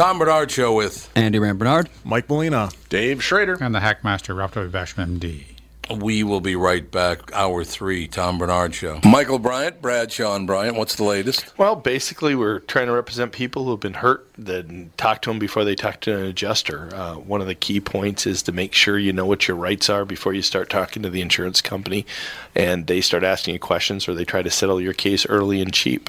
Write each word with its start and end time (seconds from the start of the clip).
Tom 0.00 0.18
Barnard 0.18 0.50
Show 0.50 0.72
with 0.72 1.10
Andy 1.14 1.38
Rand 1.38 1.58
Barnard. 1.58 1.90
Mike 2.04 2.26
Molina. 2.26 2.70
Dave 2.88 3.22
Schrader. 3.22 3.58
And 3.60 3.74
the 3.74 3.80
Hackmaster, 3.80 4.34
Ralph 4.34 4.54
W. 4.54 4.70
Basham, 4.70 5.18
MD. 5.18 5.44
We 5.94 6.22
will 6.22 6.40
be 6.40 6.56
right 6.56 6.90
back. 6.90 7.30
Hour 7.34 7.64
three, 7.64 8.08
Tom 8.08 8.38
Barnard 8.38 8.74
Show. 8.74 9.00
Michael 9.04 9.38
Bryant, 9.38 9.82
Bradshaw 9.82 10.34
and 10.36 10.46
Bryant. 10.46 10.78
What's 10.78 10.94
the 10.94 11.04
latest? 11.04 11.52
Well, 11.58 11.76
basically, 11.76 12.34
we're 12.34 12.60
trying 12.60 12.86
to 12.86 12.94
represent 12.94 13.32
people 13.32 13.64
who 13.64 13.72
have 13.72 13.80
been 13.80 13.92
hurt, 13.92 14.26
then 14.38 14.90
talk 14.96 15.20
to 15.20 15.28
them 15.28 15.38
before 15.38 15.66
they 15.66 15.74
talk 15.74 16.00
to 16.00 16.16
an 16.16 16.24
adjuster. 16.24 16.88
Uh, 16.94 17.16
one 17.16 17.42
of 17.42 17.46
the 17.46 17.54
key 17.54 17.78
points 17.78 18.26
is 18.26 18.42
to 18.44 18.52
make 18.52 18.72
sure 18.72 18.98
you 18.98 19.12
know 19.12 19.26
what 19.26 19.48
your 19.48 19.56
rights 19.58 19.90
are 19.90 20.06
before 20.06 20.32
you 20.32 20.40
start 20.40 20.70
talking 20.70 21.02
to 21.02 21.10
the 21.10 21.20
insurance 21.20 21.60
company 21.60 22.06
and 22.54 22.86
they 22.86 23.02
start 23.02 23.22
asking 23.22 23.52
you 23.52 23.60
questions 23.60 24.08
or 24.08 24.14
they 24.14 24.24
try 24.24 24.40
to 24.40 24.50
settle 24.50 24.80
your 24.80 24.94
case 24.94 25.26
early 25.26 25.60
and 25.60 25.74
cheap. 25.74 26.08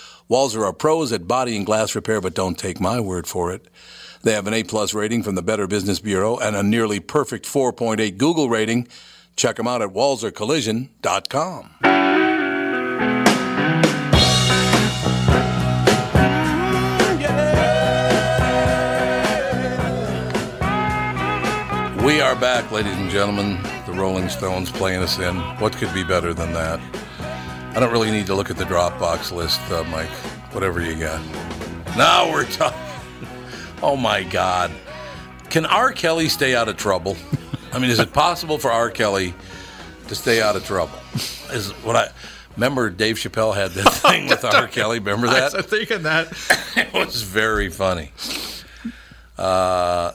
Walser 0.31 0.63
are 0.63 0.71
pros 0.71 1.11
at 1.11 1.27
body 1.27 1.57
and 1.57 1.65
glass 1.65 1.93
repair, 1.93 2.21
but 2.21 2.33
don't 2.33 2.57
take 2.57 2.79
my 2.79 3.01
word 3.01 3.27
for 3.27 3.51
it. 3.51 3.67
They 4.23 4.31
have 4.31 4.47
an 4.47 4.53
A 4.53 4.63
plus 4.63 4.93
rating 4.93 5.23
from 5.23 5.35
the 5.35 5.41
Better 5.41 5.67
Business 5.67 5.99
Bureau 5.99 6.37
and 6.37 6.55
a 6.55 6.63
nearly 6.63 7.01
perfect 7.01 7.45
4.8 7.45 8.17
Google 8.17 8.47
rating. 8.47 8.87
Check 9.35 9.57
them 9.57 9.67
out 9.67 9.81
at 9.81 9.89
walsercollision.com. 9.89 11.75
We 22.05 22.21
are 22.21 22.37
back, 22.37 22.71
ladies 22.71 22.95
and 22.95 23.09
gentlemen. 23.09 23.61
The 23.85 23.91
Rolling 23.91 24.29
Stones 24.29 24.71
playing 24.71 25.01
us 25.01 25.19
in. 25.19 25.35
What 25.59 25.75
could 25.75 25.93
be 25.93 26.05
better 26.05 26.33
than 26.33 26.53
that? 26.53 26.79
I 27.73 27.79
don't 27.79 27.91
really 27.91 28.11
need 28.11 28.25
to 28.25 28.35
look 28.35 28.49
at 28.49 28.57
the 28.57 28.65
Dropbox 28.65 29.31
list, 29.31 29.61
uh, 29.71 29.83
Mike. 29.85 30.09
Whatever 30.53 30.81
you 30.81 30.99
got. 30.99 31.21
Now 31.97 32.31
we're 32.31 32.45
talking. 32.45 32.79
Oh 33.83 33.95
my 33.95 34.21
God. 34.21 34.69
Can 35.49 35.65
R. 35.65 35.91
Kelly 35.91 36.29
stay 36.29 36.53
out 36.53 36.69
of 36.69 36.77
trouble? 36.77 37.17
I 37.73 37.79
mean, 37.79 37.89
is 37.89 37.97
it 37.97 38.13
possible 38.13 38.59
for 38.59 38.71
R. 38.71 38.91
Kelly 38.91 39.33
to 40.07 40.13
stay 40.13 40.39
out 40.39 40.55
of 40.55 40.63
trouble? 40.63 40.99
Is 41.51 41.71
what 41.83 41.95
I 41.95 42.09
remember. 42.55 42.91
Dave 42.91 43.15
Chappelle 43.15 43.55
had 43.55 43.71
that 43.71 43.91
thing 43.93 44.27
with 44.27 44.45
R. 44.45 44.67
Kelly. 44.67 44.99
Remember 44.99 45.25
that? 45.27 45.53
I 45.55 45.57
was 45.57 45.65
thinking 45.65 46.03
that. 46.03 46.27
it 46.75 46.93
was 46.93 47.23
very 47.23 47.69
funny. 47.71 48.11
Uh, 49.35 50.11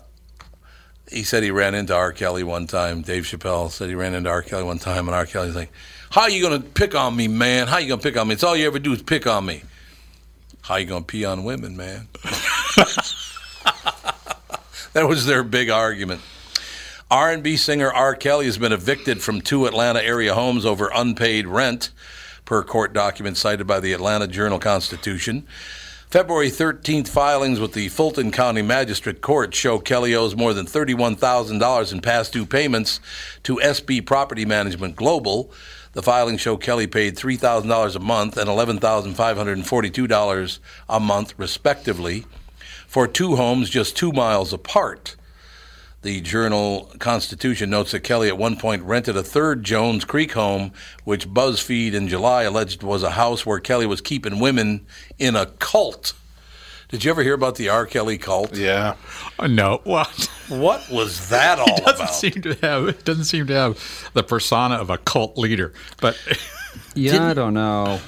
he 1.11 1.25
said 1.25 1.43
he 1.43 1.51
ran 1.51 1.75
into 1.75 1.93
R. 1.95 2.13
Kelly 2.13 2.45
one 2.45 2.69
time. 2.69 3.03
Dave 3.03 3.25
Chappelle 3.25 3.71
said 3.71 3.89
he 3.89 3.97
ran 3.97 4.15
into 4.15 4.31
R. 4.31 4.43
Kelly 4.43 4.63
one 4.63 4.79
time, 4.79 5.09
and 5.09 5.15
R. 5.15 5.27
Kelly's 5.27 5.57
like, 5.57 5.73
"How 6.17 6.29
you 6.29 6.43
gonna 6.43 6.61
pick 6.61 6.95
on 6.95 7.15
me, 7.15 7.29
man? 7.29 7.67
How 7.69 7.77
you 7.77 7.89
gonna 7.89 8.01
pick 8.01 8.17
on 8.17 8.29
me? 8.29 8.33
It's 8.33 8.43
all 8.43 8.57
you 8.57 8.67
ever 8.67 8.79
do 8.79 8.95
is 8.95 9.03
pick 9.03 9.27
on 9.27 9.45
me. 9.45 9.65
How 10.63 10.77
you 10.77 10.87
gonna 10.87 11.05
pee 11.05 11.27
on 11.27 11.45
women, 11.45 11.77
man?" 11.77 12.09
that 14.95 15.07
was 15.07 15.27
their 15.27 15.43
big 15.43 15.69
argument. 15.69 16.23
R&B 17.11 17.59
singer 17.59 17.93
R. 17.93 18.15
Kelly 18.15 18.47
has 18.47 18.57
been 18.57 18.73
evicted 18.73 19.21
from 19.21 19.43
two 19.43 19.67
Atlanta 19.67 20.03
area 20.03 20.33
homes 20.33 20.65
over 20.65 20.91
unpaid 20.95 21.47
rent, 21.47 21.91
per 22.47 22.63
court 22.63 22.95
document 22.95 23.37
cited 23.37 23.67
by 23.67 23.79
the 23.79 23.93
Atlanta 23.93 24.27
Journal-Constitution. 24.27 25.47
February 26.09 26.51
13th 26.51 27.09
filings 27.09 27.61
with 27.61 27.75
the 27.75 27.89
Fulton 27.91 28.33
County 28.33 28.63
Magistrate 28.63 29.21
Court 29.21 29.55
show 29.55 29.79
Kelly 29.79 30.15
owes 30.15 30.35
more 30.35 30.55
than 30.55 30.65
$31,000 30.65 31.93
in 31.93 32.01
past 32.01 32.33
due 32.33 32.47
payments 32.47 33.01
to 33.43 33.57
SB 33.57 34.07
Property 34.07 34.47
Management 34.47 34.97
Global. 34.97 35.53
The 35.97 36.03
filings 36.03 36.43
show 36.43 36.59
Kelly 36.59 36.87
paid 36.87 37.17
$3,000 37.17 37.97
a 37.97 37.99
month 37.99 38.37
and 38.37 38.51
$11,542 38.51 40.59
a 40.91 41.01
month, 41.01 41.35
respectively, 41.39 42.27
for 42.87 43.09
two 43.09 43.37
homes 43.37 43.71
just 43.71 43.97
two 43.97 44.13
miles 44.13 44.53
apart. 44.53 45.17
The 46.03 46.21
Journal 46.21 46.93
Constitution 46.99 47.71
notes 47.71 47.93
that 47.93 48.01
Kelly 48.01 48.29
at 48.29 48.37
one 48.37 48.59
point 48.59 48.83
rented 48.83 49.17
a 49.17 49.23
third 49.23 49.65
Johns 49.65 50.05
Creek 50.05 50.33
home, 50.33 50.73
which 51.05 51.31
BuzzFeed 51.31 51.95
in 51.95 52.09
July 52.09 52.43
alleged 52.43 52.83
was 52.83 53.03
a 53.03 53.13
house 53.13 53.47
where 53.47 53.59
Kelly 53.59 53.87
was 53.87 54.03
keeping 54.03 54.39
women 54.39 54.85
in 55.19 55.35
a 55.35 55.47
cult. 55.47 56.13
Did 56.89 57.05
you 57.05 57.11
ever 57.11 57.23
hear 57.23 57.35
about 57.35 57.57
the 57.57 57.69
R. 57.69 57.85
Kelly 57.85 58.17
cult? 58.17 58.55
Yeah. 58.57 58.95
Oh, 59.41 59.47
no, 59.47 59.81
what? 59.85 60.31
What 60.49 60.89
was 60.91 61.29
that 61.31 61.59
all 61.59 61.67
doesn't 61.85 61.95
about? 61.97 62.15
seem 62.15 62.43
to 62.43 62.55
have 62.63 62.87
it 62.89 63.05
doesn't 63.05 63.25
seem 63.25 63.47
to 63.49 63.55
have 63.55 64.11
the 64.15 64.23
persona 64.23 64.77
of 64.77 64.91
a 64.91 64.99
cult 64.99 65.37
leader. 65.37 65.73
But 66.01 66.17
Yeah, 66.95 67.29
I 67.29 67.35
don't 67.35 67.55
know. 67.55 67.99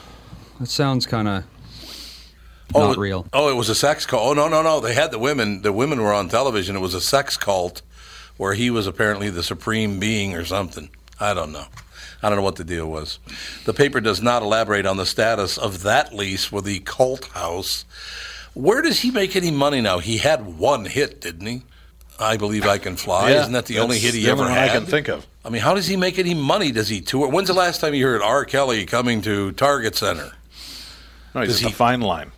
It 0.61 0.69
sounds 0.69 1.07
kind 1.07 1.27
of 1.29 1.45
oh, 2.75 2.81
not 2.81 2.97
it- 2.97 3.01
real. 3.01 3.27
Oh, 3.33 3.51
it 3.51 3.55
was 3.57 3.69
a 3.69 3.75
sex 3.75 4.07
cult. 4.07 4.23
Oh 4.23 4.33
no, 4.35 4.49
no, 4.49 4.63
no. 4.63 4.79
They 4.81 4.95
had 4.95 5.11
the 5.11 5.19
women. 5.19 5.63
The 5.63 5.73
women 5.73 6.01
were 6.01 6.13
on 6.13 6.29
television. 6.29 6.77
It 6.77 6.81
was 6.81 6.95
a 6.95 7.01
sex 7.01 7.37
cult 7.37 7.83
where 8.37 8.55
he 8.55 8.71
was 8.71 8.87
apparently 8.87 9.31
the 9.31 9.43
supreme 9.43 9.99
being 9.99 10.35
or 10.37 10.45
something. 10.45 10.89
I 11.19 11.35
don't 11.35 11.51
know. 11.51 11.65
I 12.23 12.29
don't 12.29 12.37
know 12.39 12.45
what 12.45 12.57
the 12.57 12.65
deal 12.65 12.87
was. 12.89 13.19
The 13.65 13.75
paper 13.75 14.01
does 14.01 14.23
not 14.23 14.43
elaborate 14.43 14.87
on 14.87 14.97
the 14.97 15.07
status 15.07 15.57
of 15.59 15.83
that 15.83 16.13
lease 16.15 16.51
with 16.53 16.65
the 16.65 16.79
cult 16.81 17.25
house. 17.27 17.85
Where 18.59 18.83
does 18.83 18.99
he 19.01 19.11
make 19.13 19.37
any 19.37 19.53
money 19.53 19.81
now? 19.81 20.01
He 20.01 20.19
had 20.19 20.59
one 20.59 20.85
hit, 20.85 21.21
didn't 21.21 21.47
he? 21.47 21.63
I 22.19 22.37
believe 22.37 22.67
I 22.67 22.79
can 22.79 22.97
fly. 22.97 23.31
Isn't 23.31 23.53
that 23.53 23.67
the 23.67 23.79
only 23.79 23.99
hit 24.01 24.15
he 24.15 24.25
the 24.25 24.31
ever 24.33 24.43
only 24.43 24.53
one 24.55 24.59
had? 24.61 24.71
I 24.71 24.73
can 24.75 24.87
think 24.87 25.09
of. 25.09 25.25
I 25.45 25.51
mean, 25.51 25.63
how 25.63 25.75
does 25.75 25.87
he 25.87 25.97
make 25.97 26.19
any 26.19 26.35
money? 26.35 26.73
Does 26.73 26.89
he 26.89 27.01
tour? 27.01 27.29
When's 27.29 27.47
the 27.47 27.55
last 27.55 27.81
time 27.81 27.95
you 27.95 28.05
heard 28.05 28.21
R. 28.21 28.45
Kelly 28.45 28.85
coming 28.85 29.23
to 29.23 29.53
Target 29.53 29.95
Center? 29.95 30.33
No, 31.37 31.43
he's 31.43 31.51
Does 31.51 31.63
at 31.65 31.71
the 31.71 31.75
fine 31.77 32.01
line. 32.01 32.33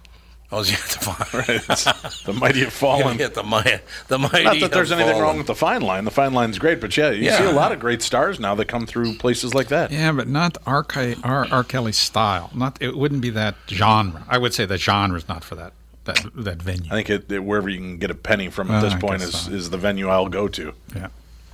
Oh, 0.52 0.60
is 0.60 0.68
he 0.68 0.74
at 0.74 0.80
the 0.82 0.98
fire? 0.98 1.40
It's- 1.56 2.22
the 2.26 2.34
mighty 2.34 2.60
have 2.64 2.72
fallen. 2.74 3.18
Yeah, 3.20 3.28
the, 3.28 3.42
mi- 3.42 3.78
the 4.08 4.18
mighty. 4.18 4.44
Not 4.44 4.60
that 4.60 4.72
there's 4.72 4.92
anything 4.92 5.12
fallen. 5.12 5.24
wrong 5.24 5.38
with 5.38 5.46
the 5.46 5.54
fine 5.54 5.80
line. 5.80 6.04
The 6.04 6.10
fine 6.10 6.34
line's 6.34 6.58
great, 6.58 6.82
but 6.82 6.94
yeah, 6.96 7.10
you 7.12 7.24
Yeah. 7.24 7.38
see 7.38 7.44
a 7.44 7.52
lot 7.52 7.72
of 7.72 7.80
great 7.80 8.02
stars 8.02 8.38
now 8.38 8.54
that 8.56 8.66
come 8.66 8.84
through 8.84 9.14
places 9.14 9.54
like 9.54 9.68
that. 9.68 9.90
yeah, 9.90 10.12
but 10.12 10.28
not 10.28 10.58
R. 10.66 10.82
Ke- 10.84 11.16
R. 11.24 11.46
R. 11.50 11.64
Kelly's 11.64 11.96
style. 11.96 12.50
Not 12.54 12.76
it 12.82 12.94
wouldn't 12.98 13.22
be 13.22 13.30
that 13.30 13.54
genre. 13.68 14.22
I 14.28 14.36
would 14.36 14.52
say 14.52 14.66
the 14.66 14.76
genre 14.76 15.16
is 15.16 15.26
not 15.26 15.44
for 15.44 15.54
that 15.54 15.72
that 16.14 16.30
that 16.44 16.62
venue. 16.62 16.86
I 16.90 16.94
think 16.94 17.10
it, 17.10 17.30
it- 17.32 17.44
wherever 17.44 17.68
you 17.68 17.78
can 17.78 17.98
get 17.98 18.10
a 18.10 18.14
penny 18.14 18.48
from 18.50 18.70
at 18.70 18.78
Uh, 18.78 18.80
this 18.80 18.94
I 18.94 18.98
point 18.98 19.22
is, 19.22 19.38
so. 19.46 19.50
is 19.52 19.70
the 19.70 19.78
venue 19.78 20.08
I'll 20.08 20.28
go 20.28 20.48
to. 20.48 20.72
yeah. 20.94 21.08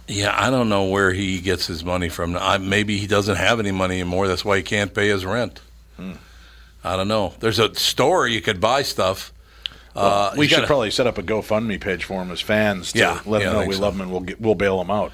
Yeah, 0.08 0.32
I 0.38 0.50
don't 0.50 0.68
know 0.68 0.84
where 0.84 1.12
he 1.12 1.40
gets 1.40 1.66
his 1.66 1.84
money 1.84 2.08
from. 2.08 2.36
I, 2.36 2.58
maybe 2.58 2.96
he 2.98 3.08
doesn't 3.08 3.34
have 3.36 3.58
any 3.58 3.72
money 3.72 3.94
anymore. 4.00 4.28
That's 4.28 4.44
why 4.44 4.56
he 4.58 4.62
can't 4.62 4.94
pay 4.94 5.08
his 5.08 5.24
rent. 5.24 5.60
I 6.84 6.96
don't 6.96 7.08
know. 7.08 7.34
There's 7.40 7.58
a 7.58 7.74
store 7.74 8.28
you 8.28 8.40
could 8.40 8.60
buy 8.60 8.82
stuff. 8.82 9.32
uh, 9.96 10.32
we 10.36 10.46
should 10.46 10.56
gotta- 10.56 10.66
probably 10.68 10.90
set 10.92 11.06
up 11.08 11.18
a 11.18 11.22
GoFundMe 11.24 11.80
page 11.80 12.04
for 12.04 12.22
him 12.22 12.30
as 12.30 12.40
fans 12.40 12.92
to 12.92 12.98
Yeah, 13.00 13.20
let 13.26 13.42
yeah, 13.42 13.48
I 13.48 13.50
him 13.54 13.60
know 13.62 13.66
we 13.66 13.74
so. 13.74 13.80
love 13.80 13.94
him 13.94 14.02
and 14.02 14.10
we'll 14.12 14.20
get, 14.20 14.40
we'll 14.40 14.54
bail 14.54 14.80
him 14.80 14.90
out. 14.92 15.10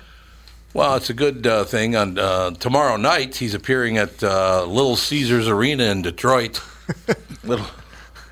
Well, 0.75 0.95
it's 0.97 1.09
a 1.11 1.15
good 1.15 1.47
uh, 1.47 1.65
thing. 1.65 1.97
On 1.97 2.19
uh, 2.19 2.51
tomorrow 2.53 2.97
night, 2.97 3.37
he's 3.37 3.55
appearing 3.55 3.97
at 3.97 4.23
uh, 4.23 4.65
Little 4.67 4.97
Caesars 4.97 5.47
Arena 5.49 5.85
in 5.85 6.03
Detroit. 6.03 6.61
Little, 7.45 7.67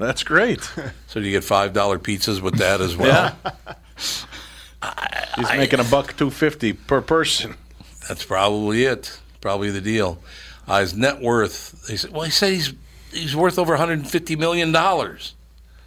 that's 0.07 0.23
great. 0.23 0.61
So 1.09 1.19
you 1.19 1.31
get 1.33 1.43
five 1.45 1.73
dollar 1.73 1.99
pizzas 1.99 2.41
with 2.41 2.55
that 2.59 2.81
as 2.81 2.97
well. 2.97 3.37
He's 5.37 5.49
making 5.51 5.81
a 5.81 5.85
buck 5.85 6.17
two 6.17 6.31
fifty 6.31 6.73
per 6.73 7.01
person. 7.01 7.55
That's 8.09 8.25
probably 8.25 8.85
it. 8.85 9.19
Probably 9.41 9.71
the 9.71 9.81
deal. 9.81 10.19
Uh, 10.69 10.81
his 10.81 10.95
net 10.95 11.21
worth. 11.21 11.87
They 11.89 11.97
said, 11.97 12.13
well, 12.13 12.23
he 12.23 12.31
said 12.31 12.53
he's 12.53 12.73
he's 13.13 13.35
worth 13.37 13.59
over 13.59 13.73
150 13.73 14.37
million 14.37 14.71
dollars. 14.73 15.35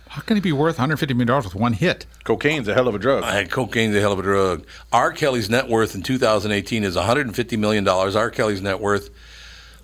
How 0.10 0.22
can 0.22 0.36
he 0.38 0.42
be 0.42 0.52
worth 0.52 0.76
150 0.76 1.14
million 1.14 1.28
dollars 1.28 1.46
with 1.46 1.56
one 1.56 1.74
hit? 1.74 2.06
Cocaine's 2.24 2.68
a 2.68 2.74
hell 2.74 2.88
of 2.88 2.96
a 2.96 3.00
drug. 3.00 3.24
I 3.24 3.34
had 3.34 3.50
cocaine's 3.50 3.96
a 3.96 4.00
hell 4.02 4.12
of 4.12 4.20
a 4.20 4.24
drug. 4.24 4.66
R. 4.92 5.12
Kelly's 5.12 5.50
net 5.50 5.68
worth 5.70 5.96
in 5.96 6.04
2018 6.04 6.84
is 6.84 6.96
150 6.96 7.58
million 7.58 7.84
dollars. 7.84 8.16
R. 8.16 8.30
Kelly's 8.30 8.62
net 8.62 8.80
worth. 8.80 9.10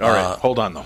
All 0.02 0.10
right, 0.10 0.20
Uh, 0.24 0.36
hold 0.38 0.60
on 0.60 0.74
though. 0.74 0.86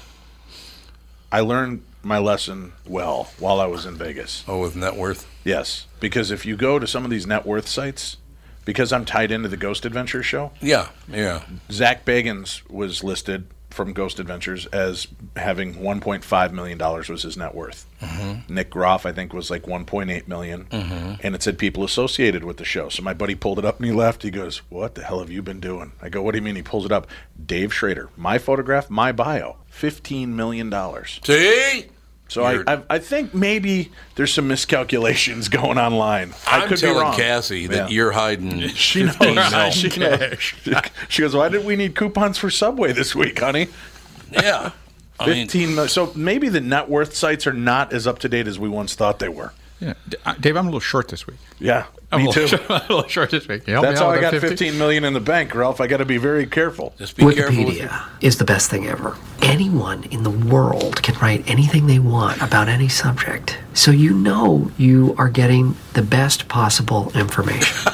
I 1.32 1.40
learned 1.42 1.84
my 2.04 2.18
lesson 2.18 2.74
well 2.86 3.32
while 3.40 3.60
I 3.60 3.66
was 3.66 3.86
in 3.86 3.96
Vegas. 3.96 4.44
Oh, 4.48 4.60
with 4.60 4.76
net 4.76 4.96
worth. 4.96 5.28
Yes, 5.44 5.88
because 6.00 6.32
if 6.32 6.46
you 6.46 6.56
go 6.56 6.80
to 6.80 6.86
some 6.88 7.04
of 7.06 7.12
these 7.12 7.26
net 7.28 7.46
worth 7.46 7.68
sites, 7.68 8.18
because 8.66 8.94
I'm 8.94 9.06
tied 9.06 9.32
into 9.32 9.50
the 9.50 9.58
Ghost 9.58 9.86
Adventures 9.86 10.26
show, 10.26 10.52
Yeah, 10.62 10.90
yeah. 11.08 11.44
Zak 11.72 12.06
Bagans 12.06 12.68
was 12.70 13.04
listed 13.04 13.48
from 13.74 13.92
Ghost 13.92 14.20
Adventures 14.20 14.66
as 14.68 15.08
having 15.36 15.74
1.5 15.76 16.52
million 16.52 16.78
dollars 16.78 17.10
was 17.10 17.24
his 17.24 17.36
net 17.36 17.56
worth. 17.56 17.86
Mm-hmm. 18.02 18.54
Nick 18.54 18.70
Groff, 18.70 19.06
I 19.06 19.12
think, 19.12 19.34
was 19.34 19.50
like 19.50 19.64
1.8 19.64 20.28
million. 20.28 20.66
Mm-hmm. 20.66 21.16
and 21.24 21.36
it 21.36 21.42
said 21.44 21.58
people 21.58 21.84
associated 21.84 22.44
with 22.44 22.58
the 22.58 22.66
show. 22.66 22.90
So 22.90 23.02
my 23.04 23.14
buddy 23.14 23.36
pulled 23.36 23.60
it 23.60 23.66
up 23.66 23.78
and 23.78 23.86
he 23.86 23.92
left. 23.92 24.24
He 24.24 24.32
goes, 24.32 24.60
"What 24.70 24.96
the 24.96 25.04
hell 25.04 25.20
have 25.20 25.30
you 25.32 25.42
been 25.42 25.60
doing?" 25.60 25.92
I 26.02 26.10
go, 26.10 26.22
"What 26.22 26.32
do 26.32 26.38
you 26.38 26.44
mean?" 26.44 26.56
He 26.56 26.62
pulls 26.62 26.86
it 26.86 26.92
up. 26.92 27.08
Dave 27.44 27.74
Schrader, 27.74 28.10
my 28.16 28.38
photograph, 28.38 28.90
my 28.90 29.12
bio, 29.12 29.58
15 29.68 30.36
million 30.36 30.70
dollars. 30.70 31.20
See, 31.24 31.86
So 32.34 32.44
I, 32.44 32.64
I, 32.76 32.82
I 32.90 32.98
think 33.00 33.36
maybe 33.36 33.92
there's 34.16 34.34
some 34.34 34.48
miscalculations 34.48 35.50
going 35.60 35.78
online. 35.78 36.34
I 36.48 36.62
I'm 36.62 36.68
could 36.68 36.78
be 36.78 36.82
telling 36.82 36.98
wrong. 37.04 37.16
Cassie 37.16 37.68
that 37.68 37.76
Yeah. 37.92 37.96
you're 37.96 38.12
hiding. 38.12 38.60
She 38.70 39.06
15 39.06 39.36
knows. 39.36 39.52
mil. 39.52 39.72
She, 39.72 40.00
knows. 40.00 40.40
she 41.10 41.22
goes, 41.22 41.36
"Why 41.36 41.50
did 41.50 41.64
we 41.64 41.76
need 41.76 41.96
coupons 41.96 42.40
for 42.40 42.50
Subway 42.50 42.92
this 42.92 43.14
week, 43.16 43.40
honey?" 43.40 43.68
Yeah, 44.32 44.72
I 45.20 45.28
mean, 45.28 45.36
Fifteen. 45.48 45.76
mil- 45.76 45.88
so 45.88 46.12
maybe 46.16 46.50
the 46.50 46.60
net 46.62 46.90
worth 46.90 47.14
sites 47.14 47.46
are 47.46 47.54
not 47.54 47.94
as 47.94 48.08
up 48.08 48.18
to 48.20 48.30
date 48.30 48.48
as 48.48 48.58
we 48.58 48.68
once 48.68 48.96
thought 48.96 49.20
they 49.20 49.30
were. 49.30 49.54
Yeah, 49.84 49.94
uh, 50.26 50.34
Dave, 50.40 50.56
I'm 50.56 50.66
a 50.66 50.70
little 50.70 50.80
short 50.80 51.10
this 51.10 51.28
week. 51.28 51.38
Yeah, 51.60 51.86
I'm 52.12 52.24
me 52.24 52.30
a 52.30 52.32
too. 52.32 52.42
little, 52.46 52.58
short, 52.58 52.70
a 52.70 52.94
little 52.94 53.08
short 53.10 53.32
this 53.32 53.48
week. 53.48 53.68
You 53.68 53.74
help 53.74 53.84
me 53.84 53.90
That's 53.90 54.00
how 54.02 54.10
I 54.10 54.22
got 54.22 54.32
that 54.32 54.42
50? 54.42 54.56
15 54.56 54.78
million 54.78 55.04
in 55.04 55.14
the 55.14 55.20
bank, 55.20 55.54
Ralph. 55.54 55.82
I 55.82 55.88
got 55.88 55.98
to 55.98 56.06
be 56.06 56.18
very 56.18 56.46
careful. 56.46 56.94
just 56.98 57.18
be 57.18 57.24
careful 57.34 57.66
with 57.66 57.78
Wikipedia 57.80 58.08
is 58.22 58.38
the 58.38 58.46
best 58.46 58.70
thing 58.70 58.88
ever. 58.88 59.18
Anyone 59.42 60.04
in 60.06 60.24
the 60.24 60.30
world 60.30 61.04
can 61.04 61.16
write 61.16 61.50
anything 61.50 61.88
they 61.88 62.00
want 62.00 62.42
about 62.42 62.70
any 62.70 62.88
subject. 62.88 63.58
So 63.74 63.92
you 63.92 64.14
know 64.14 64.72
you 64.78 65.16
are 65.18 65.30
getting 65.30 65.76
the 65.94 66.02
best 66.02 66.48
possible 66.48 67.12
information. 67.16 67.76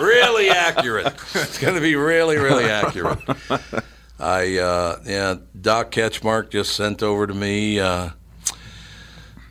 really 0.00 0.50
accurate. 0.50 1.06
It's 1.34 1.58
going 1.58 1.74
to 1.74 1.80
be 1.80 1.96
really, 1.96 2.36
really 2.36 2.66
accurate. 2.66 3.18
I 4.18 4.58
uh, 4.58 5.00
yeah, 5.04 5.36
Doc 5.60 5.90
Ketchmark 5.90 6.50
just 6.50 6.74
sent 6.76 7.02
over 7.02 7.26
to 7.26 7.34
me 7.34 7.80
uh, 7.80 8.10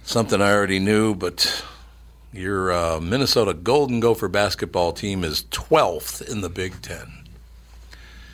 something 0.04 0.42
I 0.42 0.52
already 0.54 0.80
knew, 0.80 1.16
but 1.16 1.64
your 2.32 2.72
uh, 2.72 3.00
Minnesota 3.00 3.54
Golden 3.54 4.00
Gopher 4.00 4.28
basketball 4.28 4.92
team 4.94 5.24
is 5.24 5.44
12th 5.52 6.28
in 6.30 6.42
the 6.42 6.50
Big 6.50 6.82
Ten. 6.82 7.12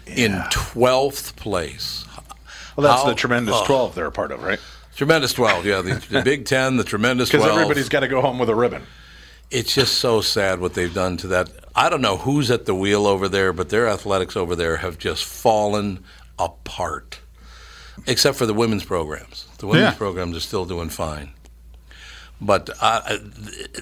In 0.07 0.31
12th 0.51 1.35
place. 1.35 2.05
Well, 2.75 2.87
that's 2.87 3.03
How- 3.03 3.09
the 3.09 3.15
tremendous 3.15 3.55
oh. 3.57 3.65
12 3.65 3.95
they're 3.95 4.05
a 4.07 4.11
part 4.11 4.31
of, 4.31 4.41
right? 4.43 4.59
Tremendous 4.95 5.33
12, 5.33 5.65
yeah. 5.65 5.81
The, 5.81 5.93
the 6.09 6.21
Big 6.23 6.45
Ten, 6.45 6.77
the 6.77 6.83
tremendous 6.83 7.29
12. 7.31 7.43
Because 7.45 7.57
everybody's 7.61 7.89
got 7.89 8.01
to 8.01 8.07
go 8.07 8.21
home 8.21 8.39
with 8.39 8.49
a 8.49 8.55
ribbon. 8.55 8.83
it's 9.51 9.73
just 9.73 9.95
so 9.99 10.19
sad 10.21 10.59
what 10.59 10.73
they've 10.73 10.93
done 10.93 11.15
to 11.17 11.27
that. 11.27 11.49
I 11.75 11.89
don't 11.89 12.01
know 12.01 12.17
who's 12.17 12.49
at 12.51 12.65
the 12.65 12.75
wheel 12.75 13.05
over 13.07 13.29
there, 13.29 13.53
but 13.53 13.69
their 13.69 13.87
athletics 13.87 14.35
over 14.35 14.55
there 14.55 14.77
have 14.77 14.97
just 14.97 15.23
fallen 15.25 16.03
apart. 16.37 17.19
Except 18.07 18.37
for 18.37 18.45
the 18.45 18.53
women's 18.53 18.83
programs. 18.83 19.45
The 19.59 19.67
women's 19.67 19.91
Yeah. 19.93 19.97
programs 19.97 20.35
are 20.35 20.41
still 20.41 20.65
doing 20.65 20.89
fine. 20.89 21.31
But 22.41 22.69
I, 22.81 23.19
I, 23.19 23.79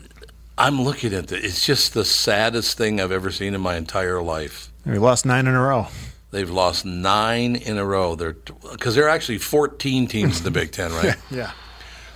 I'm 0.57 0.81
looking 0.81 1.13
at 1.13 1.31
it. 1.31 1.43
It's 1.45 1.65
just 1.65 1.93
the 1.93 2.05
saddest 2.05 2.77
thing 2.77 2.99
I've 2.99 3.11
ever 3.11 3.31
seen 3.31 3.53
in 3.53 3.61
my 3.61 3.75
entire 3.75 4.21
life. 4.21 4.71
We 4.85 4.97
lost 4.97 5.25
nine 5.25 5.47
in 5.47 5.53
a 5.53 5.61
row. 5.61 5.87
They've 6.31 6.49
lost 6.49 6.85
nine 6.85 7.55
in 7.55 7.77
a 7.77 7.85
row. 7.85 8.15
They're 8.15 8.35
because 8.71 8.95
they're 8.95 9.09
actually 9.09 9.37
14 9.37 10.07
teams 10.07 10.39
in 10.39 10.43
the 10.43 10.51
Big 10.51 10.71
Ten, 10.71 10.91
right? 10.91 11.15
Yeah. 11.31 11.51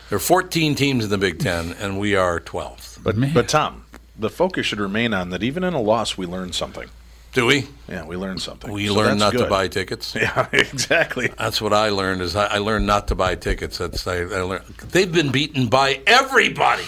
There 0.10 0.18
are 0.18 0.20
14 0.20 0.76
teams 0.76 1.06
in 1.06 1.10
the 1.10 1.18
Big 1.18 1.40
Ten, 1.40 1.72
and 1.80 1.98
we 1.98 2.18
are 2.18 2.42
12th. 2.42 3.02
But, 3.02 3.16
but 3.34 3.48
Tom, 3.48 3.86
the 4.20 4.30
focus 4.30 4.66
should 4.66 4.82
remain 4.82 5.14
on 5.14 5.30
that 5.30 5.42
even 5.42 5.64
in 5.64 5.74
a 5.74 5.80
loss, 5.80 6.18
we 6.18 6.26
learn 6.26 6.52
something. 6.52 6.90
Do 7.34 7.46
we? 7.46 7.66
Yeah, 7.88 8.06
we 8.06 8.18
learned 8.18 8.42
something. 8.42 8.72
We 8.72 8.88
So 8.88 8.94
learn 8.96 9.18
that's 9.18 9.34
not 9.36 9.44
to 9.44 9.50
buy 9.50 9.68
tickets. 9.70 10.14
Yeah, 10.16 10.48
exactly. 10.52 11.30
That's 11.38 11.62
what 11.62 11.72
I 11.74 11.90
learned. 11.90 12.22
Is 12.22 12.36
I, 12.36 12.46
I 12.48 12.58
learned 12.58 12.86
not 12.86 13.08
to 13.08 13.16
buy 13.16 13.36
tickets. 13.36 13.78
That's 13.78 14.06
I, 14.06 14.18
I 14.18 14.42
learned. 14.42 14.66
They've 14.92 15.12
been 15.12 15.32
beaten 15.32 15.68
by 15.68 16.02
everybody. 16.06 16.84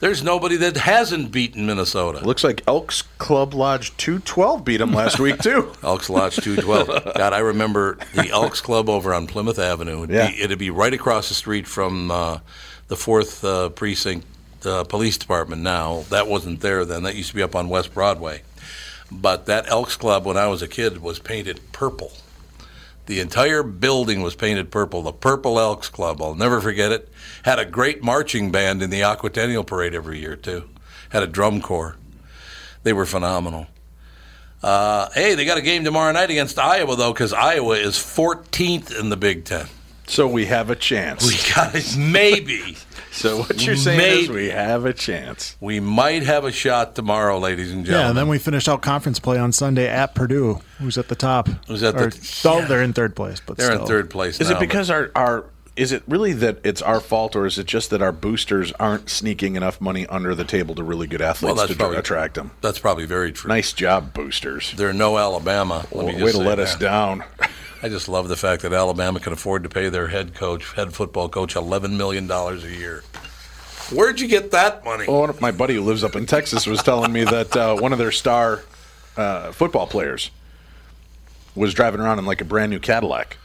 There's 0.00 0.20
nobody 0.24 0.56
that 0.56 0.76
hasn't 0.76 1.30
beaten 1.30 1.64
Minnesota. 1.66 2.26
Looks 2.26 2.42
like 2.42 2.62
Elks 2.66 3.02
Club 3.18 3.54
Lodge 3.54 3.96
212 3.98 4.64
beat 4.64 4.78
them 4.78 4.92
last 4.92 5.20
week, 5.20 5.38
too. 5.38 5.70
Elks 5.84 6.10
Lodge 6.10 6.34
212. 6.36 7.14
God, 7.14 7.32
I 7.32 7.38
remember 7.38 7.98
the 8.12 8.28
Elks 8.30 8.60
Club 8.60 8.88
over 8.88 9.14
on 9.14 9.28
Plymouth 9.28 9.60
Avenue. 9.60 9.98
It'd, 10.02 10.10
Yeah. 10.10 10.28
be, 10.32 10.42
it'd 10.42 10.58
be 10.58 10.70
right 10.70 10.92
across 10.92 11.28
the 11.28 11.36
street 11.36 11.68
from 11.68 12.10
uh, 12.10 12.40
the 12.88 12.96
4th 12.96 13.44
uh, 13.44 13.68
Precinct 13.68 14.26
uh, 14.66 14.82
Police 14.82 15.18
Department 15.18 15.62
now. 15.62 16.02
That 16.10 16.26
wasn't 16.26 16.58
there 16.62 16.84
then. 16.84 17.04
That 17.04 17.14
used 17.14 17.28
to 17.28 17.36
be 17.36 17.42
up 17.44 17.54
on 17.54 17.68
West 17.68 17.94
Broadway. 17.94 18.42
But 19.20 19.46
that 19.46 19.68
Elks 19.68 19.96
Club, 19.96 20.24
when 20.24 20.36
I 20.36 20.46
was 20.48 20.62
a 20.62 20.68
kid, 20.68 21.02
was 21.02 21.18
painted 21.18 21.60
purple. 21.72 22.12
The 23.06 23.20
entire 23.20 23.62
building 23.62 24.22
was 24.22 24.34
painted 24.34 24.70
purple. 24.70 25.02
The 25.02 25.12
Purple 25.12 25.58
Elks 25.58 25.88
Club, 25.88 26.22
I'll 26.22 26.34
never 26.34 26.60
forget 26.60 26.92
it. 26.92 27.08
Had 27.44 27.58
a 27.58 27.64
great 27.64 28.02
marching 28.02 28.52
band 28.52 28.82
in 28.82 28.90
the 28.90 29.00
Aquatennial 29.00 29.66
Parade 29.66 29.94
every 29.94 30.20
year, 30.20 30.36
too. 30.36 30.68
Had 31.10 31.22
a 31.22 31.26
drum 31.26 31.60
corps. 31.60 31.96
They 32.84 32.92
were 32.92 33.06
phenomenal. 33.06 33.66
Uh, 34.62 35.08
hey, 35.14 35.34
they 35.34 35.44
got 35.44 35.58
a 35.58 35.62
game 35.62 35.82
tomorrow 35.82 36.12
night 36.12 36.30
against 36.30 36.58
Iowa, 36.58 36.94
though, 36.94 37.12
because 37.12 37.32
Iowa 37.32 37.76
is 37.76 37.96
14th 37.96 38.98
in 38.98 39.08
the 39.08 39.16
Big 39.16 39.44
Ten. 39.44 39.66
So 40.06 40.28
we 40.28 40.46
have 40.46 40.70
a 40.70 40.76
chance. 40.76 41.26
We 41.26 41.36
got 41.54 41.74
it, 41.74 41.96
maybe. 41.96 42.76
so 43.12 43.38
what 43.42 43.64
you're 43.64 43.76
saying 43.76 44.24
is 44.24 44.28
we 44.30 44.48
have 44.48 44.84
a 44.84 44.92
chance. 44.92 45.56
We 45.60 45.78
might 45.80 46.22
have 46.24 46.44
a 46.44 46.52
shot 46.52 46.94
tomorrow, 46.94 47.38
ladies 47.38 47.70
and 47.72 47.84
gentlemen. 47.84 48.02
Yeah, 48.04 48.08
and 48.08 48.18
then 48.18 48.28
we 48.28 48.38
finished 48.38 48.68
out 48.68 48.82
conference 48.82 49.18
play 49.20 49.38
on 49.38 49.52
Sunday 49.52 49.86
at 49.88 50.14
Purdue, 50.14 50.60
who's 50.78 50.98
at 50.98 51.08
the 51.08 51.14
top. 51.14 51.48
Who's 51.68 51.82
at 51.82 51.94
the- 51.96 52.04
Or- 52.04 52.50
oh, 52.52 52.66
they're 52.66 52.82
in 52.82 52.92
third 52.92 53.14
place, 53.14 53.40
but 53.44 53.56
They're 53.56 53.66
still. 53.72 53.82
in 53.82 53.86
third 53.86 54.10
place 54.10 54.40
Is 54.40 54.50
now, 54.50 54.56
it 54.56 54.60
because 54.60 54.90
our, 54.90 55.10
our 55.14 55.44
is 55.74 55.90
it 55.92 56.02
really 56.06 56.34
that 56.34 56.58
it's 56.64 56.82
our 56.82 57.00
fault, 57.00 57.34
or 57.34 57.46
is 57.46 57.58
it 57.58 57.66
just 57.66 57.88
that 57.90 58.02
our 58.02 58.12
boosters 58.12 58.72
aren't 58.72 59.08
sneaking 59.08 59.56
enough 59.56 59.80
money 59.80 60.06
under 60.08 60.34
the 60.34 60.44
table 60.44 60.74
to 60.74 60.82
really 60.84 61.06
good 61.06 61.22
athletes 61.22 61.56
Well, 61.56 61.66
to 61.66 61.74
probably- 61.74 61.96
attract 61.96 62.34
them? 62.34 62.50
That's 62.60 62.78
probably 62.78 63.06
very 63.06 63.32
true. 63.32 63.48
Nice 63.48 63.72
job, 63.72 64.12
boosters. 64.12 64.72
They're 64.76 64.92
no 64.92 65.16
Alabama. 65.16 65.86
Let 65.92 66.06
me 66.06 66.22
Way 66.22 66.32
to 66.32 66.36
say 66.38 66.44
let 66.44 66.58
us 66.58 66.76
down. 66.76 67.24
I 67.82 67.88
just 67.88 68.08
love 68.08 68.28
the 68.28 68.36
fact 68.36 68.62
that 68.62 68.72
Alabama 68.72 69.18
can 69.18 69.32
afford 69.32 69.64
to 69.64 69.68
pay 69.68 69.88
their 69.88 70.06
head 70.06 70.34
coach, 70.34 70.72
head 70.74 70.92
football 70.92 71.28
coach, 71.28 71.54
$11 71.54 71.96
million 71.96 72.30
a 72.30 72.54
year. 72.68 73.02
Where'd 73.90 74.20
you 74.20 74.28
get 74.28 74.52
that 74.52 74.84
money? 74.84 75.06
Well, 75.08 75.20
one 75.20 75.30
of 75.30 75.40
my 75.40 75.50
buddy 75.50 75.74
who 75.74 75.82
lives 75.82 76.04
up 76.04 76.14
in 76.14 76.24
Texas 76.26 76.66
was 76.66 76.82
telling 76.82 77.12
me 77.12 77.24
that 77.24 77.56
uh, 77.56 77.76
one 77.76 77.92
of 77.92 77.98
their 77.98 78.12
star 78.12 78.62
uh, 79.16 79.50
football 79.50 79.88
players 79.88 80.30
was 81.56 81.74
driving 81.74 82.00
around 82.00 82.20
in 82.20 82.24
like 82.24 82.40
a 82.40 82.44
brand 82.44 82.70
new 82.70 82.78
Cadillac. 82.78 83.36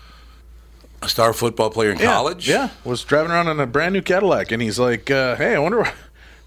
A 1.01 1.10
star 1.10 1.34
football 1.34 1.70
player 1.70 1.91
in 1.91 1.98
college? 1.98 2.48
Yeah, 2.48 2.70
was 2.84 3.03
driving 3.03 3.32
around 3.32 3.48
in 3.50 3.60
a 3.60 3.67
brand 3.67 3.94
new 3.94 4.01
Cadillac, 4.01 4.51
and 4.51 4.62
he's 4.62 4.79
like, 4.79 5.12
uh, 5.12 5.36
"Hey, 5.36 5.53
I 5.53 5.60
wonder 5.60 5.91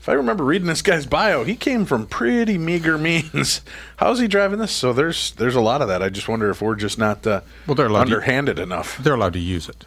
if 0.00 0.08
I 0.08 0.12
remember 0.14 0.44
reading 0.44 0.66
this 0.66 0.82
guy's 0.82 1.06
bio. 1.06 1.44
He 1.44 1.56
came 1.56 1.84
from 1.84 2.06
pretty 2.06 2.56
meager 2.58 2.96
means. 2.98 3.60
How's 3.96 4.18
he 4.18 4.26
driving 4.28 4.58
this?" 4.58 4.72
So 4.72 4.92
there's 4.92 5.32
there's 5.32 5.54
a 5.56 5.60
lot 5.60 5.82
of 5.82 5.88
that. 5.88 6.02
I 6.02 6.08
just 6.08 6.28
wonder 6.28 6.50
if 6.50 6.60
we're 6.62 6.74
just 6.74 6.98
not 6.98 7.26
uh, 7.26 7.40
Well, 7.66 7.74
they're 7.74 7.86
allowed 7.86 8.04
to- 8.08 8.14
underhanded 8.14 8.58
enough. 8.58 8.98
They're 8.98 9.14
allowed 9.14 9.34
to 9.34 9.38
use 9.38 9.68
it. 9.68 9.84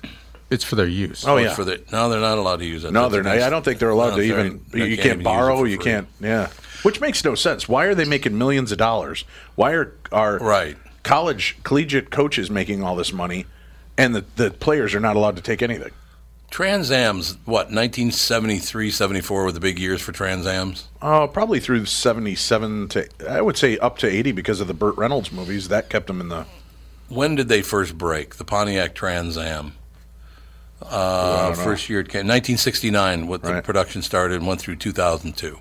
It's 0.50 0.64
for 0.64 0.76
their 0.76 0.88
use. 0.88 1.26
Oh, 1.28 1.38
It's 1.38 1.50
yeah. 1.50 1.56
For 1.56 1.64
the, 1.64 1.82
no, 1.92 2.10
they're 2.10 2.20
not 2.20 2.38
allowed 2.38 2.58
to 2.60 2.66
use 2.66 2.84
it. 2.84 2.92
No, 2.92 3.04
That's 3.04 3.14
they're 3.14 3.24
not. 3.24 3.32
against- 3.32 3.48
I 3.48 3.50
don't 3.50 3.66
think 3.66 3.80
they're 3.80 3.90
allowed 3.90 4.12
No, 4.12 4.16
to 4.18 4.22
they're- 4.28 4.40
even. 4.46 4.66
they 4.70 4.78
You, 4.80 4.86
can't 4.98 4.98
can't 4.98 5.06
even 5.14 5.24
borrow. 5.24 5.64
You 5.64 5.78
free. 5.78 5.84
can't. 5.86 6.08
Yeah. 6.20 6.50
Which 6.84 7.02
makes 7.02 7.24
no 7.26 7.34
sense. 7.34 7.68
Why 7.68 7.86
are 7.86 7.96
they 7.96 8.06
making 8.06 8.38
millions 8.38 8.72
of 8.72 8.78
dollars? 8.78 9.26
Why 9.56 9.72
are 9.72 9.94
are 10.12 10.38
Right. 10.38 10.78
college 11.02 11.58
collegiate 11.64 12.12
coaches 12.12 12.52
making 12.52 12.84
all 12.84 12.96
this 12.96 13.12
money, 13.12 13.46
and 13.98 14.14
the 14.14 14.26
the 14.36 14.52
players 14.52 14.94
are 14.94 15.00
not 15.00 15.16
allowed 15.16 15.38
to 15.38 15.42
take 15.42 15.62
anything? 15.64 15.92
Trans 16.54 16.92
Am's, 16.92 17.32
what, 17.46 17.72
1973, 17.72 18.92
74 18.92 19.44
were 19.44 19.52
the 19.52 19.60
big 19.60 19.80
years 19.80 20.04
for 20.04 20.12
Trans 20.12 20.46
Am's? 20.46 20.88
Oh, 21.02 21.28
probably 21.28 21.60
through 21.60 21.88
seventy 21.88 22.36
seven 22.36 22.88
to 22.90 23.10
I 23.28 23.42
would 23.42 23.58
say 23.58 23.80
up 23.80 23.98
to 23.98 24.08
eighty 24.08 24.32
because 24.32 24.62
of 24.62 24.68
the 24.68 24.76
Burt 24.76 24.96
Reynolds 24.96 25.32
movies. 25.32 25.70
That 25.70 25.90
kept 25.90 26.06
them 26.06 26.22
in 26.22 26.30
the. 26.30 26.46
When 27.10 27.34
did 27.34 27.48
they 27.48 27.64
first 27.64 27.98
break, 27.98 28.36
the 28.36 28.44
Pontiac 28.46 28.94
Trans 28.94 29.36
Am? 29.36 29.74
Uh, 30.80 31.56
first 31.56 31.90
year 31.90 32.02
it 32.02 32.10
came, 32.10 32.28
1969, 32.28 33.26
what 33.26 33.42
the 33.42 33.54
Right. 33.54 33.64
production 33.64 34.04
started 34.04 34.36
and 34.36 34.46
went 34.46 34.62
through 34.62 34.76
2002. 34.76 35.58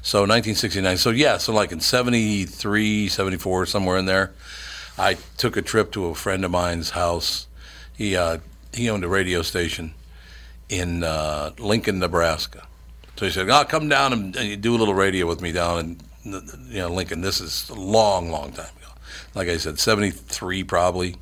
So 0.00 0.20
1969. 0.20 0.96
So 0.96 1.10
yeah, 1.10 1.36
so 1.36 1.52
like 1.52 1.72
in 1.72 1.80
73, 1.80 3.06
74, 3.06 3.66
somewhere 3.66 3.98
in 3.98 4.06
there, 4.06 4.32
I 4.96 5.18
took 5.36 5.58
a 5.58 5.62
trip 5.62 5.92
to 5.92 6.06
a 6.06 6.14
friend 6.14 6.42
of 6.42 6.50
mine's 6.50 6.90
house. 6.90 7.48
He 7.94 8.16
uh, 8.16 8.38
he 8.72 8.88
owned 8.88 9.04
a 9.04 9.08
radio 9.08 9.42
station 9.42 9.92
in 10.72 11.04
uh, 11.04 11.50
Lincoln, 11.58 11.98
Nebraska. 11.98 12.66
So 13.16 13.26
he 13.26 13.30
said, 13.30 13.48
"Oh, 13.50 13.64
come 13.64 13.88
down 13.88 14.12
and, 14.12 14.36
and 14.36 14.62
do 14.62 14.74
a 14.74 14.78
little 14.78 14.94
radio 14.94 15.26
with 15.26 15.40
me 15.40 15.52
down 15.52 15.78
in 16.24 16.40
you 16.70 16.78
know 16.80 16.88
Lincoln." 16.88 17.20
This 17.20 17.40
is 17.40 17.68
a 17.68 17.74
long, 17.74 18.30
long 18.30 18.52
time 18.52 18.66
ago. 18.80 18.92
Like 19.34 19.48
I 19.48 19.58
said, 19.58 19.78
73 19.78 20.64
probably 20.64 21.16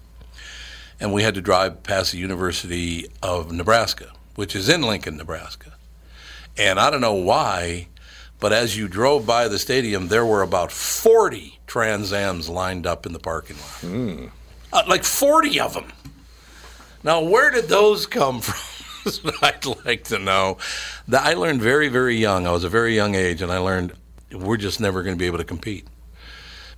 and 1.01 1.15
we 1.15 1.23
had 1.23 1.35
to 1.35 1.41
drive 1.41 1.83
past 1.83 2.13
the 2.13 2.19
University 2.19 3.07
of 3.23 3.51
Nebraska, 3.51 4.13
which 4.35 4.55
is 4.55 4.69
in 4.69 4.83
Lincoln, 4.83 5.17
Nebraska. 5.17 5.73
And 6.59 6.79
I 6.79 6.91
don't 6.91 7.01
know 7.01 7.15
why, 7.15 7.89
but 8.39 8.53
as 8.53 8.77
you 8.77 8.87
drove 8.87 9.27
by 9.27 9.49
the 9.49 9.59
stadium, 9.59 10.09
there 10.09 10.27
were 10.27 10.43
about 10.43 10.71
40 10.71 11.59
Trans 11.67 12.13
Ams 12.13 12.49
lined 12.51 12.87
up 12.87 13.07
in 13.07 13.15
the 13.15 13.19
parking 13.19 13.57
lot. 13.57 14.31
Uh, 14.73 14.83
like 14.87 15.05
40 15.05 15.59
of 15.61 15.73
them. 15.75 15.91
Now, 17.03 17.23
where 17.23 17.51
did 17.51 17.69
those 17.69 18.07
come 18.07 18.41
from? 18.43 18.70
I'd 19.43 19.67
like 19.85 20.05
to 20.05 20.19
know. 20.19 20.59
That 21.09 21.27
I 21.27 21.35
learned 21.35 21.63
very, 21.63 21.89
very 21.89 22.17
young. 22.17 22.47
I 22.47 22.53
was 22.53 22.65
a 22.65 22.69
very 22.69 22.95
young 22.95 23.15
age, 23.15 23.43
and 23.43 23.53
I 23.53 23.59
learned 23.59 23.93
we're 24.33 24.57
just 24.57 24.81
never 24.81 25.03
going 25.03 25.15
to 25.15 25.19
be 25.19 25.27
able 25.27 25.39
to 25.39 25.45
compete 25.45 25.87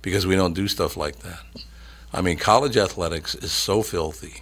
because 0.01 0.25
we 0.25 0.35
don't 0.35 0.53
do 0.53 0.67
stuff 0.67 0.97
like 0.97 1.19
that. 1.19 1.39
I 2.13 2.21
mean, 2.21 2.37
college 2.37 2.77
athletics 2.77 3.35
is 3.35 3.51
so 3.51 3.81
filthy. 3.81 4.41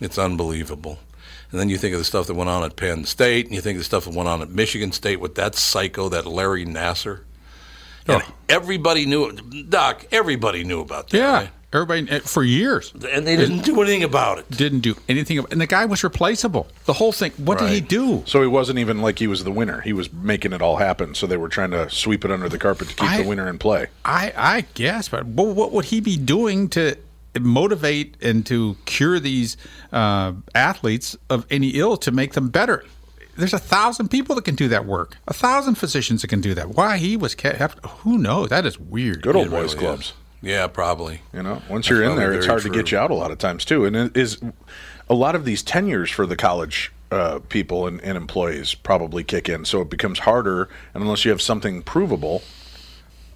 It's 0.00 0.18
unbelievable. 0.18 0.98
And 1.50 1.58
then 1.58 1.68
you 1.68 1.78
think 1.78 1.94
of 1.94 1.98
the 1.98 2.04
stuff 2.04 2.26
that 2.26 2.34
went 2.34 2.50
on 2.50 2.62
at 2.62 2.76
Penn 2.76 3.04
State, 3.04 3.46
and 3.46 3.54
you 3.54 3.60
think 3.60 3.76
of 3.76 3.80
the 3.80 3.84
stuff 3.84 4.04
that 4.04 4.14
went 4.14 4.28
on 4.28 4.42
at 4.42 4.50
Michigan 4.50 4.92
State 4.92 5.18
with 5.18 5.34
that 5.36 5.54
psycho, 5.54 6.08
that 6.10 6.26
Larry 6.26 6.66
Nassar. 6.66 7.20
And 8.06 8.22
oh. 8.22 8.34
everybody 8.48 9.06
knew. 9.06 9.32
Doc, 9.68 10.06
everybody 10.12 10.62
knew 10.64 10.80
about 10.80 11.08
that. 11.08 11.16
Yeah, 11.16 11.32
right? 11.32 11.50
Everybody 11.72 12.08
eh, 12.10 12.20
for 12.20 12.42
years 12.42 12.92
And 13.12 13.26
they 13.26 13.36
didn't 13.36 13.64
do 13.64 13.80
anything 13.82 14.02
about 14.02 14.38
it. 14.38 14.50
didn't 14.50 14.80
do 14.80 14.96
anything. 15.08 15.38
ab- 15.38 15.48
And 15.52 15.60
the 15.60 15.66
guy 15.66 15.84
was 15.84 16.02
replaceable. 16.04 16.66
The 16.86 16.94
whole 16.94 17.12
thing. 17.12 17.32
What 17.36 17.58
did 17.58 17.70
he 17.70 17.80
do? 17.80 18.22
So 18.26 18.40
he 18.40 18.46
wasn't 18.48 18.78
even 18.78 19.02
like 19.02 19.18
he 19.18 19.26
was 19.26 19.44
the 19.44 19.50
winner. 19.50 19.80
He 19.82 19.92
was 19.92 20.12
making 20.12 20.52
it 20.52 20.62
all 20.62 20.76
happen. 20.76 21.14
So 21.14 21.26
they 21.26 21.36
were 21.36 21.48
trying 21.48 21.70
to 21.72 21.90
sweep 21.90 22.24
it 22.24 22.30
under 22.30 22.48
the 22.48 22.58
carpet 22.58 22.88
to 22.88 22.94
keep 22.94 23.10
I- 23.10 23.22
the 23.22 23.28
winner 23.28 23.48
in 23.48 23.58
play. 23.58 23.88
I 24.04 24.32
I 24.36 24.64
guess, 24.74 25.08
but 25.08 25.26
what, 25.26 25.48
what 25.56 25.72
would 25.72 25.86
he 25.86 26.00
be 26.00 26.16
doing 26.16 26.68
to 26.70 26.96
motivate 27.38 28.16
and 28.22 28.44
to 28.46 28.76
cure 28.84 29.20
these 29.20 29.56
uh, 29.92 30.32
athletes 30.54 31.16
of 31.30 31.46
any 31.50 31.68
ill 31.70 31.96
to 31.98 32.10
make 32.10 32.32
them 32.32 32.48
better? 32.48 32.84
There's 33.36 33.52
a 33.54 33.58
thousand 33.58 34.08
people 34.08 34.34
that 34.34 34.44
can 34.44 34.56
do 34.56 34.66
that 34.68 34.84
work. 34.84 35.16
A 35.28 35.32
thousand 35.32 35.76
physicians 35.76 36.22
that 36.22 36.28
can 36.28 36.40
do 36.40 36.54
that. 36.54 36.70
Why 36.70 36.96
he 36.98 37.16
was 37.16 37.36
kept? 37.36 37.84
Who 38.02 38.18
knows? 38.18 38.48
That 38.48 38.66
is 38.66 38.80
weird. 38.80 39.22
Good 39.22 39.36
old 39.36 39.46
It 39.46 39.50
boys 39.50 39.74
really 39.74 39.86
clubs. 39.86 40.06
is. 40.06 40.12
Yeah, 40.40 40.66
probably. 40.68 41.22
You 41.32 41.42
know, 41.42 41.62
once 41.68 41.88
you're 41.88 42.02
in 42.02 42.16
there, 42.16 42.32
it's 42.32 42.46
very 42.46 42.60
hard 42.60 42.62
to 42.62 42.70
get 42.70 42.92
you 42.92 42.98
out 42.98 43.10
a 43.10 43.14
lot 43.14 43.30
of 43.30 43.38
times 43.38 43.64
too. 43.64 43.84
And 43.84 43.96
it 43.96 44.16
is 44.16 44.38
a 45.08 45.14
lot 45.14 45.34
of 45.34 45.44
these 45.44 45.62
tenures 45.62 46.10
for 46.10 46.26
the 46.26 46.36
college 46.36 46.92
uh, 47.10 47.40
people 47.48 47.86
and, 47.86 48.00
and 48.02 48.16
employees 48.16 48.74
probably 48.74 49.24
kick 49.24 49.48
in, 49.48 49.64
so 49.64 49.80
it 49.80 49.90
becomes 49.90 50.20
harder. 50.20 50.68
And 50.94 51.02
unless 51.02 51.24
you 51.24 51.30
have 51.30 51.42
something 51.42 51.82
provable, 51.82 52.42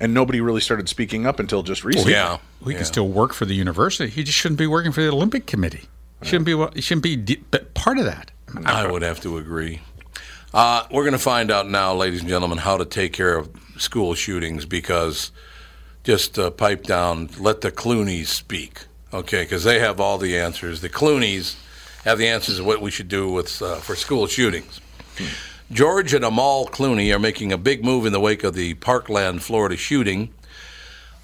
and 0.00 0.12
nobody 0.12 0.40
really 0.40 0.61
started 0.61 0.88
speaking 0.88 1.26
up 1.26 1.38
until 1.38 1.62
just 1.62 1.85
recently. 1.85 2.12
Yeah. 2.12 2.38
We 2.61 2.73
yeah. 2.73 2.80
can 2.80 2.87
still 2.87 3.09
work 3.09 3.32
for 3.32 3.44
the 3.44 3.54
university. 3.54 4.11
He 4.11 4.25
just 4.25 4.37
shouldn't 4.37 4.59
be 4.59 4.66
working 4.66 4.92
for 4.92 5.00
the 5.00 5.09
Olympic 5.09 5.47
Committee. 5.47 5.88
Shouldn't 6.23 6.47
be. 6.47 6.66
He 6.75 6.80
shouldn't 6.80 7.02
be 7.02 7.16
de- 7.16 7.42
but 7.50 7.75
part 7.75 7.99
of 7.99 8.04
that. 8.04 8.30
I 8.64 8.90
would 8.90 9.02
have 9.02 9.21
to 9.23 9.38
agree. 9.38 9.80
Uh, 10.54 10.87
we're 10.90 11.02
going 11.02 11.12
to 11.12 11.18
find 11.18 11.50
out 11.50 11.68
now, 11.68 11.94
ladies 11.94 12.21
and 12.21 12.28
gentlemen, 12.28 12.59
how 12.59 12.76
to 12.76 12.85
take 12.85 13.12
care 13.12 13.37
of 13.37 13.50
school 13.78 14.14
shootings 14.14 14.66
because 14.66 15.32
just 16.04 16.38
uh, 16.38 16.50
pipe 16.50 16.82
down, 16.85 17.28
let 17.38 17.61
the 17.61 17.71
Clooney's 17.71 18.28
speak, 18.28 18.87
okay? 19.12 19.42
Because 19.42 19.64
they 19.64 19.78
have 19.78 20.00
all 20.00 20.18
the 20.18 20.37
answers. 20.37 20.80
The 20.80 20.88
Clooney's 20.88 21.56
have 22.04 22.18
the 22.18 22.28
answers 22.28 22.59
of 22.59 22.66
what 22.66 22.80
we 22.80 22.90
should 22.90 23.09
do 23.09 23.30
with 23.30 23.62
uh, 23.62 23.76
for 23.76 23.94
school 23.94 24.26
shootings. 24.26 24.80
George 25.71 26.12
and 26.12 26.25
Amal 26.25 26.66
Clooney 26.66 27.14
are 27.14 27.18
making 27.18 27.52
a 27.52 27.59
big 27.59 27.85
move 27.85 28.04
in 28.04 28.12
the 28.12 28.21
wake 28.21 28.44
of 28.44 28.54
the 28.54 28.75
Parkland, 28.75 29.42
Florida 29.42 29.76
shooting. 29.76 30.35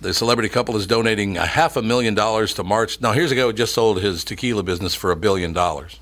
The 0.00 0.14
celebrity 0.14 0.48
couple 0.48 0.76
is 0.76 0.86
donating 0.86 1.36
a 1.36 1.44
half 1.44 1.76
a 1.76 1.82
million 1.82 2.14
dollars 2.14 2.54
to 2.54 2.64
March. 2.64 3.00
Now, 3.00 3.12
here's 3.12 3.32
a 3.32 3.34
guy 3.34 3.42
who 3.42 3.52
just 3.52 3.74
sold 3.74 4.00
his 4.00 4.22
tequila 4.22 4.62
business 4.62 4.94
for 4.94 5.10
a 5.10 5.16
billion 5.16 5.52
dollars. 5.52 5.98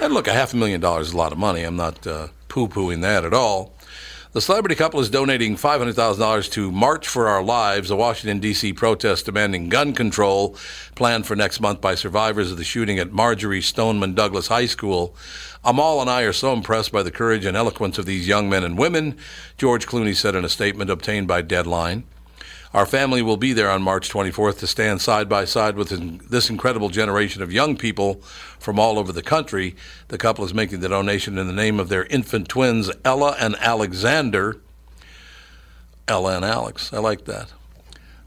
And 0.00 0.14
look, 0.14 0.26
a 0.26 0.32
half 0.32 0.54
a 0.54 0.56
million 0.56 0.80
dollars 0.80 1.08
is 1.08 1.12
a 1.12 1.16
lot 1.16 1.30
of 1.30 1.38
money. 1.38 1.62
I'm 1.62 1.76
not 1.76 2.04
uh, 2.06 2.28
poo 2.48 2.66
pooing 2.66 3.02
that 3.02 3.24
at 3.24 3.34
all. 3.34 3.74
The 4.34 4.40
celebrity 4.40 4.74
couple 4.74 4.98
is 4.98 5.10
donating 5.10 5.54
$500,000 5.54 6.50
to 6.50 6.72
March 6.72 7.06
for 7.06 7.28
Our 7.28 7.40
Lives, 7.40 7.88
a 7.88 7.94
Washington, 7.94 8.40
D.C. 8.40 8.72
protest 8.72 9.26
demanding 9.26 9.68
gun 9.68 9.92
control 9.92 10.56
planned 10.96 11.24
for 11.24 11.36
next 11.36 11.60
month 11.60 11.80
by 11.80 11.94
survivors 11.94 12.50
of 12.50 12.56
the 12.56 12.64
shooting 12.64 12.98
at 12.98 13.12
Marjory 13.12 13.62
Stoneman 13.62 14.12
Douglas 14.14 14.48
High 14.48 14.66
School. 14.66 15.14
Amal 15.62 16.00
and 16.00 16.10
I 16.10 16.22
are 16.22 16.32
so 16.32 16.52
impressed 16.52 16.90
by 16.90 17.04
the 17.04 17.12
courage 17.12 17.44
and 17.44 17.56
eloquence 17.56 17.96
of 17.96 18.06
these 18.06 18.26
young 18.26 18.48
men 18.50 18.64
and 18.64 18.76
women, 18.76 19.16
George 19.56 19.86
Clooney 19.86 20.16
said 20.16 20.34
in 20.34 20.44
a 20.44 20.48
statement 20.48 20.90
obtained 20.90 21.28
by 21.28 21.40
Deadline. 21.40 22.02
Our 22.74 22.86
family 22.86 23.22
will 23.22 23.36
be 23.36 23.52
there 23.52 23.70
on 23.70 23.82
March 23.82 24.10
24th 24.10 24.58
to 24.58 24.66
stand 24.66 25.00
side 25.00 25.28
by 25.28 25.44
side 25.44 25.76
with 25.76 26.28
this 26.28 26.50
incredible 26.50 26.88
generation 26.88 27.40
of 27.40 27.52
young 27.52 27.76
people 27.76 28.14
from 28.58 28.80
all 28.80 28.98
over 28.98 29.12
the 29.12 29.22
country. 29.22 29.76
The 30.08 30.18
couple 30.18 30.44
is 30.44 30.52
making 30.52 30.80
the 30.80 30.88
donation 30.88 31.38
in 31.38 31.46
the 31.46 31.52
name 31.52 31.78
of 31.78 31.88
their 31.88 32.04
infant 32.06 32.48
twins, 32.48 32.90
Ella 33.04 33.36
and 33.38 33.54
Alexander. 33.60 34.60
Ella 36.08 36.34
and 36.34 36.44
Alex. 36.44 36.92
I 36.92 36.98
like 36.98 37.26
that. 37.26 37.52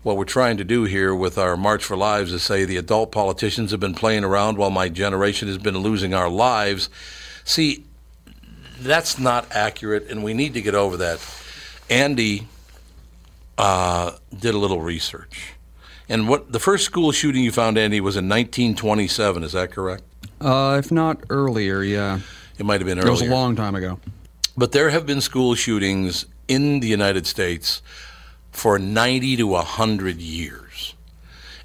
What 0.02 0.16
we're 0.16 0.24
trying 0.24 0.56
to 0.56 0.64
do 0.64 0.86
here 0.86 1.14
with 1.14 1.38
our 1.38 1.58
March 1.58 1.84
for 1.84 1.98
Lives 1.98 2.32
is 2.32 2.42
say 2.42 2.64
the 2.64 2.78
adult 2.78 3.12
politicians 3.12 3.72
have 3.72 3.82
been 3.82 3.94
playing 3.94 4.24
around 4.24 4.58
while 4.58 4.70
my 4.70 4.88
generation 4.88 5.50
has 5.50 5.58
been 5.58 5.80
losing 5.80 6.14
our 6.14 6.30
lives. 6.30 6.90
See, 7.44 7.84
that's 8.80 9.20
not 9.20 9.46
accurate, 9.52 10.10
and 10.10 10.24
we 10.24 10.34
need 10.34 10.54
to 10.54 10.62
get 10.62 10.74
over 10.74 10.96
that. 10.96 11.20
Andy 11.90 12.48
uh, 13.58 14.12
did 14.38 14.54
a 14.54 14.58
little 14.58 14.82
research. 14.82 15.54
And 16.10 16.30
what 16.30 16.52
the 16.52 16.60
first 16.60 16.86
school 16.86 17.12
shooting 17.12 17.44
you 17.44 17.52
found, 17.52 17.78
Andy, 17.78 18.00
was 18.00 18.16
in 18.16 18.30
1927. 18.30 19.44
Is 19.44 19.52
that 19.52 19.72
correct? 19.72 20.04
Uh, 20.40 20.78
if 20.80 20.92
not 20.92 21.22
earlier, 21.30 21.82
yeah. 21.82 22.20
It 22.58 22.66
might 22.66 22.80
have 22.80 22.88
been 22.88 23.00
earlier. 23.00 23.10
It 23.10 23.12
was 23.12 23.22
a 23.22 23.26
long 23.26 23.56
time 23.56 23.76
ago. 23.76 24.00
But 24.56 24.72
there 24.72 24.90
have 24.90 25.06
been 25.06 25.22
school 25.22 25.54
shootings 25.56 26.26
in 26.48 26.80
the 26.80 26.88
United 26.88 27.28
States 27.28 27.82
for 28.52 28.80
90 28.80 29.38
to 29.38 29.48
100 29.48 30.18
years. 30.18 30.96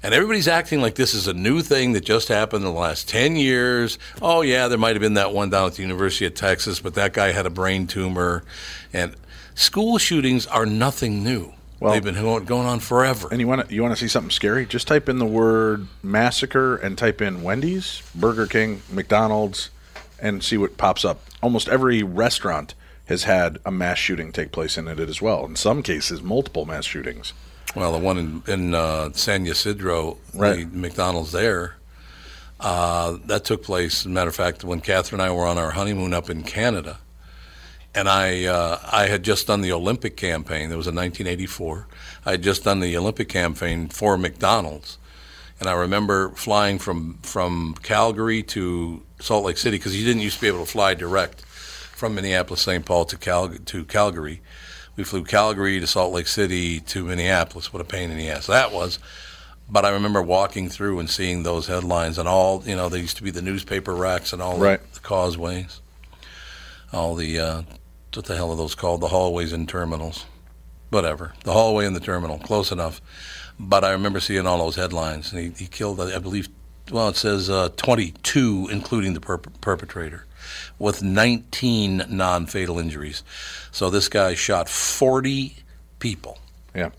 And 0.03 0.13
everybody's 0.13 0.49
acting 0.49 0.81
like 0.81 0.95
this 0.95 1.13
is 1.13 1.27
a 1.27 1.33
new 1.33 1.61
thing 1.61 1.93
that 1.93 2.03
just 2.03 2.27
happened 2.27 2.65
in 2.65 2.73
the 2.73 2.79
last 2.79 3.07
10 3.07 3.37
years. 3.37 3.97
Oh, 4.21 4.41
yeah, 4.41 4.67
there 4.67 4.77
might 4.77 4.95
have 4.95 5.01
been 5.01 5.13
that 5.13 5.33
one 5.33 5.49
down 5.49 5.67
at 5.67 5.73
the 5.75 5.81
University 5.81 6.25
of 6.25 6.33
Texas, 6.33 6.81
but 6.81 6.93
that 6.95 7.13
guy 7.13 7.31
had 7.31 7.45
a 7.45 7.49
brain 7.49 7.87
tumor. 7.87 8.43
And 8.91 9.15
school 9.55 9.97
shootings 9.97 10.45
are 10.45 10.65
nothing 10.65 11.23
new. 11.23 11.53
Well- 11.83 11.91
They've 11.93 12.03
been 12.03 12.15
going 12.45 12.65
on 12.65 12.79
forever. 12.79 13.27
And 13.29 13.41
you 13.41 13.47
want 13.47 13.67
to 13.67 13.75
you 13.75 13.81
want 13.81 13.93
to 13.93 13.99
see 13.99 14.07
something 14.07 14.31
scary? 14.31 14.65
Just 14.65 14.87
type 14.87 15.09
in 15.09 15.19
the 15.19 15.25
word 15.25 15.87
massacre 16.01 16.77
and 16.77 16.97
type 16.97 17.21
in 17.21 17.43
Wendy's, 17.43 18.01
Burger 18.15 18.47
King, 18.47 18.81
McDonald's, 18.89 19.69
and 20.17 20.41
see 20.41 20.57
what 20.57 20.77
pops 20.77 21.03
up. 21.03 21.19
Almost 21.41 21.67
every 21.67 22.01
restaurant 22.01 22.73
has 23.07 23.25
had 23.25 23.57
a 23.65 23.71
mass 23.71 23.97
shooting 23.97 24.31
take 24.31 24.53
place 24.53 24.77
in 24.77 24.87
it 24.87 24.97
as 24.97 25.21
well. 25.21 25.45
In 25.45 25.57
some 25.57 25.83
cases, 25.83 26.21
multiple 26.21 26.65
mass 26.65 26.85
shootings. 26.85 27.33
Well, 27.75 27.91
the 27.91 27.97
one 27.99 28.17
in, 28.17 28.43
in 28.47 28.73
uh, 28.75 29.11
San 29.11 29.45
Ysidro, 29.45 30.17
Right. 30.33 30.71
the 30.71 30.77
McDonald's 30.77 31.33
there, 31.33 31.75
uh, 32.61 33.17
that 33.25 33.43
took 33.43 33.61
place. 33.61 34.01
As 34.01 34.05
a 34.05 34.09
matter 34.09 34.29
of 34.29 34.35
fact, 34.37 34.63
when 34.63 34.79
Catherine 34.79 35.19
and 35.19 35.29
I 35.29 35.33
were 35.35 35.45
on 35.45 35.57
our 35.57 35.71
honeymoon 35.71 36.13
up 36.13 36.29
in 36.29 36.43
Canada, 36.43 36.99
and 37.95 38.09
I 38.09 38.45
uh, 38.45 38.79
I 38.91 39.07
had 39.07 39.23
just 39.23 39.47
done 39.47 39.61
the 39.61 39.71
Olympic 39.71 40.17
campaign. 40.17 40.69
That 40.69 40.77
was 40.77 40.87
in 40.87 40.95
1984. 40.95 41.87
I 42.25 42.31
had 42.31 42.41
just 42.41 42.63
done 42.63 42.79
the 42.79 42.95
Olympic 42.97 43.29
campaign 43.29 43.87
for 43.89 44.17
McDonald's, 44.17 44.97
and 45.59 45.69
I 45.69 45.73
remember 45.73 46.29
flying 46.31 46.79
from 46.79 47.19
from 47.23 47.75
Calgary 47.83 48.43
to 48.43 49.03
Salt 49.19 49.45
Lake 49.45 49.57
City 49.57 49.77
because 49.77 49.97
you 49.97 50.05
didn't 50.05 50.21
used 50.21 50.35
to 50.37 50.41
be 50.41 50.47
able 50.47 50.65
to 50.65 50.71
fly 50.71 50.93
direct 50.93 51.41
from 51.41 52.15
Minneapolis, 52.15 52.61
St. 52.61 52.85
Paul 52.85 53.05
to 53.05 53.17
Cal 53.17 53.49
to 53.49 53.85
Calgary. 53.85 54.41
We 54.95 55.03
flew 55.03 55.23
Calgary 55.23 55.79
to 55.79 55.87
Salt 55.87 56.13
Lake 56.13 56.27
City 56.27 56.79
to 56.81 57.03
Minneapolis. 57.05 57.73
What 57.73 57.81
a 57.81 57.85
pain 57.85 58.11
in 58.11 58.17
the 58.17 58.29
ass 58.29 58.45
that 58.47 58.71
was. 58.71 58.99
But 59.69 59.85
I 59.85 59.89
remember 59.89 60.21
walking 60.21 60.69
through 60.69 60.99
and 60.99 61.09
seeing 61.09 61.41
those 61.43 61.65
headlines 61.67 62.17
and 62.19 62.27
all, 62.27 62.61
you 62.65 62.75
know, 62.75 62.89
they 62.89 62.99
used 62.99 63.17
to 63.17 63.23
be 63.23 63.31
the 63.31 63.41
newspaper 63.41 63.95
racks 63.95 64.33
and 64.33 64.41
all 64.41 64.59
Right. 64.59 64.79
the, 64.91 64.95
the 64.95 64.99
causeways, 64.99 65.79
all 66.91 67.15
the, 67.15 67.39
uh, 67.39 67.61
what 68.15 68.25
the 68.25 68.35
hell 68.35 68.51
are 68.51 68.57
those 68.57 68.75
called? 68.75 69.01
The 69.01 69.07
hallways 69.07 69.53
and 69.53 69.67
terminals. 69.67 70.25
Whatever. 70.89 71.33
The 71.43 71.53
hallway 71.53 71.85
and 71.85 71.95
the 71.95 71.99
terminal. 71.99 72.39
Close 72.39 72.71
enough. 72.71 73.01
But 73.59 73.83
I 73.83 73.91
remember 73.91 74.19
seeing 74.19 74.45
all 74.47 74.59
those 74.59 74.75
headlines. 74.75 75.31
And 75.31 75.41
he, 75.55 75.63
he 75.63 75.67
killed, 75.67 75.99
I 76.01 76.19
believe, 76.19 76.49
well, 76.91 77.09
it 77.09 77.15
says 77.15 77.49
uh, 77.49 77.69
22, 77.77 78.67
including 78.71 79.13
the 79.13 79.19
perp- 79.19 79.59
perpetrator, 79.61 80.25
with 80.79 81.01
19 81.01 82.03
non 82.09 82.45
fatal 82.45 82.77
injuries. 82.79 83.23
So 83.71 83.89
this 83.89 84.09
guy 84.09 84.33
shot 84.35 84.69
40 84.69 85.55
people 85.99 86.37
Yeah. 86.75 86.89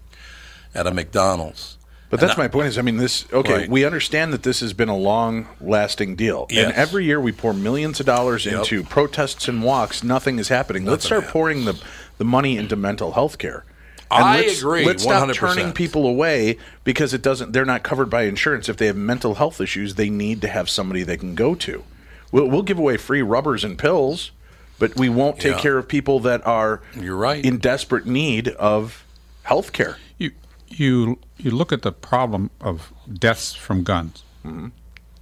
at 0.74 0.86
a 0.86 0.90
McDonald's. 0.92 1.73
But 2.14 2.20
that's 2.26 2.38
my 2.38 2.46
point. 2.46 2.68
Is 2.68 2.78
I 2.78 2.82
mean, 2.82 2.96
this 2.98 3.24
okay? 3.32 3.52
Right. 3.54 3.68
We 3.68 3.84
understand 3.84 4.32
that 4.32 4.44
this 4.44 4.60
has 4.60 4.72
been 4.72 4.88
a 4.88 4.96
long-lasting 4.96 6.14
deal, 6.14 6.46
Yes. 6.48 6.66
and 6.66 6.74
every 6.74 7.04
year 7.04 7.20
we 7.20 7.32
pour 7.32 7.52
millions 7.52 7.98
of 7.98 8.06
dollars 8.06 8.46
Yep. 8.46 8.54
into 8.54 8.84
protests 8.84 9.48
and 9.48 9.64
walks. 9.64 10.04
Nothing 10.04 10.38
is 10.38 10.46
happening. 10.48 10.84
Let's 10.84 11.04
Nothing 11.10 11.22
start 11.22 11.32
pouring 11.32 11.64
the 11.64 11.80
the 12.18 12.24
money 12.24 12.56
into 12.56 12.76
mental 12.76 13.12
health 13.14 13.38
care. 13.38 13.64
I 14.10 14.42
let's, 14.42 14.60
agree, 14.60 14.84
Let's 14.86 15.02
stop 15.02 15.28
100%. 15.28 15.34
turning 15.34 15.72
people 15.72 16.06
away 16.06 16.56
because 16.84 17.12
it 17.12 17.20
doesn't. 17.22 17.52
They're 17.52 17.64
not 17.64 17.82
covered 17.82 18.08
by 18.10 18.22
insurance. 18.22 18.68
If 18.68 18.76
they 18.76 18.86
have 18.86 18.94
mental 18.94 19.34
health 19.34 19.60
issues, 19.60 19.96
they 19.96 20.08
need 20.08 20.40
to 20.42 20.46
have 20.48 20.70
somebody 20.70 21.02
they 21.02 21.16
can 21.16 21.34
go 21.34 21.56
to. 21.56 21.82
We'll, 22.30 22.46
we'll 22.46 22.62
give 22.62 22.78
away 22.78 22.96
free 22.96 23.22
rubbers 23.22 23.64
and 23.64 23.76
pills, 23.76 24.30
but 24.78 24.94
we 24.94 25.08
won't 25.08 25.40
take 25.40 25.56
Yeah. 25.56 25.60
care 25.62 25.78
of 25.78 25.88
people 25.88 26.20
that 26.20 26.46
are 26.46 26.80
You're 26.96 27.16
right. 27.16 27.44
in 27.44 27.58
desperate 27.58 28.06
need 28.06 28.48
of 28.50 29.02
health 29.42 29.72
care. 29.72 29.96
You 30.18 30.30
you 30.68 31.18
you 31.44 31.50
look 31.50 31.72
at 31.72 31.82
the 31.82 31.92
problem 31.92 32.50
of 32.60 32.92
deaths 33.12 33.54
from 33.54 33.82
guns, 33.82 34.22
mm-hmm. 34.44 34.68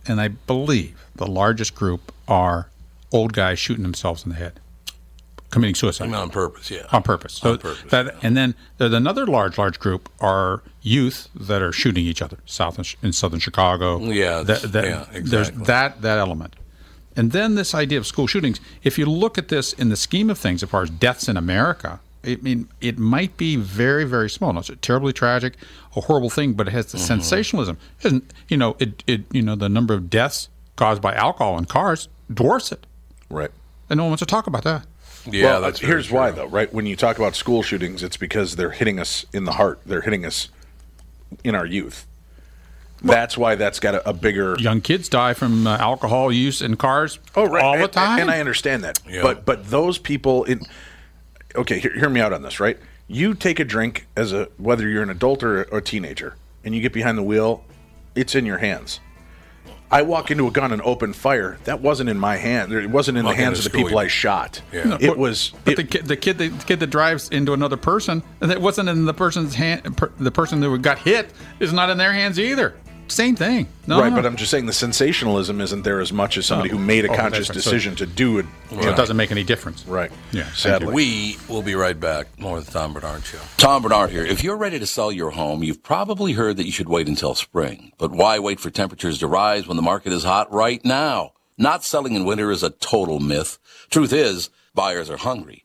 and 0.06 0.20
I 0.20 0.28
believe 0.28 1.06
the 1.14 1.26
largest 1.26 1.74
group 1.74 2.12
are 2.28 2.68
old 3.12 3.32
guys 3.32 3.58
shooting 3.58 3.82
themselves 3.82 4.24
in 4.24 4.30
the 4.30 4.36
head, 4.36 4.60
committing 5.50 5.74
suicide 5.74 6.04
I 6.04 6.06
mean, 6.08 6.16
on 6.16 6.30
purpose, 6.30 6.70
yeah. 6.70 6.86
on 6.92 7.02
purpose. 7.02 7.34
So 7.34 7.52
On 7.52 7.58
purpose, 7.58 7.90
that, 7.90 8.14
and 8.22 8.36
then 8.36 8.54
there's 8.78 8.92
another 8.92 9.26
large, 9.26 9.58
large 9.58 9.78
group 9.78 10.08
are 10.20 10.62
youth 10.80 11.28
that 11.34 11.60
are 11.60 11.72
shooting 11.72 12.04
each 12.04 12.22
other 12.22 12.38
south 12.46 12.78
in, 12.78 12.84
in 13.06 13.12
southern 13.12 13.40
Chicago. 13.40 14.00
Yeah, 14.00 14.42
that, 14.42 14.62
that, 14.62 14.84
yeah, 14.84 15.20
There's 15.20 15.50
that 15.50 16.02
that 16.02 16.18
element, 16.18 16.56
and 17.16 17.32
then 17.32 17.56
this 17.56 17.74
idea 17.74 17.98
of 17.98 18.06
school 18.06 18.26
shootings. 18.26 18.60
If 18.82 18.98
you 18.98 19.06
look 19.06 19.38
at 19.38 19.48
this 19.48 19.72
in 19.72 19.88
the 19.88 19.96
scheme 19.96 20.30
of 20.30 20.38
things, 20.38 20.62
as 20.62 20.70
far 20.70 20.82
as 20.82 20.90
deaths 20.90 21.28
in 21.28 21.36
America, 21.36 22.00
I 22.24 22.36
mean, 22.40 22.68
it 22.80 22.98
might 22.98 23.36
be 23.36 23.56
very, 23.56 24.04
very 24.04 24.30
small. 24.30 24.52
No, 24.52 24.60
It's 24.60 24.70
terribly 24.80 25.12
tragic, 25.12 25.54
a 25.96 26.02
horrible 26.02 26.30
thing, 26.30 26.52
but 26.52 26.68
it 26.68 26.70
has 26.72 26.86
the 26.92 26.98
Mm-hmm. 26.98 27.06
sensationalism. 27.06 27.78
Isn't 28.02 28.32
you 28.48 28.56
know 28.56 28.76
it, 28.78 29.02
it 29.06 29.22
you 29.32 29.42
know 29.42 29.56
the 29.56 29.68
number 29.68 29.92
of 29.94 30.08
deaths 30.08 30.48
caused 30.76 31.02
by 31.02 31.14
alcohol 31.14 31.58
in 31.58 31.64
cars 31.64 32.08
dwarfs 32.32 32.70
it, 32.72 32.86
Right. 33.28 33.50
and 33.90 33.98
no 33.98 34.04
one 34.04 34.10
wants 34.12 34.20
to 34.20 34.26
talk 34.26 34.46
about 34.46 34.62
that. 34.64 34.86
Yeah, 35.26 35.44
well, 35.44 35.60
that's 35.62 35.78
uh, 35.78 35.82
very 35.82 35.92
here's 35.92 36.10
why 36.10 36.30
though, 36.30 36.46
right? 36.46 36.72
When 36.72 36.86
you 36.86 36.96
talk 36.96 37.18
about 37.18 37.34
school 37.36 37.62
shootings, 37.62 38.02
it's 38.02 38.16
because 38.16 38.56
they're 38.56 38.70
hitting 38.70 38.98
us 39.00 39.26
in 39.32 39.44
the 39.44 39.52
heart. 39.52 39.80
They're 39.86 40.00
hitting 40.02 40.24
us 40.24 40.48
in 41.44 41.54
our 41.54 41.66
youth. 41.66 42.06
That's 43.04 43.36
why 43.36 43.56
that's 43.56 43.80
got 43.80 43.96
a, 43.96 44.08
a 44.10 44.12
bigger. 44.12 44.56
Young 44.60 44.80
kids 44.80 45.08
die 45.08 45.34
from 45.34 45.66
uh, 45.66 45.76
alcohol 45.78 46.30
use 46.32 46.62
in 46.62 46.76
cars 46.76 47.18
Oh, 47.34 47.46
right. 47.46 47.64
all 47.64 47.76
the 47.78 47.88
time. 47.88 48.20
and 48.20 48.30
I 48.30 48.38
understand 48.38 48.84
that. 48.84 49.00
Yeah. 49.08 49.22
But 49.22 49.44
but 49.44 49.70
those 49.70 49.98
people 49.98 50.44
in. 50.44 50.60
Okay, 51.56 51.78
hear, 51.78 51.92
hear 51.94 52.08
me 52.08 52.20
out 52.20 52.32
on 52.32 52.42
this. 52.42 52.60
Right, 52.60 52.78
you 53.08 53.34
take 53.34 53.60
a 53.60 53.64
drink 53.64 54.06
as 54.16 54.32
a 54.32 54.48
whether 54.58 54.88
you're 54.88 55.02
an 55.02 55.10
adult 55.10 55.42
or 55.42 55.62
a 55.62 55.80
teenager, 55.80 56.36
and 56.64 56.74
you 56.74 56.80
get 56.80 56.92
behind 56.92 57.18
the 57.18 57.22
wheel, 57.22 57.64
it's 58.14 58.34
in 58.34 58.46
your 58.46 58.58
hands. 58.58 59.00
I 59.90 60.00
walk 60.00 60.30
into 60.30 60.46
a 60.48 60.50
gun 60.50 60.72
and 60.72 60.80
open 60.82 61.12
fire. 61.12 61.58
That 61.64 61.82
wasn't 61.82 62.08
in 62.08 62.18
my 62.18 62.38
hand. 62.38 62.72
It 62.72 62.88
wasn't 62.88 63.18
in 63.18 63.26
Walk 63.26 63.36
the 63.36 63.42
hands 63.42 63.58
of 63.66 63.70
the 63.70 63.78
people 63.78 63.98
I 63.98 64.06
shot. 64.06 64.62
Yeah. 64.72 64.96
It 64.98 65.18
was. 65.18 65.52
But 65.66 65.72
it- 65.72 65.76
the 65.76 65.84
kid, 65.84 66.06
the 66.06 66.16
kid, 66.16 66.38
the 66.38 66.48
kid 66.64 66.80
that 66.80 66.86
drives 66.86 67.28
into 67.28 67.52
another 67.52 67.76
person, 67.76 68.22
and 68.40 68.50
it 68.50 68.58
wasn't 68.58 68.88
in 68.88 69.04
the 69.04 69.12
person's 69.12 69.54
hand. 69.54 69.94
Per, 69.98 70.10
the 70.18 70.30
person 70.30 70.62
who 70.62 70.78
got 70.78 70.98
hit 71.00 71.30
is 71.60 71.74
not 71.74 71.90
in 71.90 71.98
their 71.98 72.14
hands 72.14 72.40
either. 72.40 72.74
Same 73.08 73.36
thing. 73.36 73.68
No, 73.86 74.00
right, 74.00 74.08
no. 74.08 74.16
but 74.16 74.26
I'm 74.26 74.36
just 74.36 74.50
saying 74.50 74.66
the 74.66 74.72
sensationalism 74.72 75.60
isn't 75.60 75.82
there 75.82 76.00
as 76.00 76.12
much 76.12 76.38
as 76.38 76.46
somebody 76.46 76.70
who 76.70 76.78
made 76.78 77.04
a 77.04 77.10
Oh, 77.12 77.16
conscious 77.16 77.48
right. 77.50 77.54
So- 77.60 77.70
decision 77.70 77.94
to 77.96 78.06
do 78.06 78.38
it. 78.38 78.46
So 78.70 78.78
it 78.88 78.96
doesn't 78.96 79.16
make 79.16 79.30
any 79.30 79.44
difference. 79.44 79.84
Right. 79.86 80.10
Yeah, 80.32 80.50
Sadly. 80.52 80.94
We 80.94 81.36
will 81.48 81.62
be 81.62 81.74
right 81.74 81.98
back. 81.98 82.38
More 82.38 82.58
of 82.58 82.66
the 82.66 82.72
Tom 82.72 82.94
Barnard 82.94 83.24
Show. 83.24 83.38
Tom 83.58 83.82
Barnard 83.82 84.10
here. 84.10 84.24
If 84.24 84.42
you're 84.42 84.56
ready 84.56 84.78
to 84.78 84.86
sell 84.86 85.12
your 85.12 85.30
home, 85.30 85.62
you've 85.62 85.82
probably 85.82 86.32
heard 86.32 86.56
that 86.56 86.64
you 86.66 86.72
should 86.72 86.88
wait 86.88 87.06
until 87.08 87.34
spring. 87.34 87.92
But 87.98 88.12
why 88.12 88.38
wait 88.38 88.60
for 88.60 88.70
temperatures 88.70 89.18
to 89.18 89.26
rise 89.26 89.66
when 89.66 89.76
the 89.76 89.82
market 89.82 90.12
is 90.12 90.24
hot 90.24 90.50
right 90.52 90.82
now? 90.84 91.32
Not 91.58 91.84
selling 91.84 92.14
in 92.14 92.24
winter 92.24 92.50
is 92.50 92.62
a 92.62 92.70
total 92.70 93.20
myth. 93.20 93.58
Truth 93.90 94.12
is, 94.14 94.48
buyers 94.74 95.10
are 95.10 95.18
hungry. 95.18 95.64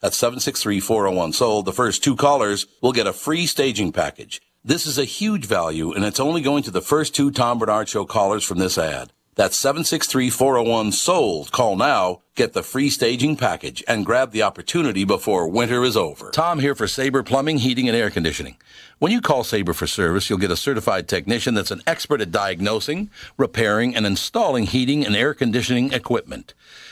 That's 0.00 0.20
763-401-SOLD. 0.20 1.64
The 1.64 1.72
first 1.72 2.04
two 2.04 2.16
callers 2.16 2.66
will 2.80 2.92
get 2.92 3.06
a 3.06 3.12
free 3.12 3.46
staging 3.46 3.92
package. 3.92 4.42
This 4.64 4.86
is 4.86 4.98
a 4.98 5.04
huge 5.04 5.46
value, 5.46 5.92
and 5.92 6.04
it's 6.04 6.20
only 6.20 6.40
going 6.40 6.62
to 6.64 6.70
the 6.70 6.80
first 6.80 7.14
two 7.14 7.30
Tom 7.30 7.58
Barnard 7.58 7.88
Show 7.88 8.04
callers 8.04 8.44
from 8.44 8.58
this 8.58 8.76
ad. 8.76 9.12
That's 9.36 9.62
763-401-SOLD. 9.62 11.52
Call 11.52 11.76
now, 11.76 12.22
get 12.34 12.54
the 12.54 12.62
free 12.62 12.88
staging 12.88 13.36
package, 13.36 13.84
and 13.86 14.06
grab 14.06 14.32
the 14.32 14.42
opportunity 14.42 15.04
before 15.04 15.46
winter 15.46 15.84
is 15.84 15.96
over. 15.96 16.30
Tom 16.30 16.58
here 16.58 16.74
for 16.74 16.88
Sabre 16.88 17.22
Plumbing, 17.22 17.58
Heating, 17.58 17.86
and 17.86 17.96
Air 17.96 18.10
Conditioning. 18.10 18.56
When 18.98 19.12
you 19.12 19.20
call 19.20 19.44
Sabre 19.44 19.74
for 19.74 19.86
service, 19.86 20.30
you'll 20.30 20.38
get 20.38 20.50
a 20.50 20.56
certified 20.56 21.06
technician 21.06 21.52
that's 21.52 21.70
an 21.70 21.82
expert 21.86 22.22
at 22.22 22.32
diagnosing, 22.32 23.10
repairing, 23.36 23.94
and 23.94 24.06
installing 24.06 24.64
heating 24.64 25.04
and 25.04 25.14
air 25.14 25.34
conditioning 25.34 25.92
equipment. 25.92 26.54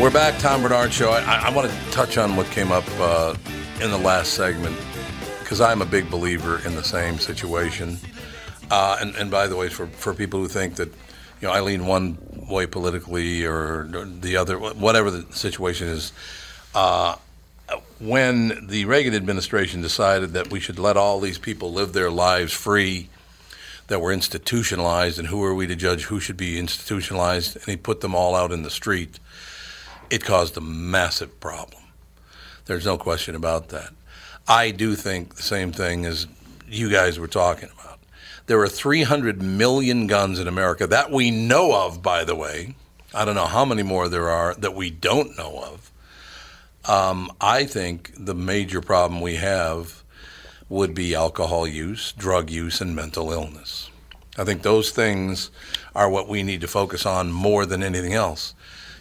We're 0.00 0.12
back, 0.12 0.38
Tom 0.38 0.60
Barnard 0.62 0.92
Show. 0.92 1.10
I, 1.10 1.48
I 1.48 1.50
want 1.50 1.68
to 1.68 1.90
touch 1.90 2.18
on 2.18 2.36
what 2.36 2.46
came 2.52 2.70
up 2.70 2.84
uh, 3.00 3.34
in 3.82 3.90
the 3.90 3.98
last 3.98 4.34
segment 4.34 4.76
because 5.40 5.60
I'm 5.60 5.82
a 5.82 5.84
big 5.84 6.08
believer 6.08 6.60
in 6.64 6.76
the 6.76 6.84
same 6.84 7.18
situation. 7.18 7.98
Uh, 8.70 8.98
and, 9.00 9.16
and 9.16 9.28
by 9.28 9.48
the 9.48 9.56
way, 9.56 9.68
for, 9.68 9.88
for 9.88 10.14
people 10.14 10.38
who 10.38 10.46
think 10.46 10.76
that 10.76 10.88
you 11.40 11.48
know 11.48 11.50
I 11.50 11.62
lean 11.62 11.84
one 11.84 12.16
way 12.48 12.66
politically 12.66 13.44
or 13.44 13.88
the 14.20 14.36
other, 14.36 14.56
whatever 14.56 15.10
the 15.10 15.32
situation 15.34 15.88
is, 15.88 16.12
uh, 16.76 17.16
when 17.98 18.68
the 18.68 18.84
Reagan 18.84 19.16
administration 19.16 19.82
decided 19.82 20.32
that 20.34 20.48
we 20.48 20.60
should 20.60 20.78
let 20.78 20.96
all 20.96 21.18
these 21.18 21.38
people 21.38 21.72
live 21.72 21.92
their 21.92 22.10
lives 22.10 22.52
free, 22.52 23.08
that 23.88 24.00
were 24.00 24.12
institutionalized, 24.12 25.18
and 25.18 25.28
who 25.28 25.42
are 25.42 25.54
we 25.54 25.66
to 25.66 25.74
judge 25.74 26.04
who 26.04 26.20
should 26.20 26.36
be 26.36 26.58
institutionalized? 26.58 27.56
And 27.56 27.64
he 27.64 27.76
put 27.76 28.00
them 28.00 28.14
all 28.14 28.36
out 28.36 28.52
in 28.52 28.62
the 28.62 28.70
street. 28.70 29.18
It 30.10 30.24
caused 30.24 30.56
a 30.56 30.60
massive 30.60 31.38
problem. 31.40 31.82
There's 32.64 32.86
no 32.86 32.96
question 32.98 33.34
about 33.34 33.68
that. 33.68 33.90
I 34.46 34.70
do 34.70 34.94
think 34.94 35.36
the 35.36 35.42
same 35.42 35.72
thing 35.72 36.06
as 36.06 36.26
you 36.66 36.90
guys 36.90 37.18
were 37.18 37.28
talking 37.28 37.68
about. 37.78 37.98
There 38.46 38.60
are 38.60 38.68
300 38.68 39.42
million 39.42 40.06
guns 40.06 40.38
in 40.38 40.48
America 40.48 40.86
that 40.86 41.10
we 41.10 41.30
know 41.30 41.84
of, 41.84 42.02
by 42.02 42.24
the 42.24 42.34
way. 42.34 42.74
I 43.14 43.24
don't 43.24 43.34
know 43.34 43.46
how 43.46 43.64
many 43.64 43.82
more 43.82 44.08
there 44.08 44.30
are 44.30 44.54
that 44.54 44.74
we 44.74 44.90
don't 44.90 45.36
know 45.36 45.62
of. 45.62 45.92
Um, 46.90 47.30
I 47.40 47.64
think 47.64 48.12
the 48.16 48.34
major 48.34 48.80
problem 48.80 49.20
we 49.20 49.36
have 49.36 50.02
would 50.70 50.94
be 50.94 51.14
alcohol 51.14 51.66
use, 51.66 52.12
drug 52.12 52.48
use, 52.48 52.80
and 52.80 52.96
mental 52.96 53.32
illness. 53.32 53.90
I 54.38 54.44
think 54.44 54.62
those 54.62 54.90
things 54.90 55.50
are 55.94 56.08
what 56.08 56.28
we 56.28 56.42
need 56.42 56.60
to 56.62 56.68
focus 56.68 57.04
on 57.04 57.32
more 57.32 57.66
than 57.66 57.82
anything 57.82 58.14
else. 58.14 58.54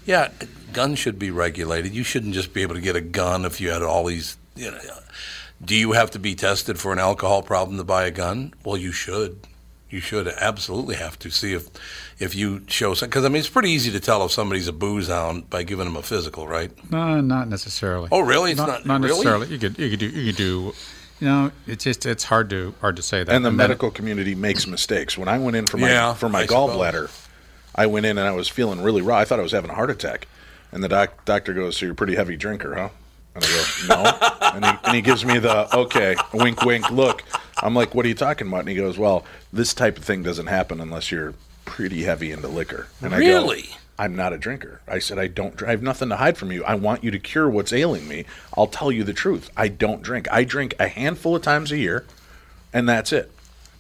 Yeah, 0.05 0.29
guns 0.77 0.99
should 0.99 1.17
be 1.17 1.31
regulated. 1.31 1.95
You 1.95 2.03
shouldn't 2.03 2.35
just 2.35 2.53
be 2.53 2.61
able 2.61 2.75
to 2.75 2.81
get 2.81 2.95
a 2.95 3.01
gun 3.01 3.45
if 3.45 3.59
you 3.59 3.71
had 3.71 3.81
all 3.81 4.05
these. 4.05 4.37
You 4.55 4.69
know, 4.69 4.79
do 5.63 5.75
you 5.75 5.93
have 5.93 6.11
to 6.11 6.19
be 6.19 6.35
tested 6.35 6.79
for 6.79 6.93
an 6.93 6.99
alcohol 6.99 7.41
problem 7.41 7.77
to 7.77 7.83
buy 7.83 8.05
a 8.05 8.11
gun? 8.11 8.53
Well, 8.63 8.77
you 8.77 8.91
should. 8.91 9.39
You 9.89 9.99
should 10.01 10.27
absolutely 10.27 10.95
have 10.97 11.17
to 11.19 11.31
see 11.31 11.53
if 11.53 11.69
if 12.19 12.35
you 12.35 12.61
show 12.67 12.93
some 12.93 13.09
because 13.09 13.25
I 13.25 13.29
mean 13.29 13.39
it's 13.39 13.49
pretty 13.49 13.71
easy 13.71 13.89
to 13.91 13.99
tell 13.99 14.23
if 14.25 14.31
somebody's 14.31 14.67
a 14.67 14.73
booze 14.73 15.07
hound 15.07 15.49
by 15.49 15.63
giving 15.63 15.85
them 15.85 15.95
a 15.95 16.03
physical, 16.03 16.47
right? 16.47 16.69
No, 16.91 17.21
not 17.21 17.47
necessarily. 17.47 18.09
Oh, 18.11 18.19
really? 18.19 18.51
It's 18.51 18.57
not, 18.59 18.85
not- 18.85 19.01
really? 19.01 19.13
necessarily. 19.13 19.47
You 19.47 19.57
could 19.57 19.79
you 19.79 19.89
could 19.89 19.99
do 19.99 20.07
you 20.09 20.25
could 20.31 20.37
do. 20.37 20.73
You 21.19 21.27
know, 21.27 21.51
it's 21.65 21.85
just 21.85 22.05
it's 22.05 22.25
hard 22.25 22.49
to 22.51 22.75
hard 22.81 22.97
to 22.97 23.01
say 23.01 23.23
that. 23.23 23.33
And 23.33 23.43
the 23.43 23.49
then- 23.49 23.55
medical 23.57 23.89
community 23.89 24.35
makes 24.35 24.67
mistakes. 24.67 25.17
When 25.17 25.27
I 25.29 25.39
went 25.39 25.55
in 25.55 25.65
for 25.65 25.77
my 25.77 25.89
Yeah, 25.89 26.13
for 26.13 26.29
my 26.29 26.41
I 26.41 26.45
suppose. 26.45 26.69
gallbladder, 26.75 27.09
I 27.73 27.85
went 27.87 28.05
in 28.05 28.17
and 28.19 28.27
I 28.27 28.31
was 28.31 28.47
feeling 28.49 28.81
really 28.83 29.01
raw. 29.01 29.17
I 29.17 29.25
thought 29.25 29.39
I 29.39 29.43
was 29.43 29.53
having 29.53 29.71
a 29.71 29.75
heart 29.75 29.89
attack, 29.89 30.27
and 30.71 30.83
the 30.83 30.87
doc, 30.87 31.25
doctor 31.25 31.53
goes, 31.53 31.77
"So 31.77 31.85
you're 31.85 31.93
a 31.93 31.95
pretty 31.95 32.15
heavy 32.15 32.37
drinker, 32.37 32.75
huh?" 32.75 32.89
And 33.35 33.43
I 33.43 33.47
go, 33.47 33.63
"No," 33.89 34.37
and 34.53 34.65
he, 34.65 34.71
and 34.85 34.95
he 34.95 35.01
gives 35.01 35.25
me 35.25 35.39
the 35.39 35.75
okay, 35.75 36.15
wink, 36.33 36.63
wink, 36.63 36.89
look. 36.91 37.23
I'm 37.61 37.73
like, 37.73 37.95
"What 37.95 38.05
are 38.05 38.09
you 38.09 38.15
talking 38.15 38.47
about?" 38.47 38.61
And 38.61 38.69
he 38.69 38.75
goes, 38.75 38.97
"Well, 38.97 39.25
this 39.51 39.73
type 39.73 39.97
of 39.97 40.03
thing 40.03 40.23
doesn't 40.23 40.47
happen 40.47 40.79
unless 40.79 41.11
you're 41.11 41.33
pretty 41.65 42.03
heavy 42.03 42.31
into 42.31 42.47
liquor." 42.47 42.87
And 43.01 43.13
I 43.13 43.19
go, 43.19 43.25
Really? 43.25 43.69
I'm 43.99 44.15
not 44.15 44.31
a 44.31 44.37
drinker. 44.37 44.81
I 44.87 44.99
said, 44.99 45.17
I 45.17 45.27
don't. 45.27 45.61
I 45.63 45.71
have 45.71 45.81
nothing 45.81 46.09
to 46.09 46.17
hide 46.17 46.37
from 46.37 46.51
you. 46.51 46.63
I 46.63 46.75
want 46.75 47.03
you 47.03 47.09
to 47.11 47.19
cure 47.19 47.49
what's 47.49 47.73
ailing 47.73 48.07
me. 48.07 48.25
I'll 48.55 48.67
tell 48.67 48.91
you 48.91 49.03
the 49.03 49.13
truth. 49.13 49.49
I 49.57 49.69
don't 49.69 50.03
drink. 50.03 50.27
I 50.31 50.43
drink 50.43 50.75
a 50.79 50.87
handful 50.87 51.35
of 51.35 51.41
times 51.41 51.71
a 51.71 51.77
year, 51.77 52.05
and 52.71 52.87
that's 52.87 53.11
it. 53.11 53.31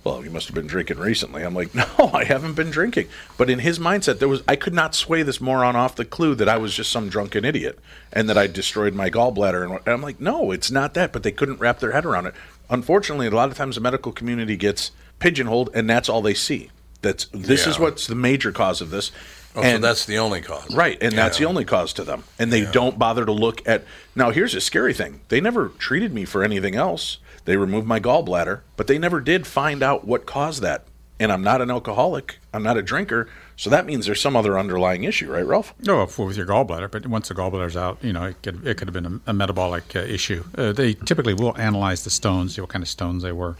Well, 0.07 0.23
you 0.23 0.31
must 0.31 0.47
have 0.47 0.55
been 0.55 0.67
drinking 0.67 0.99
recently. 0.99 1.43
I'm 1.43 1.53
like, 1.53 1.75
no, 1.75 1.85
I 2.13 2.23
haven't 2.23 2.53
been 2.53 2.69
drinking. 2.69 3.09
But 3.35 3.49
in 3.49 3.59
his 3.59 3.77
mindset, 3.77 4.19
there 4.19 4.29
was 4.29 4.41
I 4.47 4.55
could 4.55 4.73
not 4.73 4.95
sway 4.95 5.21
this 5.21 5.41
moron 5.41 5.75
off 5.75 5.97
the 5.97 6.05
clue 6.05 6.33
that 6.35 6.47
I 6.47 6.55
was 6.55 6.73
just 6.73 6.93
some 6.93 7.09
drunken 7.09 7.43
idiot 7.43 7.77
and 8.13 8.29
that 8.29 8.37
I 8.37 8.47
destroyed 8.47 8.93
my 8.93 9.09
gallbladder. 9.09 9.63
And, 9.63 9.73
and 9.73 9.87
I'm 9.89 10.01
like, 10.01 10.21
no, 10.21 10.51
it's 10.51 10.71
not 10.71 10.93
that. 10.93 11.11
But 11.11 11.23
they 11.23 11.33
couldn't 11.33 11.59
wrap 11.59 11.79
their 11.79 11.91
head 11.91 12.05
around 12.05 12.27
it. 12.27 12.35
Unfortunately, 12.69 13.27
a 13.27 13.31
lot 13.31 13.49
of 13.49 13.57
times 13.57 13.75
the 13.75 13.81
medical 13.81 14.13
community 14.13 14.55
gets 14.55 14.91
pigeonholed, 15.19 15.71
and 15.73 15.89
that's 15.89 16.07
all 16.07 16.21
they 16.21 16.33
see. 16.33 16.71
That's 17.01 17.25
this 17.33 17.67
is 17.67 17.77
what's 17.77 18.07
the 18.07 18.15
major 18.15 18.53
cause 18.53 18.79
of 18.79 18.91
this. 18.91 19.11
Oh, 19.55 19.61
so 19.61 19.77
that's 19.79 20.05
the 20.05 20.19
only 20.19 20.41
cause, 20.41 20.73
Right, 20.73 20.97
and 21.01 21.17
that's 21.17 21.37
the 21.37 21.45
only 21.45 21.65
cause 21.65 21.91
to 21.93 22.03
them. 22.03 22.23
And 22.39 22.53
they 22.53 22.63
don't 22.63 22.97
bother 22.97 23.25
to 23.25 23.31
look 23.31 23.67
at. 23.67 23.83
Now, 24.15 24.29
here's 24.29 24.55
a 24.55 24.61
scary 24.61 24.93
thing 24.93 25.19
they 25.27 25.41
never 25.41 25.69
treated 25.69 26.13
me 26.13 26.23
for 26.23 26.43
anything 26.43 26.75
else. 26.75 27.17
They 27.47 27.55
removed 27.55 27.87
my 27.87 28.01
gallbladder, 28.01 28.59
but 28.75 28.87
they 28.87 28.99
never 28.99 29.21
did 29.21 29.47
find 29.47 29.81
out 29.81 30.05
what 30.05 30.25
caused 30.25 30.61
that. 30.63 30.83
And 31.17 31.31
I'm 31.31 31.41
not 31.41 31.61
an 31.61 31.71
alcoholic, 31.71 32.39
I'm 32.53 32.61
not 32.61 32.75
a 32.75 32.81
drinker. 32.81 33.29
So 33.55 33.69
that 33.69 33.85
means 33.85 34.05
there's 34.05 34.19
some 34.19 34.35
other 34.35 34.59
underlying 34.59 35.05
issue, 35.05 35.31
right, 35.31 35.45
Ralph? 35.45 35.73
No, 35.79 36.01
course, 36.01 36.17
with 36.17 36.35
your 36.37 36.45
gallbladder, 36.45 36.91
but 36.91 37.07
once 37.07 37.29
the 37.29 37.35
gallbladder's 37.35 37.77
out, 37.77 37.99
you 38.03 38.11
know, 38.11 38.25
it 38.25 38.43
could, 38.43 38.67
it 38.67 38.75
could 38.75 38.89
have 38.89 38.93
been 38.93 39.21
a, 39.25 39.31
a 39.31 39.33
metabolic 39.33 39.95
uh, 39.95 39.99
issue. 39.99 40.43
Uh, 40.57 40.73
they 40.73 40.93
typically 40.93 41.33
will 41.33 41.57
analyze 41.57 42.03
the 42.03 42.09
stones, 42.09 42.55
see 42.55 42.61
what 42.61 42.69
kind 42.69 42.83
of 42.83 42.89
stones 42.89 43.23
they 43.23 43.31
were. 43.31 43.55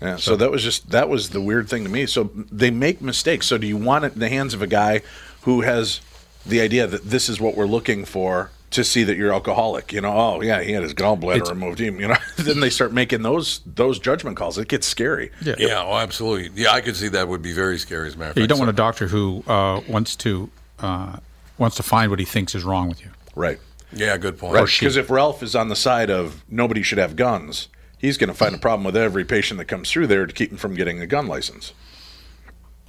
Yeah, 0.00 0.14
so 0.14 0.36
that 0.36 0.52
was 0.52 0.62
just 0.62 0.90
that 0.90 1.08
was 1.08 1.30
the 1.30 1.40
weird 1.40 1.68
thing 1.68 1.82
to 1.82 1.90
me. 1.90 2.06
So 2.06 2.30
they 2.34 2.70
make 2.70 3.00
mistakes. 3.00 3.46
So 3.46 3.58
do 3.58 3.66
you 3.66 3.76
want 3.76 4.04
it 4.04 4.14
in 4.14 4.20
the 4.20 4.28
hands 4.28 4.54
of 4.54 4.62
a 4.62 4.66
guy 4.68 5.02
who 5.42 5.62
has 5.62 6.00
the 6.46 6.60
idea 6.60 6.86
that 6.86 7.04
this 7.04 7.28
is 7.28 7.40
what 7.40 7.56
we're 7.56 7.66
looking 7.66 8.04
for 8.04 8.50
to 8.74 8.84
see 8.84 9.02
that 9.04 9.16
you're 9.16 9.32
alcoholic? 9.32 9.92
You 9.92 10.00
know, 10.00 10.12
oh 10.12 10.40
yeah, 10.42 10.62
he 10.62 10.72
had 10.72 10.82
his 10.82 10.94
gallbladder 10.94 11.36
It's- 11.36 11.50
removed. 11.50 11.80
You 11.80 11.90
know, 11.92 12.16
then 12.36 12.60
they 12.60 12.70
start 12.70 12.92
making 12.92 13.22
those 13.22 13.60
those 13.66 13.98
judgment 13.98 14.36
calls. 14.36 14.58
It 14.58 14.68
gets 14.68 14.86
scary. 14.86 15.30
Yeah. 15.42 15.54
Yeah, 15.58 15.82
oh, 15.84 15.96
absolutely. 15.96 16.50
Yeah, 16.62 16.70
I 16.72 16.80
could 16.80 16.96
see 16.96 17.08
that 17.08 17.28
would 17.28 17.42
be 17.42 17.52
very 17.52 17.78
scary. 17.78 18.08
As 18.08 18.14
a 18.14 18.18
matter 18.18 18.30
of 18.30 18.34
fact, 18.34 18.40
You 18.42 18.46
don't 18.46 18.58
So- 18.58 18.64
want 18.64 18.70
a 18.70 18.76
doctor 18.76 19.08
who 19.08 19.42
uh, 19.46 19.80
wants 19.88 20.14
to 20.16 20.50
uh, 20.80 21.16
wants 21.58 21.76
to 21.76 21.82
find 21.82 22.10
what 22.10 22.18
he 22.18 22.24
thinks 22.24 22.54
is 22.54 22.64
wrong 22.64 22.88
with 22.88 23.00
you. 23.02 23.10
Right. 23.34 23.58
Yeah, 23.92 24.16
good 24.16 24.38
point. 24.38 24.54
Right. 24.54 24.66
Because 24.66 24.96
if 24.96 25.08
Ralph 25.08 25.42
is 25.42 25.54
on 25.54 25.68
the 25.68 25.76
side 25.76 26.10
of 26.10 26.44
nobody 26.48 26.82
should 26.82 26.98
have 26.98 27.14
guns, 27.14 27.68
he's 27.96 28.18
going 28.18 28.28
to 28.28 28.34
find 28.34 28.52
a 28.54 28.58
problem 28.58 28.82
with 28.84 28.96
every 28.96 29.24
patient 29.24 29.58
that 29.58 29.66
comes 29.66 29.88
through 29.90 30.08
there 30.08 30.26
to 30.26 30.32
keep 30.32 30.50
him 30.50 30.56
from 30.58 30.74
getting 30.74 31.00
a 31.00 31.06
gun 31.06 31.28
license. 31.28 31.72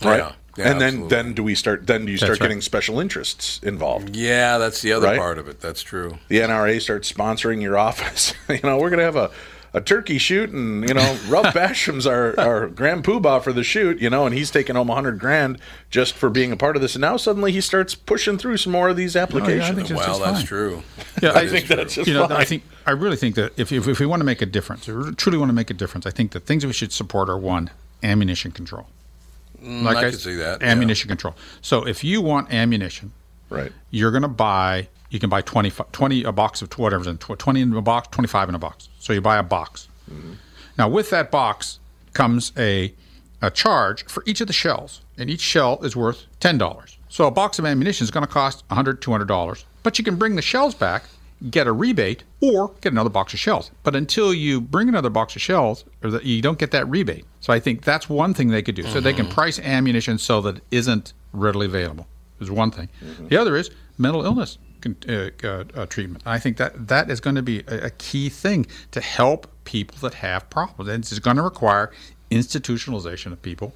Right. 0.01 0.19
Yeah, 0.19 0.31
yeah, 0.57 0.71
and 0.71 0.79
then 0.81 0.87
absolutely. 0.87 1.09
then 1.15 1.33
do 1.33 1.43
we 1.43 1.55
start? 1.55 1.87
Then 1.87 2.05
do 2.05 2.11
you 2.11 2.17
start 2.17 2.31
right. 2.31 2.41
getting 2.41 2.61
special 2.61 2.99
interests 2.99 3.59
involved? 3.61 4.15
Yeah, 4.15 4.57
that's 4.57 4.81
the 4.81 4.93
other 4.93 5.07
Right? 5.07 5.19
part 5.19 5.37
of 5.37 5.47
it. 5.47 5.59
That's 5.59 5.81
true. 5.83 6.17
The 6.29 6.39
NRA 6.39 6.81
starts 6.81 7.11
sponsoring 7.11 7.61
your 7.61 7.77
office. 7.89 8.33
you 8.49 8.59
know, 8.63 8.77
we're 8.77 8.89
going 8.89 8.99
to 8.99 9.05
have 9.05 9.15
a. 9.15 9.31
A 9.73 9.81
turkey 9.81 10.17
shoot, 10.19 10.51
and 10.51 10.87
you 10.87 10.93
know, 10.93 11.17
Ralph 11.27 11.53
Basham's 11.53 12.07
our, 12.07 12.33
our 12.39 12.67
grand 12.69 13.03
poobah 13.03 13.43
for 13.43 13.51
the 13.51 13.61
shoot, 13.61 13.99
you 13.99 14.09
know, 14.09 14.25
and 14.25 14.33
he's 14.33 14.49
taking 14.49 14.77
home 14.77 14.89
a 14.89 14.95
hundred 14.95 15.19
grand 15.19 15.59
just 15.89 16.13
for 16.13 16.29
being 16.29 16.53
a 16.53 16.55
part 16.55 16.77
of 16.77 16.81
this. 16.81 16.95
And 16.95 17.01
now 17.01 17.17
suddenly 17.17 17.51
he 17.51 17.59
starts 17.59 17.93
pushing 17.93 18.37
through 18.37 18.55
some 18.55 18.71
more 18.71 18.87
of 18.87 18.95
these 18.95 19.17
oh, 19.17 19.19
applications. 19.19 19.75
think 19.75 19.91
It's 19.91 19.99
well, 19.99 20.19
that's 20.19 20.37
fine. 20.37 20.45
true. 20.45 20.83
Yeah, 21.21 21.33
I 21.33 21.45
think 21.49 21.67
that's 21.67 21.93
just 21.95 22.07
you 22.07 22.13
know, 22.13 22.25
fine. 22.25 22.37
I 22.37 22.45
think 22.45 22.63
I 22.85 22.91
really 22.91 23.17
think 23.17 23.35
that 23.35 23.51
if, 23.59 23.73
if 23.73 23.85
if 23.89 23.99
we 23.99 24.05
want 24.05 24.21
to 24.21 24.25
make 24.25 24.41
a 24.41 24.45
difference, 24.45 24.87
or 24.87 25.11
truly 25.11 25.37
want 25.37 25.49
to 25.49 25.53
make 25.53 25.69
a 25.69 25.73
difference, 25.73 26.05
I 26.05 26.11
think 26.11 26.31
the 26.31 26.39
things 26.39 26.65
we 26.65 26.71
should 26.71 26.93
support 26.93 27.27
are 27.29 27.37
one, 27.37 27.69
ammunition 28.01 28.51
control. 28.53 28.87
Like 29.65 29.97
Mm, 29.97 29.99
I 29.99 30.09
could 30.11 30.19
see 30.19 30.35
that, 30.35 30.61
yeah. 30.61 30.67
Ammunition 30.67 31.07
control. 31.07 31.35
So 31.61 31.87
if 31.87 32.03
you 32.03 32.21
want 32.21 32.53
ammunition, 32.53 33.11
right. 33.49 33.71
you're 33.91 34.11
going 34.11 34.21
to 34.21 34.27
buy. 34.27 34.87
You 35.09 35.19
can 35.19 35.29
buy 35.29 35.41
20, 35.41 35.71
20 35.91 36.23
a 36.23 36.31
box 36.31 36.61
of 36.61 36.71
whatever's 36.73 37.07
in 37.07 37.17
tw- 37.17 37.39
twenty 37.39 37.61
in 37.61 37.73
a 37.73 37.81
box, 37.81 38.07
twenty 38.11 38.27
five 38.27 38.49
in 38.49 38.55
a 38.55 38.59
box. 38.59 38.89
So 38.99 39.13
you 39.13 39.21
buy 39.21 39.37
a 39.37 39.43
box. 39.43 39.87
Now 40.77 40.89
with 40.89 41.09
that 41.09 41.31
box 41.31 41.79
comes 42.13 42.51
a 42.57 42.93
a 43.41 43.49
charge 43.51 44.05
for 44.05 44.23
each 44.25 44.41
of 44.41 44.47
the 44.47 44.53
shells, 44.53 45.01
and 45.17 45.29
each 45.29 45.41
shell 45.41 45.79
is 45.83 45.95
worth 45.95 46.25
ten 46.39 46.57
dollars. 46.57 46.97
So 47.09 47.25
a 47.27 47.31
box 47.31 47.59
of 47.59 47.65
ammunition 47.65 48.03
is 48.03 48.11
going 48.11 48.25
to 48.25 48.31
cost 48.31 48.67
$100, 48.69 48.99
200 48.99 49.25
dollars, 49.25 49.63
but 49.83 49.97
you 49.97 50.03
can 50.03 50.15
bring 50.17 50.35
the 50.35 50.41
shells 50.41 50.75
back, 50.75 51.03
get 51.49 51.67
a 51.67 51.71
rebate, 51.71 52.23
or 52.41 52.73
get 52.81 52.91
another 52.91 53.09
box 53.09 53.33
of 53.33 53.39
shells. 53.39 53.71
But 53.83 53.95
until 53.95 54.33
you 54.33 54.61
bring 54.61 54.89
another 54.89 55.09
box 55.09 55.35
of 55.35 55.41
shells, 55.41 55.85
or 56.03 56.11
that 56.11 56.23
you 56.23 56.41
don't 56.41 56.59
get 56.59 56.71
that 56.71 56.87
rebate. 56.87 57.25
So 57.39 57.53
I 57.53 57.59
think 57.59 57.83
that's 57.83 58.09
one 58.09 58.33
thing 58.33 58.49
they 58.49 58.61
could 58.61 58.75
do. 58.75 58.83
So 58.83 58.99
they 58.99 59.13
can 59.13 59.27
price 59.27 59.59
ammunition 59.59 60.17
so 60.17 60.41
that 60.41 60.57
it 60.57 60.63
isn't 60.71 61.13
readily 61.33 61.65
available. 61.65 62.07
Is 62.39 62.51
one 62.51 62.69
thing. 62.71 62.89
The 63.29 63.37
other 63.37 63.55
is 63.55 63.69
mental 63.97 64.25
illness 64.25 64.57
con- 64.81 64.97
uh, 65.07 65.29
uh, 65.47 65.63
uh, 65.73 65.85
treatment. 65.85 66.23
I 66.25 66.39
think 66.39 66.57
that 66.57 66.87
that 66.87 67.09
is 67.09 67.19
going 67.19 67.35
to 67.35 67.41
be 67.41 67.63
a, 67.67 67.85
a 67.85 67.89
key 67.91 68.29
thing 68.29 68.67
to 68.91 69.01
help 69.01 69.47
people 69.65 69.97
that 69.99 70.15
have 70.15 70.49
problems. 70.49 70.89
And 70.89 71.03
it's 71.03 71.19
going 71.19 71.37
to 71.37 71.43
require 71.43 71.91
institutionalization 72.31 73.31
of 73.31 73.41
people 73.41 73.73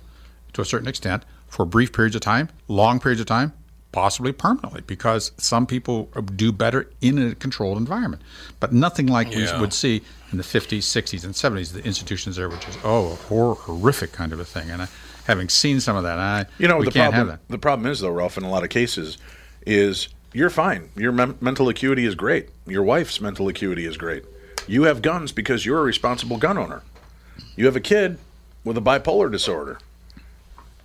to 0.53 0.61
a 0.61 0.65
certain 0.65 0.87
extent 0.87 1.23
for 1.47 1.65
brief 1.65 1.91
periods 1.93 2.15
of 2.15 2.21
time, 2.21 2.49
long 2.67 2.99
periods 2.99 3.21
of 3.21 3.27
time, 3.27 3.53
possibly 3.91 4.31
permanently, 4.31 4.81
because 4.85 5.31
some 5.37 5.65
people 5.65 6.05
do 6.35 6.51
better 6.51 6.89
in 7.01 7.17
a 7.31 7.35
controlled 7.35 7.77
environment. 7.77 8.21
But 8.59 8.71
nothing 8.73 9.07
like 9.07 9.33
Yeah. 9.33 9.55
we 9.55 9.61
would 9.61 9.73
see 9.73 10.03
in 10.31 10.37
the 10.37 10.43
50s, 10.43 10.83
60s, 10.85 11.23
and 11.23 11.33
70s, 11.33 11.73
the 11.73 11.83
institutions 11.83 12.35
there, 12.35 12.49
which 12.49 12.67
is, 12.67 12.77
oh, 12.83 13.13
a 13.13 13.15
hor- 13.15 13.55
horrific 13.55 14.11
kind 14.11 14.31
of 14.31 14.39
a 14.39 14.45
thing. 14.45 14.69
And 14.69 14.83
I, 14.83 14.87
having 15.25 15.49
seen 15.49 15.79
some 15.79 15.95
of 15.95 16.03
that, 16.03 16.19
I, 16.19 16.45
You 16.59 16.67
know, 16.67 16.77
we 16.77 16.85
the 16.85 16.91
can't 16.91 17.13
problem. 17.13 17.29
have 17.31 17.39
that. 17.47 17.51
The 17.51 17.57
problem 17.57 17.91
is, 17.91 17.99
though, 18.01 18.09
Ralph, 18.11 18.37
in 18.37 18.43
a 18.43 18.49
lot 18.51 18.63
of 18.63 18.69
cases, 18.69 19.17
is 19.65 20.07
you're 20.33 20.51
fine. 20.51 20.89
Your 20.95 21.11
mem- 21.11 21.37
mental 21.41 21.67
acuity 21.69 22.05
is 22.05 22.13
great. 22.13 22.49
Your 22.67 22.83
wife's 22.83 23.19
mental 23.19 23.47
acuity 23.47 23.85
is 23.87 23.97
great. 23.97 24.23
You 24.67 24.83
have 24.83 25.01
guns 25.01 25.31
because 25.31 25.65
you're 25.65 25.79
a 25.79 25.83
responsible 25.83 26.37
gun 26.37 26.59
owner. 26.59 26.83
You 27.55 27.65
have 27.65 27.75
a 27.75 27.79
kid 27.81 28.19
with 28.63 28.77
a 28.77 28.81
bipolar 28.81 29.31
disorder. 29.31 29.79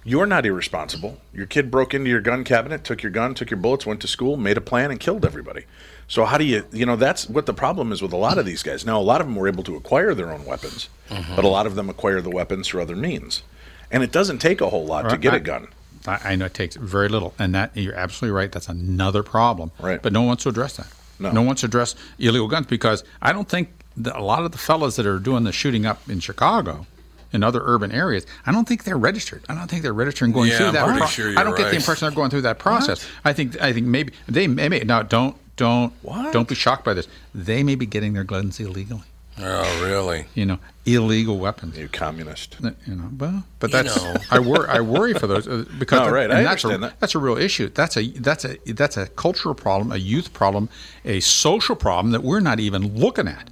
You're 0.05 0.27
not 0.27 0.45
irresponsible. 0.45 1.19
Your 1.33 1.47
kid 1.47 1.71
broke 1.71 1.95
into 1.95 2.11
your 2.11 2.21
gun 2.21 2.45
cabinet, 2.45 2.85
took 2.85 3.03
your 3.03 3.11
gun, 3.11 3.35
took 3.35 3.51
your 3.51 3.59
bullets, 3.59 3.87
went 3.87 4.01
to 4.03 4.07
school, 4.07 4.37
made 4.37 4.59
a 4.59 4.61
plan, 4.61 4.91
and 4.91 5.01
killed 5.01 5.25
everybody. 5.25 5.65
So 6.09 6.27
how 6.27 6.37
do 6.37 6.45
you, 6.45 6.65
you 6.73 6.85
know, 6.85 6.97
that's 6.97 7.29
what 7.29 7.47
the 7.47 7.55
problem 7.55 7.91
is 7.91 8.03
with 8.03 8.13
a 8.13 8.17
lot 8.19 8.37
of 8.37 8.45
these 8.45 8.63
guys. 8.63 8.85
Now, 8.85 9.01
a 9.01 9.03
lot 9.03 9.23
of 9.23 9.27
them 9.27 9.37
were 9.37 9.49
able 9.49 9.65
to 9.65 9.77
acquire 9.77 10.15
their 10.15 10.31
own 10.31 10.45
weapons, 10.45 10.91
mm-hmm. 11.09 11.35
but 11.35 11.45
a 11.45 11.49
lot 11.49 11.67
of 11.67 11.75
them 11.75 11.89
acquire 11.89 12.21
the 12.21 12.31
weapons 12.31 12.69
through 12.69 12.83
other 12.83 12.97
means. 12.97 13.43
And 13.91 14.03
it 14.03 14.13
doesn't 14.13 14.39
take 14.39 14.61
a 14.61 14.69
whole 14.69 14.85
lot 14.85 15.09
to 15.09 15.17
get 15.17 15.33
a 15.33 15.37
I- 15.37 15.41
gun. 15.41 15.69
I, 16.07 16.37
know 16.37 16.45
it 16.45 16.53
takes 16.53 16.77
very 16.77 17.09
little, 17.09 17.33
and 17.39 17.55
that 17.55 17.75
you're 17.75 17.95
absolutely 17.95 18.37
right. 18.37 18.53
That's 18.53 18.69
another 18.69 19.23
problem. 19.23 19.71
Right. 19.81 20.03
But 20.03 20.13
no 20.13 20.21
one 20.21 20.29
wants 20.29 20.43
to 20.43 20.51
address 20.51 20.77
that. 20.77 20.87
No. 21.19 21.31
one 21.31 21.47
wants 21.47 21.61
to 21.63 21.67
address 21.67 21.95
illegal 22.19 22.47
guns 22.47 22.67
because 22.67 23.05
I 23.23 23.33
don't 23.33 23.49
think 23.49 23.71
that 23.97 24.15
a 24.15 24.23
lot 24.23 24.45
of 24.45 24.53
the 24.53 24.59
fellas 24.59 24.97
that 24.97 25.07
are 25.07 25.19
doing 25.19 25.45
the 25.45 25.53
shooting 25.53 25.87
up 25.87 26.07
in 26.09 26.21
Chicago, 26.21 26.87
in 27.35 27.43
other 27.43 27.61
urban 27.65 27.93
areas, 27.93 28.25
I 28.47 28.53
don't 28.53 28.67
think 28.67 28.85
they're 28.85 28.97
registered. 28.97 29.45
I 29.49 29.55
don't 29.55 29.69
think 29.69 29.83
they're 29.83 29.93
registering 29.93 30.33
going 30.33 30.51
Yeah, 30.51 30.57
through 30.59 30.67
I'm 30.69 30.73
that. 30.75 30.85
pretty 30.85 30.99
pro- 31.01 31.07
sure 31.09 31.27
I 31.27 31.33
you're 31.33 31.45
don't 31.45 31.57
get 31.57 31.71
the 31.71 31.77
impression 31.77 32.07
they're 32.07 32.15
going 32.17 32.31
through 32.31 32.43
that 32.43 32.59
process. 32.59 33.07
I 33.25 33.33
think 33.33 33.61
I 33.61 33.73
think 33.73 33.87
maybe 33.87 34.13
they 34.27 34.47
may 34.47 34.69
now 34.81 35.03
don't 35.03 35.37
don't 35.57 35.93
What? 36.03 36.33
don't 36.33 36.49
be 36.49 36.55
shocked 36.55 36.85
by 36.85 36.95
this. 36.95 37.09
They 37.35 37.63
may 37.63 37.75
be 37.75 37.87
getting 37.87 38.13
their 38.15 38.25
guns 38.25 38.59
illegally. 38.61 39.03
Oh, 39.37 39.83
really? 39.85 40.27
You 40.35 40.47
know, 40.47 40.59
illegal 40.87 41.39
weapons. 41.39 41.77
You 41.77 41.89
communist. 41.89 42.57
You 42.87 42.95
know, 42.95 43.11
well, 43.19 43.43
but 43.59 43.71
You 43.73 43.83
that's 43.83 43.97
know. 43.97 44.15
I 44.31 44.39
worry. 44.39 44.69
I 44.69 44.81
worry 44.81 45.13
for 45.13 45.27
those 45.27 45.49
uh, 45.49 45.65
because 45.77 46.07
No, 46.07 46.11
right, 46.13 46.31
I 46.31 46.45
that's 46.45 46.63
a, 46.63 46.69
understand 46.69 46.83
that. 46.85 47.01
that's 47.01 47.17
a 47.17 47.19
real 47.19 47.37
issue. 47.37 47.69
That's 47.69 47.97
a 47.97 48.07
that's 48.11 48.45
a 48.45 48.57
that's 48.73 48.97
a 48.97 49.09
cultural 49.09 49.57
problem, 49.57 49.91
a 49.91 49.97
youth 49.97 50.33
problem, 50.33 50.69
a 51.05 51.19
social 51.19 51.75
problem 51.75 52.13
that 52.13 52.23
we're 52.23 52.39
not 52.39 52.61
even 52.61 52.97
looking 52.97 53.27
at. 53.27 53.49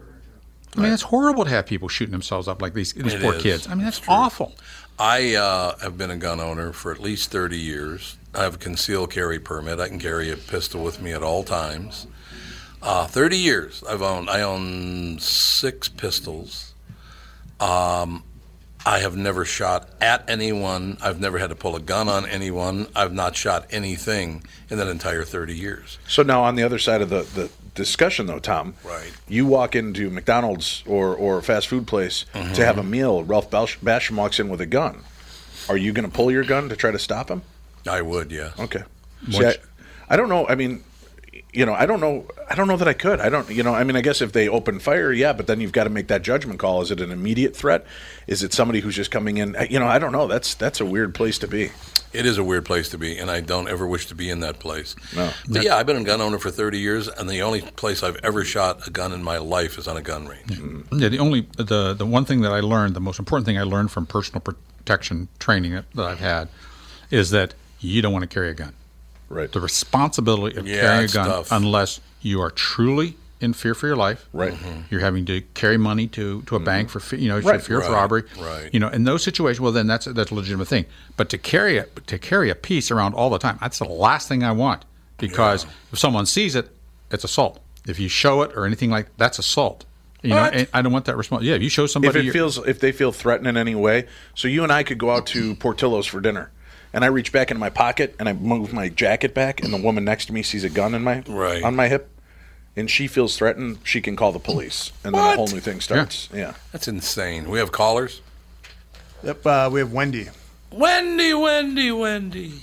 I 0.77 0.81
mean, 0.81 0.93
it's 0.93 1.03
horrible 1.03 1.45
to 1.45 1.51
have 1.51 1.67
people 1.67 1.89
shooting 1.89 2.13
themselves 2.13 2.49
up 2.49 2.63
like 2.63 2.73
these 2.75 2.93
these 2.95 3.15
It 3.15 3.21
poor 3.23 3.35
is. 3.35 3.43
kids. 3.43 3.67
I 3.69 3.75
mean, 3.75 3.85
that's 3.85 3.99
It's 3.99 4.09
awful. 4.09 4.55
I 4.99 5.35
uh, 5.35 5.79
have 5.79 5.99
been 5.99 6.11
a 6.11 6.17
gun 6.17 6.41
owner 6.41 6.73
for 6.73 6.93
at 6.93 7.01
least 7.01 7.31
30 7.31 7.59
years. 7.59 8.17
I 8.35 8.43
have 8.43 8.55
a 8.55 8.59
concealed 8.59 9.11
carry 9.11 9.39
permit. 9.39 9.81
I 9.81 9.89
can 9.89 9.99
carry 9.99 10.31
a 10.31 10.37
pistol 10.37 10.83
with 10.83 11.01
me 11.03 11.13
at 11.13 11.23
all 11.23 11.43
times. 11.45 12.07
Uh, 12.81 13.07
30 13.07 13.37
years 13.37 13.83
I've 13.89 14.03
owned. 14.03 14.29
I 14.31 14.43
own 14.43 15.19
six 15.19 15.89
pistols. 15.89 16.75
Um, 17.61 18.25
I 18.85 18.99
have 18.99 19.17
never 19.17 19.45
shot 19.45 19.89
at 20.01 20.29
anyone. 20.29 20.99
I've 21.01 21.21
never 21.21 21.39
had 21.39 21.51
to 21.51 21.55
pull 21.57 21.77
a 21.77 21.81
gun 21.81 22.09
on 22.09 22.27
anyone. 22.27 22.89
I've 22.97 23.13
not 23.13 23.37
shot 23.37 23.67
anything 23.71 24.43
in 24.69 24.79
that 24.79 24.89
entire 24.89 25.23
30 25.23 25.55
years. 25.57 25.99
So 26.09 26.23
now 26.25 26.43
on 26.43 26.57
the 26.57 26.65
other 26.65 26.79
side 26.81 27.01
of 27.01 27.09
the, 27.09 27.23
the 27.23 27.51
discussion, 27.75 28.27
though, 28.27 28.39
Tom, 28.39 28.75
Right. 28.85 29.13
You 29.29 29.47
walk 29.47 29.75
into 29.77 30.11
McDonald's 30.11 30.83
or 30.87 31.15
or 31.15 31.39
a 31.39 31.43
fast 31.43 31.69
food 31.69 31.87
place 31.87 32.25
Mm-hmm. 32.35 32.53
to 32.55 32.65
have 32.65 32.79
a 32.79 32.83
meal. 32.83 33.23
Ralph 33.25 33.51
Bash- 33.51 33.79
Basham 33.81 34.17
walks 34.17 34.39
in 34.41 34.49
with 34.49 34.61
a 34.61 34.67
gun. 34.67 35.03
Are 35.69 35.77
you 35.77 35.93
going 35.93 36.09
to 36.09 36.15
pull 36.15 36.31
your 36.31 36.45
gun 36.45 36.69
to 36.71 36.77
try 36.77 36.91
to 36.91 36.99
stop 36.99 37.31
him? 37.31 37.43
I 37.89 38.03
would, 38.03 38.31
Yeah. 38.33 38.51
Okay. 38.59 38.83
See, 39.31 39.45
I, 39.47 39.55
I 40.09 40.17
don't 40.17 40.29
know. 40.29 40.47
I 40.49 40.57
mean, 40.57 40.83
you 41.53 41.65
know, 41.67 41.75
I 41.75 41.87
don't 41.87 42.01
know. 42.01 42.27
I 42.51 42.55
don't 42.55 42.67
know 42.67 42.77
that 42.77 42.89
I 42.89 42.93
could. 42.93 43.21
I 43.21 43.29
don't. 43.29 43.49
You 43.51 43.63
know, 43.63 43.73
I 43.75 43.85
mean, 43.85 43.95
I 43.97 44.01
guess 44.01 44.21
if 44.21 44.33
they 44.33 44.49
open 44.49 44.79
fire, 44.81 45.13
yeah. 45.13 45.33
But 45.33 45.47
then 45.47 45.61
you've 45.61 45.73
got 45.73 45.85
to 45.85 45.91
make 45.91 46.09
that 46.09 46.23
judgment 46.23 46.59
call. 46.59 46.83
Is 46.83 46.91
it 46.91 47.01
an 47.01 47.11
immediate 47.13 47.55
threat? 47.55 47.87
Is 48.27 48.43
it 48.43 48.53
somebody 48.53 48.81
who's 48.81 48.97
just 48.97 49.11
coming 49.11 49.37
in? 49.37 49.55
You 49.71 49.79
know, 49.79 49.87
I 49.87 49.99
don't 49.99 50.13
know. 50.13 50.27
That's 50.27 50.55
that's 50.55 50.81
a 50.81 50.85
weird 50.85 51.15
place 51.15 51.39
to 51.39 51.47
be. 51.49 51.71
It 52.13 52.27
is 52.27 52.39
a 52.39 52.45
weird 52.45 52.65
place 52.65 52.89
to 52.91 52.99
be, 52.99 53.19
and 53.19 53.31
I 53.31 53.41
don't 53.41 53.69
ever 53.69 53.87
wish 53.87 54.07
to 54.07 54.15
be 54.15 54.29
in 54.31 54.41
that 54.41 54.59
place. 54.59 54.95
No. 55.17 55.31
But 55.49 55.63
yeah, 55.65 55.77
I've 55.77 55.87
been 55.87 55.97
a 55.97 56.05
gun 56.05 56.21
owner 56.21 56.39
for 56.39 56.51
30 56.51 56.79
years, 56.79 57.09
and 57.09 57.29
the 57.29 57.41
only 57.43 57.63
place 57.63 58.03
I've 58.03 58.17
ever 58.23 58.45
shot 58.45 58.87
a 58.87 58.91
gun 58.91 59.13
in 59.13 59.23
my 59.23 59.39
life 59.39 59.79
is 59.79 59.89
on 59.89 59.97
a 59.97 60.03
gun 60.03 60.27
range. 60.27 60.51
Yeah, 60.51 60.57
mm-hmm. 60.57 60.99
the 60.99 61.19
only 61.19 61.49
the 61.57 61.95
the 61.95 62.07
one 62.07 62.25
thing 62.25 62.43
that 62.43 62.53
I 62.53 62.61
learned, 62.61 62.95
the 62.95 63.01
most 63.01 63.19
important 63.19 63.47
thing 63.47 63.59
I 63.59 63.63
learned 63.63 63.91
from 63.91 64.07
personal 64.07 64.41
protection 64.41 65.29
training 65.39 65.73
that, 65.73 65.91
that 65.95 66.05
I've 66.07 66.21
had, 66.21 66.49
is 67.11 67.31
that 67.31 67.55
you 67.81 68.03
don't 68.03 68.13
want 68.13 68.23
to 68.23 68.29
carry 68.29 68.51
a 68.51 68.55
gun. 68.55 68.75
Right. 69.29 69.51
The 69.51 69.61
responsibility 69.61 70.57
of 70.59 70.67
Yeah, 70.67 70.81
carrying 70.83 71.11
a 71.11 71.13
gun, 71.13 71.27
tough. 71.29 71.53
unless 71.53 72.01
you 72.21 72.41
are 72.43 72.51
truly 72.51 73.17
in 73.43 73.53
fear 73.53 73.75
for 73.75 73.87
your 73.87 73.97
life. 73.97 74.29
Right. 74.33 74.53
Mm-hmm. 74.53 74.81
You're 74.91 75.01
having 75.01 75.25
to 75.27 75.41
carry 75.55 75.77
money 75.77 76.07
to, 76.09 76.43
to 76.43 76.55
a 76.55 76.59
mm-hmm. 76.59 76.65
bank 76.65 76.89
for 76.91 77.17
you 77.17 77.29
know 77.29 77.41
Right, 77.41 77.61
fear 77.61 77.81
of 77.81 77.89
robbery. 77.89 78.25
right. 78.39 78.71
You 78.73 78.81
know, 78.81 78.89
in 78.89 79.05
those 79.05 79.23
situations, 79.23 79.61
well, 79.61 79.73
then 79.73 79.87
that's 79.87 80.07
that's 80.07 80.31
a 80.31 80.35
legitimate 80.35 80.69
thing. 80.69 80.87
But 81.17 81.29
to 81.31 81.39
carry 81.39 81.77
a 81.79 81.85
to 82.07 82.19
carry 82.19 82.51
a 82.51 82.55
piece 82.55 82.91
around 82.91 83.15
all 83.15 83.31
the 83.31 83.39
time, 83.39 83.59
that's 83.61 83.79
the 83.79 83.85
last 83.89 84.29
thing 84.29 84.43
I 84.43 84.53
want 84.53 84.85
because 85.19 85.67
if 85.93 85.99
someone 85.99 86.27
sees 86.27 86.55
it, 86.55 86.69
it's 87.11 87.25
assault. 87.25 87.61
If 87.87 87.99
you 87.99 88.09
show 88.09 88.43
it 88.43 88.53
or 88.57 88.65
anything 88.67 88.91
like 88.91 89.09
that's 89.17 89.39
assault. 89.39 89.85
You 90.23 90.35
What? 90.35 90.55
know, 90.55 90.67
I 90.73 90.83
don't 90.83 90.93
want 90.93 91.07
that 91.07 91.17
response. 91.17 91.43
Yeah, 91.43 91.57
if 91.57 91.63
you 91.63 91.69
show 91.69 91.87
somebody, 91.87 92.21
if 92.21 92.27
it 92.27 92.33
feels 92.33 92.57
if 92.59 92.79
they 92.79 92.93
feel 92.93 93.11
threatened 93.11 93.49
in 93.49 93.57
any 93.57 93.75
way 93.75 94.07
so 94.37 94.47
you 94.47 94.63
and 94.63 94.71
i 94.71 94.85
could 94.85 94.99
go 94.99 95.11
out 95.11 95.27
to 95.27 95.57
portillo's 95.57 96.07
for 96.07 96.21
dinner 96.21 96.53
and 96.93 97.03
i 97.05 97.09
reach 97.09 97.33
back 97.33 97.51
into 97.51 97.59
my 97.59 97.71
pocket 97.71 98.15
and 98.21 98.29
i 98.29 98.33
move 98.33 98.73
my 98.73 98.89
jacket 98.89 99.35
back 99.35 99.61
and 99.65 99.73
the 99.75 99.77
woman 99.83 100.05
next 100.05 100.27
to 100.27 100.33
me 100.33 100.41
sees 100.45 100.63
a 100.63 100.69
gun 100.71 100.95
in 100.95 101.03
my 101.03 101.25
Right. 101.27 101.61
on 101.65 101.75
my 101.75 101.89
hip 101.89 102.09
and 102.77 102.91
she 102.91 103.07
feels 103.07 103.37
threatened 103.37 103.79
she 103.85 104.01
can 104.01 104.17
call 104.17 104.33
the 104.33 104.39
police 104.39 104.93
and 105.05 105.15
then 105.15 105.23
What? 105.23 105.35
a 105.35 105.37
whole 105.37 105.47
new 105.49 105.61
thing 105.61 105.81
starts 105.81 106.29
yeah, 106.33 106.55
That's 106.73 106.89
insane. 106.89 107.49
We 107.51 107.59
have 107.59 107.73
callers. 107.73 108.21
Yep, 109.23 109.47
uh, 109.47 109.71
we 109.73 109.81
have 109.81 109.93
Wendy. 109.93 110.29
Wendy, 110.73 111.33
Wendy, 111.35 111.93
Wendy. 111.93 112.63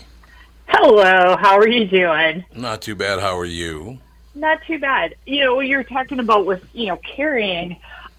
Hello, 0.68 1.38
how 1.38 1.58
are 1.58 1.68
you 1.68 1.86
doing? 1.86 2.44
Not 2.56 2.82
too 2.82 2.96
bad. 2.96 3.20
How 3.20 3.38
are 3.38 3.46
you? 3.46 4.00
Not 4.36 4.60
too 4.68 4.78
bad. 4.80 5.16
You 5.26 5.46
know, 5.46 5.56
what 5.56 5.68
you're 5.68 5.84
talking 5.84 6.20
about 6.20 6.46
with, 6.46 6.64
you 6.74 6.88
know, 6.88 6.98
carrying. 6.98 7.78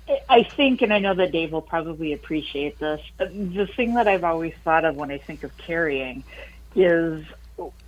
I- 0.08 0.20
I 0.28 0.42
think, 0.42 0.80
and 0.82 0.92
I 0.92 0.98
know 0.98 1.14
that 1.14 1.32
Dave 1.32 1.52
will 1.52 1.60
probably 1.62 2.12
appreciate 2.12 2.78
this. 2.78 3.00
uh, 3.20 3.26
The 3.30 3.66
thing 3.76 3.94
that 3.94 4.08
I've 4.08 4.24
always 4.24 4.54
thought 4.64 4.84
of 4.84 4.96
when 4.96 5.10
I 5.10 5.18
think 5.18 5.44
of 5.44 5.56
carrying 5.58 6.24
is 6.74 7.24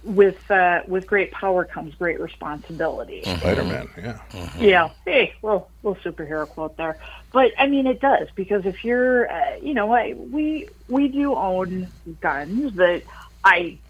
with 0.05 0.37
uh, 0.51 0.81
with 0.87 1.07
great 1.07 1.33
power 1.33 1.65
comes 1.65 1.95
great 1.95 2.21
responsibility. 2.21 3.23
spider-man 3.39 3.89
yeah 3.95 4.19
Yeah. 4.59 4.91
Hey, 5.05 5.35
well, 5.43 5.71
little 5.83 6.01
superhero 6.03 6.49
quote 6.49 6.77
there, 6.77 6.99
but 7.33 7.53
I 7.59 7.67
mean 7.67 7.87
it 7.87 8.01
does 8.01 8.29
because 8.35 8.63
if 8.65 8.85
you're, 8.85 9.31
uh, 9.31 9.57
you 9.61 9.75
know, 9.75 9.93
I, 9.93 10.15
we 10.15 10.69
we 10.89 11.09
do 11.09 11.35
own 11.35 11.93
guns 12.21 12.75
that 12.77 13.03
I, 13.45 13.81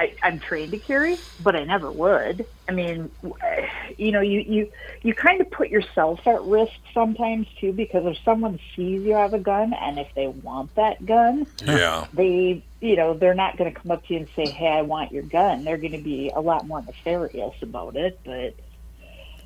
I 0.00 0.14
I'm 0.22 0.40
trained 0.40 0.72
to 0.72 0.78
carry, 0.78 1.18
but 1.38 1.56
I 1.56 1.64
never 1.64 1.92
would. 1.92 2.46
I 2.68 2.72
mean, 2.72 3.10
you 3.96 4.12
know, 4.12 4.20
you 4.20 4.40
you 4.46 4.70
you 5.02 5.14
kind 5.14 5.40
of 5.40 5.50
put 5.50 5.70
yourself 5.70 6.20
at 6.26 6.42
risk 6.42 6.72
sometimes 6.92 7.46
too 7.60 7.72
because 7.72 8.02
if 8.06 8.16
someone 8.24 8.58
sees 8.76 9.02
you 9.04 9.14
have 9.14 9.34
a 9.34 9.38
gun 9.38 9.72
and 9.74 9.98
if 9.98 10.08
they 10.16 10.26
want 10.28 10.70
that 10.76 11.04
gun, 11.06 11.46
Yeah. 11.60 12.06
they 12.12 12.66
you 12.80 12.96
know 12.96 13.16
they're 13.18 13.34
not 13.34 13.56
going 13.56 13.72
to 13.72 13.80
come 13.80 13.90
up 13.90 14.04
to 14.06 14.14
you 14.14 14.20
and 14.20 14.28
say 14.36 14.50
hey 14.50 14.68
i 14.68 14.82
want 14.82 15.12
your 15.12 15.22
gun 15.22 15.64
they're 15.64 15.78
going 15.78 15.92
to 15.92 16.02
be 16.02 16.32
a 16.34 16.40
lot 16.40 16.66
more 16.66 16.82
nefarious 16.82 17.54
about 17.62 17.96
it 17.96 18.20
but 18.24 18.54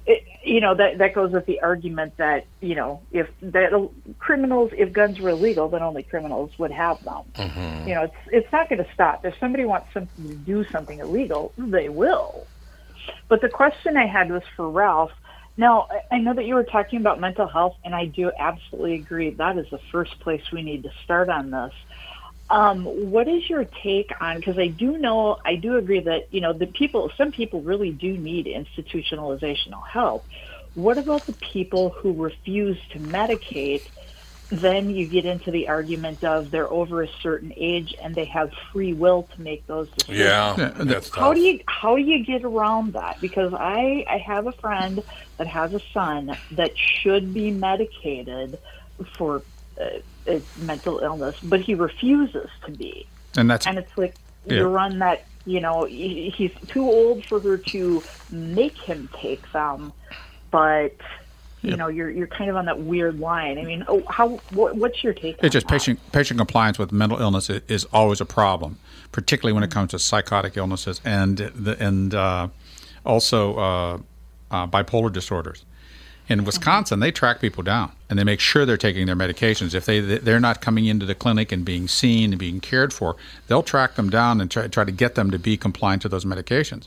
it, 0.08 0.24
you 0.42 0.60
know 0.60 0.74
that 0.74 0.98
that 0.98 1.14
goes 1.14 1.32
with 1.32 1.44
the 1.46 1.60
argument 1.60 2.14
that 2.16 2.46
you 2.60 2.74
know 2.74 3.02
if 3.12 3.28
that 3.42 3.70
criminals 4.18 4.70
if 4.72 4.92
guns 4.92 5.20
were 5.20 5.28
illegal 5.28 5.68
then 5.68 5.82
only 5.82 6.02
criminals 6.02 6.50
would 6.58 6.72
have 6.72 7.02
them. 7.04 7.22
Mm-hmm. 7.34 7.88
You 7.88 7.94
know 7.94 8.02
it's 8.04 8.16
it's 8.32 8.52
not 8.52 8.68
going 8.68 8.82
to 8.82 8.90
stop. 8.92 9.24
If 9.24 9.34
somebody 9.38 9.66
wants 9.66 9.88
something 9.92 10.28
to 10.28 10.34
do 10.34 10.64
something 10.72 10.98
illegal 10.98 11.52
they 11.58 11.90
will. 11.90 12.46
But 13.28 13.42
the 13.42 13.50
question 13.50 13.96
i 13.96 14.06
had 14.06 14.30
was 14.30 14.42
for 14.56 14.70
ralph. 14.70 15.12
Now 15.58 15.88
i 16.10 16.18
know 16.18 16.32
that 16.32 16.46
you 16.46 16.54
were 16.54 16.64
talking 16.64 17.00
about 17.00 17.20
mental 17.20 17.46
health 17.46 17.76
and 17.84 17.94
i 17.94 18.06
do 18.06 18.32
absolutely 18.38 18.94
agree. 18.94 19.30
That 19.30 19.58
is 19.58 19.66
the 19.70 19.80
first 19.92 20.18
place 20.20 20.42
we 20.50 20.62
need 20.62 20.84
to 20.84 20.90
start 21.04 21.28
on 21.28 21.50
this 21.50 21.72
um, 22.50 22.84
what 22.84 23.28
is 23.28 23.48
your 23.48 23.64
take 23.64 24.10
on? 24.20 24.36
Because 24.36 24.58
I 24.58 24.68
do 24.68 24.96
know, 24.96 25.38
I 25.44 25.56
do 25.56 25.76
agree 25.76 26.00
that 26.00 26.32
you 26.32 26.40
know 26.40 26.52
the 26.52 26.66
people, 26.66 27.10
some 27.16 27.30
people 27.30 27.60
really 27.60 27.90
do 27.90 28.16
need 28.16 28.46
institutionalizational 28.46 29.86
help. 29.86 30.24
What 30.74 30.96
about 30.96 31.26
the 31.26 31.32
people 31.34 31.90
who 31.90 32.12
refuse 32.12 32.78
to 32.92 32.98
medicate? 32.98 33.82
Then 34.50 34.88
you 34.88 35.06
get 35.06 35.26
into 35.26 35.50
the 35.50 35.68
argument 35.68 36.24
of 36.24 36.50
they're 36.50 36.72
over 36.72 37.02
a 37.02 37.08
certain 37.20 37.52
age 37.54 37.94
and 38.00 38.14
they 38.14 38.24
have 38.26 38.50
free 38.72 38.94
will 38.94 39.28
to 39.34 39.42
make 39.42 39.66
those 39.66 39.90
decisions. 39.90 40.20
Yeah. 40.20 40.54
Yeah, 40.56 40.68
That's 40.74 41.10
tough. 41.10 41.18
How 41.18 41.34
do 41.34 41.40
you 41.40 41.60
how 41.66 41.96
do 41.96 42.02
you 42.02 42.24
get 42.24 42.44
around 42.44 42.94
that? 42.94 43.20
Because 43.20 43.52
I 43.52 44.06
I 44.08 44.16
have 44.16 44.46
a 44.46 44.52
friend 44.52 45.02
that 45.36 45.48
has 45.48 45.74
a 45.74 45.80
son 45.92 46.34
that 46.52 46.78
should 46.78 47.34
be 47.34 47.50
medicated 47.50 48.58
for 49.18 49.42
uh, 49.78 49.84
uh, 50.28 50.38
mental 50.58 50.98
illness, 51.00 51.36
but 51.42 51.60
he 51.60 51.74
refuses 51.74 52.48
to 52.66 52.70
be, 52.72 53.06
and 53.36 53.50
that's 53.50 53.66
and 53.66 53.78
it's 53.78 53.96
like 53.96 54.14
Yeah. 54.46 54.58
you 54.58 54.68
run 54.68 54.98
that. 55.00 55.24
You 55.46 55.60
know, 55.60 55.84
he's 55.84 56.52
too 56.66 56.84
old 56.84 57.24
for 57.24 57.40
her 57.40 57.56
to 57.56 58.02
make 58.30 58.76
him 58.76 59.08
take 59.14 59.50
them, 59.52 59.92
but. 60.50 60.94
You 61.60 61.76
know, 61.76 61.88
you're 61.88 62.08
you're 62.08 62.28
kind 62.28 62.48
of 62.48 62.54
on 62.54 62.66
that 62.66 62.78
weird 62.78 63.18
line. 63.18 63.58
I 63.58 63.64
mean, 63.64 63.84
oh, 63.88 64.04
how 64.08 64.28
what, 64.52 64.76
what's 64.76 65.02
your 65.02 65.12
take? 65.12 65.38
on 65.40 65.44
It's 65.44 65.52
just 65.52 65.66
that? 65.66 65.72
patient 65.72 65.98
patient 66.12 66.38
compliance 66.38 66.78
with 66.78 66.92
mental 66.92 67.20
illness 67.20 67.50
is, 67.50 67.62
is 67.66 67.84
always 67.86 68.20
a 68.20 68.24
problem, 68.24 68.78
particularly 69.10 69.52
when 69.52 69.64
it 69.64 69.70
comes 69.70 69.90
to 69.90 69.98
psychotic 69.98 70.56
illnesses 70.56 71.00
and 71.04 71.36
the, 71.38 71.76
and 71.84 72.14
uh, 72.14 72.46
also 73.04 73.56
uh, 73.56 73.98
uh, 74.52 74.66
bipolar 74.68 75.12
disorders. 75.12 75.64
In 76.28 76.44
Wisconsin, 76.44 77.00
they 77.00 77.10
track 77.10 77.40
people 77.40 77.62
down 77.62 77.92
and 78.10 78.18
they 78.18 78.24
make 78.24 78.40
sure 78.40 78.66
they're 78.66 78.76
taking 78.76 79.06
their 79.06 79.16
medications. 79.16 79.74
If 79.74 79.86
they 79.86 80.00
they're 80.00 80.40
not 80.40 80.60
coming 80.60 80.84
into 80.86 81.06
the 81.06 81.14
clinic 81.14 81.52
and 81.52 81.64
being 81.64 81.88
seen 81.88 82.32
and 82.32 82.38
being 82.38 82.60
cared 82.60 82.92
for, 82.92 83.16
they'll 83.46 83.62
track 83.62 83.94
them 83.94 84.10
down 84.10 84.40
and 84.40 84.50
try, 84.50 84.68
try 84.68 84.84
to 84.84 84.92
get 84.92 85.14
them 85.14 85.30
to 85.30 85.38
be 85.38 85.56
compliant 85.56 86.02
to 86.02 86.08
those 86.08 86.24
medications 86.24 86.86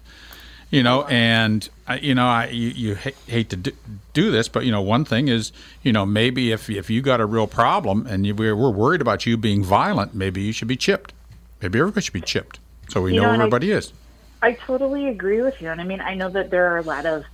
you 0.69 0.81
know 0.81 1.03
and 1.07 1.67
you 1.99 2.15
know 2.15 2.25
I, 2.25 2.45
you, 2.47 2.69
you 2.69 2.95
ha- 2.95 3.11
hate 3.27 3.49
to 3.49 3.57
do, 3.57 3.71
do 4.13 4.31
this 4.31 4.47
but 4.47 4.63
you 4.63 4.71
know 4.71 4.81
one 4.81 5.03
thing 5.03 5.27
is 5.27 5.51
you 5.83 5.91
know 5.91 6.05
maybe 6.05 6.53
if, 6.53 6.69
if 6.69 6.89
you 6.89 7.01
got 7.01 7.19
a 7.19 7.25
real 7.25 7.45
problem 7.45 8.07
and 8.07 8.25
you, 8.25 8.33
we're, 8.33 8.55
we're 8.55 8.69
worried 8.71 9.01
about 9.01 9.25
you 9.25 9.35
being 9.35 9.65
violent 9.65 10.15
maybe 10.15 10.41
you 10.41 10.53
should 10.53 10.69
be 10.69 10.77
chipped 10.77 11.11
maybe 11.61 11.77
everybody 11.77 12.01
should 12.01 12.13
be 12.13 12.21
chipped 12.21 12.57
so 12.89 13.01
we 13.01 13.11
You 13.13 13.17
know, 13.17 13.23
know, 13.23 13.27
where 13.27 13.33
and 13.33 13.41
I- 13.41 13.45
everybody 13.47 13.71
is 13.71 13.91
I 14.41 14.53
totally 14.53 15.09
agree 15.09 15.41
with 15.41 15.61
you. 15.61 15.69
And 15.69 15.79
I 15.79 15.83
mean, 15.83 15.99
I 16.01 16.15
know 16.15 16.29
that 16.29 16.49
there 16.49 16.65
are 16.73 16.77
a 16.77 16.81
lot 16.83 17.05
of 17.05 17.25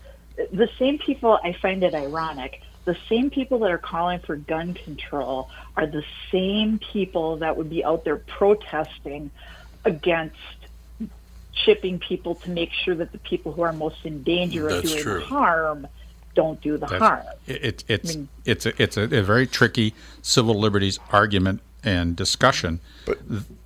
the 0.52 0.70
same 0.80 0.98
people. 1.00 1.40
I 1.44 1.54
find 1.54 1.84
it 1.84 1.94
ironic. 1.94 2.62
The 2.86 2.98
same 3.10 3.30
people 3.30 3.60
that 3.60 3.72
are 3.72 3.78
calling 3.78 4.20
for 4.20 4.36
gun 4.38 4.74
control 4.74 5.50
are 5.76 5.86
the 5.88 6.04
same 6.32 6.80
people 6.80 7.38
that 7.38 7.58
would 7.58 7.70
be 7.70 7.84
out 7.84 8.06
there 8.06 8.16
protesting 8.18 9.30
against 9.84 10.36
shipping 11.54 12.00
people 12.00 12.36
to 12.36 12.50
make 12.50 12.72
sure 12.72 12.96
that 12.96 13.12
the 13.12 13.18
people 13.18 13.52
who 13.52 13.62
are 13.64 13.74
most 13.74 13.98
in 14.06 14.24
danger 14.24 14.70
of 14.70 14.84
doing 14.84 15.02
true. 15.04 15.22
harm 15.22 15.88
don't 16.36 16.62
do 16.62 16.74
the 16.78 16.86
That's- 16.86 17.02
harm. 17.02 17.24
it- 17.48 17.64
it- 17.64 17.84
it's 17.88 18.18
it's 18.46 18.66
a, 18.68 18.82
it's 18.82 18.96
a, 18.96 19.04
a 19.04 19.24
very 19.24 19.48
tricky 19.48 19.94
civil 20.22 20.54
liberties 20.60 21.00
argument 21.12 21.62
and 21.88 22.16
discussion. 22.16 22.82
But 23.06 23.20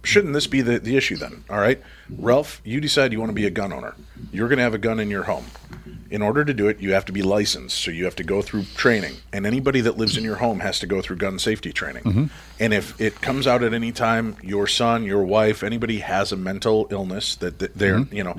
shouldn't 0.04 0.34
this 0.34 0.46
be 0.46 0.62
the, 0.62 0.78
the 0.78 0.96
issue 0.96 1.18
then? 1.18 1.44
All 1.50 1.60
right. 1.60 1.82
Ralph, 2.10 2.62
you 2.64 2.80
decide 2.80 3.12
you 3.12 3.20
want 3.20 3.32
to 3.32 3.36
be 3.36 3.48
a 3.48 3.50
gun 3.50 3.74
owner. 3.74 3.96
You're 4.32 4.48
going 4.48 4.58
to 4.58 4.64
have 4.64 4.76
a 4.76 4.78
gun 4.78 5.00
in 5.00 5.10
your 5.10 5.24
home. 5.24 5.46
In 6.12 6.22
order 6.22 6.46
to 6.46 6.54
do 6.54 6.68
it, 6.68 6.80
you 6.80 6.94
have 6.94 7.06
to 7.06 7.12
be 7.12 7.24
licensed. 7.24 7.78
So 7.78 7.90
you 7.90 8.06
have 8.06 8.16
to 8.18 8.24
go 8.24 8.42
through 8.42 8.66
training. 8.76 9.16
And 9.34 9.48
anybody 9.48 9.82
that 9.82 9.98
lives 9.98 10.18
in 10.18 10.24
your 10.24 10.36
home 10.36 10.60
has 10.60 10.78
to 10.80 10.88
go 10.88 11.02
through 11.02 11.16
gun 11.16 11.40
safety 11.40 11.74
training. 11.74 12.04
Mm-hmm. 12.04 12.26
And 12.60 12.74
if 12.74 13.00
it 13.02 13.22
comes 13.22 13.48
out 13.48 13.64
at 13.64 13.74
any 13.74 13.92
time, 13.92 14.38
your 14.44 14.68
son, 14.68 15.04
your 15.04 15.24
wife, 15.24 15.64
anybody 15.64 16.00
has 16.00 16.32
a 16.32 16.38
mental 16.38 16.88
illness 16.92 17.36
that, 17.38 17.60
that 17.60 17.76
they're, 17.76 18.00
mm-hmm. 18.00 18.16
you 18.16 18.24
know, 18.24 18.36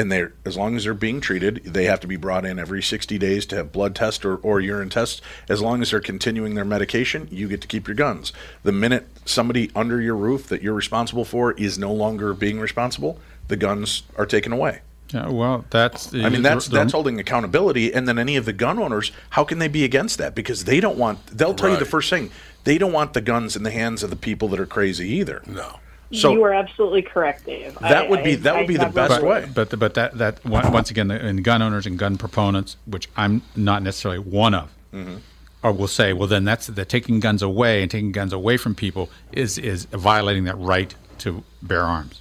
and 0.00 0.10
they're 0.10 0.32
as 0.44 0.56
long 0.56 0.74
as 0.76 0.84
they're 0.84 0.94
being 0.94 1.20
treated, 1.20 1.62
they 1.64 1.84
have 1.84 2.00
to 2.00 2.06
be 2.06 2.16
brought 2.16 2.44
in 2.44 2.58
every 2.58 2.82
60 2.82 3.18
days 3.18 3.44
to 3.46 3.56
have 3.56 3.70
blood 3.70 3.94
tests 3.94 4.24
or, 4.24 4.36
or 4.36 4.60
urine 4.60 4.88
tests. 4.88 5.20
As 5.48 5.60
long 5.60 5.82
as 5.82 5.90
they're 5.90 6.00
continuing 6.00 6.54
their 6.54 6.64
medication, 6.64 7.28
you 7.30 7.46
get 7.48 7.60
to 7.60 7.68
keep 7.68 7.86
your 7.86 7.94
guns. 7.94 8.32
The 8.62 8.72
minute 8.72 9.06
somebody 9.24 9.70
under 9.76 10.00
your 10.00 10.16
roof 10.16 10.48
that 10.48 10.62
you're 10.62 10.74
responsible 10.74 11.24
for 11.24 11.52
is 11.52 11.78
no 11.78 11.92
longer 11.92 12.32
being 12.34 12.58
responsible, 12.58 13.18
the 13.48 13.56
guns 13.56 14.02
are 14.16 14.26
taken 14.26 14.52
away. 14.52 14.80
Yeah, 15.12 15.28
well, 15.28 15.64
that's 15.70 16.14
I 16.14 16.28
mean, 16.28 16.42
that's 16.42 16.68
the- 16.68 16.76
that's 16.76 16.92
holding 16.92 17.18
accountability. 17.18 17.92
And 17.92 18.06
then 18.08 18.18
any 18.18 18.36
of 18.36 18.44
the 18.44 18.52
gun 18.52 18.78
owners, 18.78 19.10
how 19.30 19.44
can 19.44 19.58
they 19.58 19.68
be 19.68 19.84
against 19.84 20.18
that? 20.18 20.34
Because 20.34 20.64
they 20.64 20.80
don't 20.80 20.96
want. 20.96 21.26
They'll 21.26 21.52
tell 21.54 21.68
you 21.68 21.76
the 21.76 21.84
first 21.84 22.08
thing. 22.10 22.30
They 22.64 22.78
don't 22.78 22.92
want 22.92 23.12
the 23.12 23.20
guns 23.20 23.56
in 23.56 23.62
the 23.64 23.70
hands 23.72 24.02
of 24.02 24.10
the 24.10 24.16
people 24.16 24.46
that 24.48 24.60
are 24.60 24.66
crazy 24.66 25.08
either. 25.14 25.42
No. 25.46 25.80
So 26.12 26.32
you 26.32 26.42
are 26.42 26.52
absolutely 26.52 27.02
correct, 27.02 27.46
Dave. 27.46 27.78
That 27.80 28.06
I- 28.06 28.08
would 28.08 28.24
be- 28.24 28.32
I- 28.32 28.36
that 28.36 28.54
would 28.56 28.64
I 28.64 28.66
be 28.66 28.76
the 28.76 28.86
best 28.86 29.22
would. 29.22 29.28
way. 29.30 29.48
But 29.54 29.78
but 29.78 29.94
that 29.94 30.18
that 30.18 30.44
once 30.44 30.90
again, 30.90 31.08
the, 31.08 31.14
and 31.24 31.44
gun 31.44 31.62
owners 31.62 31.86
and 31.86 31.98
gun 31.98 32.18
proponents, 32.18 32.76
which 32.86 33.08
I'm 33.16 33.42
not 33.54 33.82
necessarily 33.82 34.18
one 34.18 34.54
of, 34.54 34.70
Mm-hmm. 34.92 35.16
or 35.62 35.72
will 35.72 35.86
say, 35.86 36.12
well, 36.12 36.26
then 36.26 36.44
that's 36.44 36.66
the 36.66 36.84
taking 36.84 37.20
guns 37.20 37.42
away 37.42 37.82
and 37.82 37.90
taking 37.90 38.10
guns 38.10 38.32
away 38.32 38.56
from 38.56 38.74
people 38.74 39.08
is 39.30 39.56
is 39.58 39.84
violating 39.86 40.44
that 40.44 40.58
right 40.58 40.92
to 41.18 41.44
bear 41.62 41.82
arms, 41.84 42.20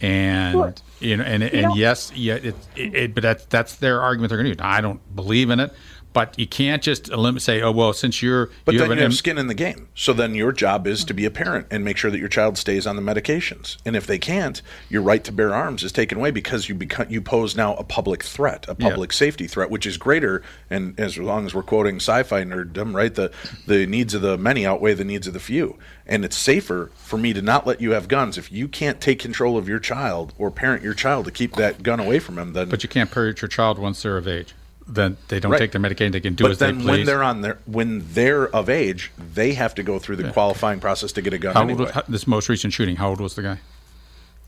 and 0.00 0.52
Sure. 0.54 0.74
you 1.00 1.16
know, 1.16 1.24
and 1.24 1.40
know- 1.42 1.46
and 1.48 1.74
yes, 1.76 2.12
yeah, 2.14 2.34
it, 2.34 2.54
it, 2.76 2.94
it, 2.94 3.14
but 3.14 3.22
that's 3.22 3.44
that's 3.46 3.74
their 3.76 4.00
argument 4.00 4.28
they're 4.28 4.38
going 4.38 4.44
to 4.44 4.50
use. 4.50 4.58
I 4.60 4.80
don't 4.80 5.00
believe 5.16 5.50
in 5.50 5.58
it, 5.58 5.72
but 6.16 6.38
you 6.38 6.46
can't 6.46 6.82
just 6.82 7.10
say, 7.40 7.60
oh 7.60 7.70
well, 7.70 7.92
since 7.92 8.22
you're 8.22 8.48
But 8.64 8.72
you 8.72 8.78
then 8.80 8.88
have 8.88 8.96
you 8.96 9.02
have 9.02 9.10
M- 9.10 9.16
skin 9.16 9.36
in 9.36 9.48
the 9.48 9.54
game. 9.54 9.88
So 9.94 10.14
then 10.14 10.34
your 10.34 10.50
job 10.50 10.86
is 10.86 11.04
to 11.04 11.12
be 11.12 11.26
a 11.26 11.30
parent 11.30 11.66
and 11.70 11.84
make 11.84 11.98
sure 11.98 12.10
that 12.10 12.18
your 12.18 12.30
child 12.30 12.56
stays 12.56 12.86
on 12.86 12.96
the 12.96 13.02
medications. 13.02 13.76
And 13.84 13.94
if 13.94 14.06
they 14.06 14.18
can't, 14.18 14.62
your 14.88 15.02
right 15.02 15.22
to 15.24 15.30
bear 15.30 15.52
arms 15.54 15.84
is 15.84 15.92
taken 15.92 16.16
away 16.16 16.30
because 16.30 16.70
you 16.70 16.74
become 16.74 17.08
you 17.10 17.20
pose 17.20 17.54
now 17.54 17.74
a 17.74 17.84
public 17.84 18.22
threat, 18.24 18.64
a 18.66 18.74
Yeah. 18.78 18.88
public 18.88 19.12
safety 19.12 19.46
threat, 19.46 19.68
which 19.68 19.84
is 19.84 19.98
greater. 19.98 20.42
And 20.70 20.98
as 20.98 21.18
long 21.18 21.44
as 21.44 21.54
we're 21.54 21.62
quoting 21.62 21.96
sci-fi 21.96 22.44
nerddom, 22.44 22.94
right, 22.94 23.14
the 23.14 23.30
the 23.66 23.84
needs 23.86 24.14
of 24.14 24.22
the 24.22 24.38
many 24.38 24.64
outweigh 24.64 24.94
the 24.94 25.04
needs 25.04 25.26
of 25.26 25.34
the 25.34 25.40
few. 25.40 25.76
And 26.06 26.24
it's 26.24 26.38
safer 26.38 26.90
for 26.94 27.18
me 27.18 27.34
to 27.34 27.42
not 27.42 27.66
let 27.66 27.82
you 27.82 27.90
have 27.90 28.08
guns 28.08 28.38
if 28.38 28.50
you 28.50 28.68
can't 28.68 29.02
take 29.02 29.18
control 29.18 29.58
of 29.58 29.68
your 29.68 29.80
child 29.80 30.32
or 30.38 30.50
parent 30.50 30.82
your 30.82 30.94
child 30.94 31.26
to 31.26 31.30
keep 31.30 31.56
that 31.56 31.82
gun 31.82 32.00
away 32.00 32.20
from 32.20 32.38
him. 32.38 32.54
Then 32.54 32.70
but 32.70 32.82
you 32.82 32.88
can't 32.88 33.10
parent 33.10 33.42
your 33.42 33.50
child 33.50 33.78
once 33.78 34.02
they're 34.02 34.16
of 34.16 34.26
age. 34.26 34.54
Then 34.88 35.16
they 35.28 35.40
don't 35.40 35.50
Right. 35.52 35.58
take 35.58 35.72
their 35.72 35.80
medication; 35.80 36.12
they 36.12 36.20
can 36.20 36.34
do 36.34 36.44
but 36.44 36.52
as 36.52 36.58
they 36.58 36.66
then 36.66 36.76
please. 36.80 36.86
when 36.88 37.04
they're 37.06 37.22
on 37.22 37.40
their 37.40 37.58
when 37.66 38.04
they're 38.12 38.46
of 38.54 38.68
age, 38.70 39.10
they 39.34 39.54
have 39.54 39.74
to 39.74 39.82
go 39.82 39.98
through 39.98 40.16
the 40.16 40.30
qualifying 40.30 40.78
process 40.78 41.10
to 41.12 41.22
get 41.22 41.32
a 41.32 41.38
gun 41.38 41.54
how 41.54 41.62
anyway. 41.62 41.72
old 41.80 41.86
was 41.88 41.90
how- 41.94 42.02
this 42.08 42.26
most 42.26 42.48
recent 42.48 42.72
shooting? 42.72 42.94
How 42.96 43.08
old 43.08 43.20
was 43.20 43.34
the 43.34 43.42
guy? 43.42 43.58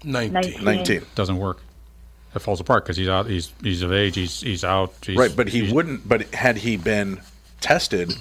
19. 0.05 0.33
19. 0.33 0.64
19. 0.64 1.03
doesn't 1.16 1.38
work. 1.38 1.61
It 2.35 2.38
falls 2.40 2.61
apart 2.61 2.85
because 2.85 2.96
he's 2.96 3.09
out. 3.09 3.27
He's 3.27 3.53
he's 3.62 3.83
of 3.83 3.92
age. 3.92 4.14
He's 4.14 4.40
he's 4.40 4.62
out. 4.62 4.92
He's, 5.05 5.16
Right, 5.16 5.35
but 5.35 5.48
he 5.48 5.61
he's- 5.62 5.72
wouldn't. 5.72 6.09
But 6.09 6.33
had 6.35 6.59
he 6.59 6.77
been 6.77 7.20
tested 7.61 8.14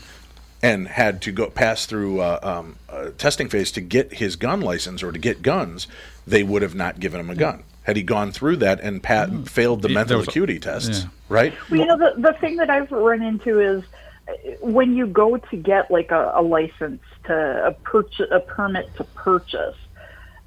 and 0.63 0.87
had 0.87 1.21
to 1.21 1.31
go 1.31 1.51
pass 1.51 1.85
through 1.85 2.21
uh, 2.21 2.39
um, 2.41 2.77
a 2.89 3.11
testing 3.11 3.47
phase 3.47 3.71
to 3.73 3.81
get 3.81 4.13
his 4.15 4.35
gun 4.35 4.61
license 4.61 5.03
or 5.03 5.11
to 5.11 5.19
get 5.19 5.43
guns, 5.43 5.87
they 6.25 6.41
would 6.41 6.63
have 6.63 6.73
not 6.73 6.99
given 6.99 7.19
him 7.19 7.29
a 7.29 7.35
gun. 7.35 7.61
Had 7.87 7.95
he 7.95 8.03
gone 8.03 8.33
through 8.33 8.57
that 8.57 8.81
and 8.81 9.01
pat, 9.01 9.29
failed 9.47 9.81
the 9.81 9.87
Yeah, 9.87 9.93
mental 9.95 10.17
was 10.17 10.27
acuity 10.27 10.59
tests, 10.59 11.03
yeah. 11.03 11.09
right? 11.29 11.53
Well, 11.71 11.79
you 11.79 11.85
know, 11.85 11.97
the, 11.97 12.19
the 12.19 12.33
thing 12.33 12.57
that 12.57 12.69
I've 12.69 12.91
run 12.91 13.21
into 13.21 13.61
is 13.61 13.81
uh, 14.27 14.33
when 14.59 14.93
you 14.93 15.07
go 15.07 15.37
to 15.37 15.55
get 15.55 15.89
like 15.89 16.11
a, 16.11 16.33
a 16.35 16.41
license 16.41 17.01
to 17.27 17.67
a 17.67 17.71
purchase, 17.71 18.27
a 18.29 18.41
permit 18.41 18.93
to 18.97 19.05
purchase, 19.05 19.77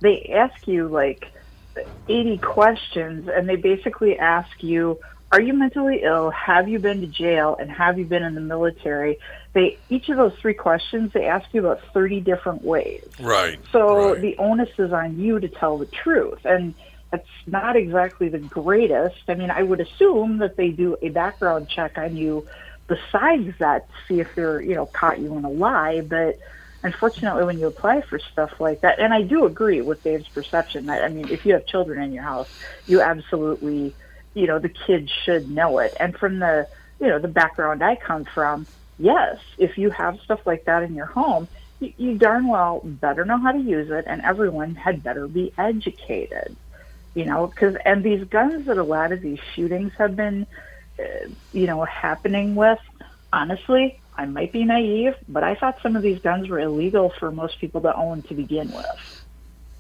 they 0.00 0.30
ask 0.34 0.68
you 0.68 0.88
like 0.88 1.28
80 2.10 2.36
questions 2.36 3.26
and 3.30 3.48
they 3.48 3.56
basically 3.56 4.18
ask 4.18 4.62
you, 4.62 4.98
are 5.32 5.40
you 5.40 5.54
mentally 5.54 6.02
ill? 6.02 6.28
Have 6.28 6.68
you 6.68 6.78
been 6.78 7.00
to 7.00 7.06
jail? 7.06 7.56
And 7.58 7.70
have 7.70 7.98
you 7.98 8.04
been 8.04 8.22
in 8.22 8.34
the 8.34 8.42
military? 8.42 9.18
They, 9.54 9.78
each 9.88 10.10
of 10.10 10.18
those 10.18 10.34
three 10.42 10.52
questions, 10.52 11.14
they 11.14 11.24
ask 11.24 11.48
you 11.54 11.60
about 11.60 11.80
30 11.94 12.20
different 12.20 12.62
ways. 12.62 13.08
Right. 13.18 13.58
So 13.72 14.12
right. 14.12 14.20
the 14.20 14.36
onus 14.36 14.68
is 14.78 14.92
on 14.92 15.18
you 15.18 15.40
to 15.40 15.48
tell 15.48 15.78
the 15.78 15.86
truth. 15.86 16.44
And 16.44 16.74
that's 17.10 17.28
not 17.46 17.76
exactly 17.76 18.28
the 18.28 18.38
greatest. 18.38 19.16
I 19.28 19.34
mean, 19.34 19.50
I 19.50 19.62
would 19.62 19.80
assume 19.80 20.38
that 20.38 20.56
they 20.56 20.70
do 20.70 20.96
a 21.02 21.08
background 21.08 21.68
check 21.68 21.98
on 21.98 22.16
you 22.16 22.46
besides 22.86 23.54
that 23.58 23.88
to 23.88 23.94
see 24.08 24.20
if 24.20 24.28
they're, 24.34 24.60
you 24.60 24.74
know, 24.74 24.86
caught 24.86 25.18
you 25.18 25.36
in 25.36 25.44
a 25.44 25.50
lie. 25.50 26.00
But 26.00 26.38
unfortunately, 26.82 27.44
when 27.44 27.58
you 27.58 27.66
apply 27.66 28.02
for 28.02 28.18
stuff 28.18 28.52
like 28.60 28.82
that, 28.82 29.00
and 29.00 29.12
I 29.12 29.22
do 29.22 29.44
agree 29.44 29.80
with 29.80 30.02
Dave's 30.02 30.28
perception 30.28 30.86
that, 30.86 31.02
I 31.02 31.08
mean, 31.08 31.28
if 31.28 31.44
you 31.44 31.54
have 31.54 31.66
children 31.66 32.02
in 32.02 32.12
your 32.12 32.22
house, 32.22 32.48
you 32.86 33.00
absolutely, 33.00 33.94
you 34.34 34.46
know, 34.46 34.58
the 34.58 34.68
kids 34.68 35.10
should 35.24 35.50
know 35.50 35.78
it. 35.78 35.96
And 35.98 36.16
from 36.16 36.38
the, 36.38 36.68
you 37.00 37.08
know, 37.08 37.18
the 37.18 37.28
background 37.28 37.82
I 37.82 37.96
come 37.96 38.24
from, 38.24 38.66
yes, 38.98 39.38
if 39.58 39.78
you 39.78 39.90
have 39.90 40.20
stuff 40.24 40.40
like 40.46 40.64
that 40.66 40.82
in 40.82 40.94
your 40.94 41.06
home, 41.06 41.48
you, 41.80 41.92
you 41.96 42.18
darn 42.18 42.46
well 42.46 42.80
better 42.84 43.24
know 43.24 43.38
how 43.38 43.52
to 43.52 43.58
use 43.58 43.90
it, 43.90 44.04
and 44.06 44.22
everyone 44.22 44.74
had 44.74 45.02
better 45.02 45.26
be 45.26 45.52
educated. 45.58 46.56
You 47.14 47.24
know, 47.24 47.48
because 47.48 47.76
and 47.84 48.04
these 48.04 48.24
guns 48.24 48.66
that 48.66 48.78
a 48.78 48.84
lot 48.84 49.10
of 49.12 49.20
these 49.20 49.40
shootings 49.54 49.92
have 49.98 50.14
been, 50.14 50.46
uh, 50.98 51.02
you 51.52 51.66
know, 51.66 51.84
happening 51.84 52.54
with. 52.54 52.78
Honestly, 53.32 53.98
I 54.16 54.26
might 54.26 54.52
be 54.52 54.64
naive, 54.64 55.14
but 55.28 55.42
I 55.44 55.54
thought 55.54 55.78
some 55.82 55.96
of 55.96 56.02
these 56.02 56.20
guns 56.20 56.48
were 56.48 56.60
illegal 56.60 57.12
for 57.18 57.30
most 57.30 57.58
people 57.60 57.80
to 57.82 57.94
own 57.94 58.22
to 58.22 58.34
begin 58.34 58.70
with. 58.72 59.24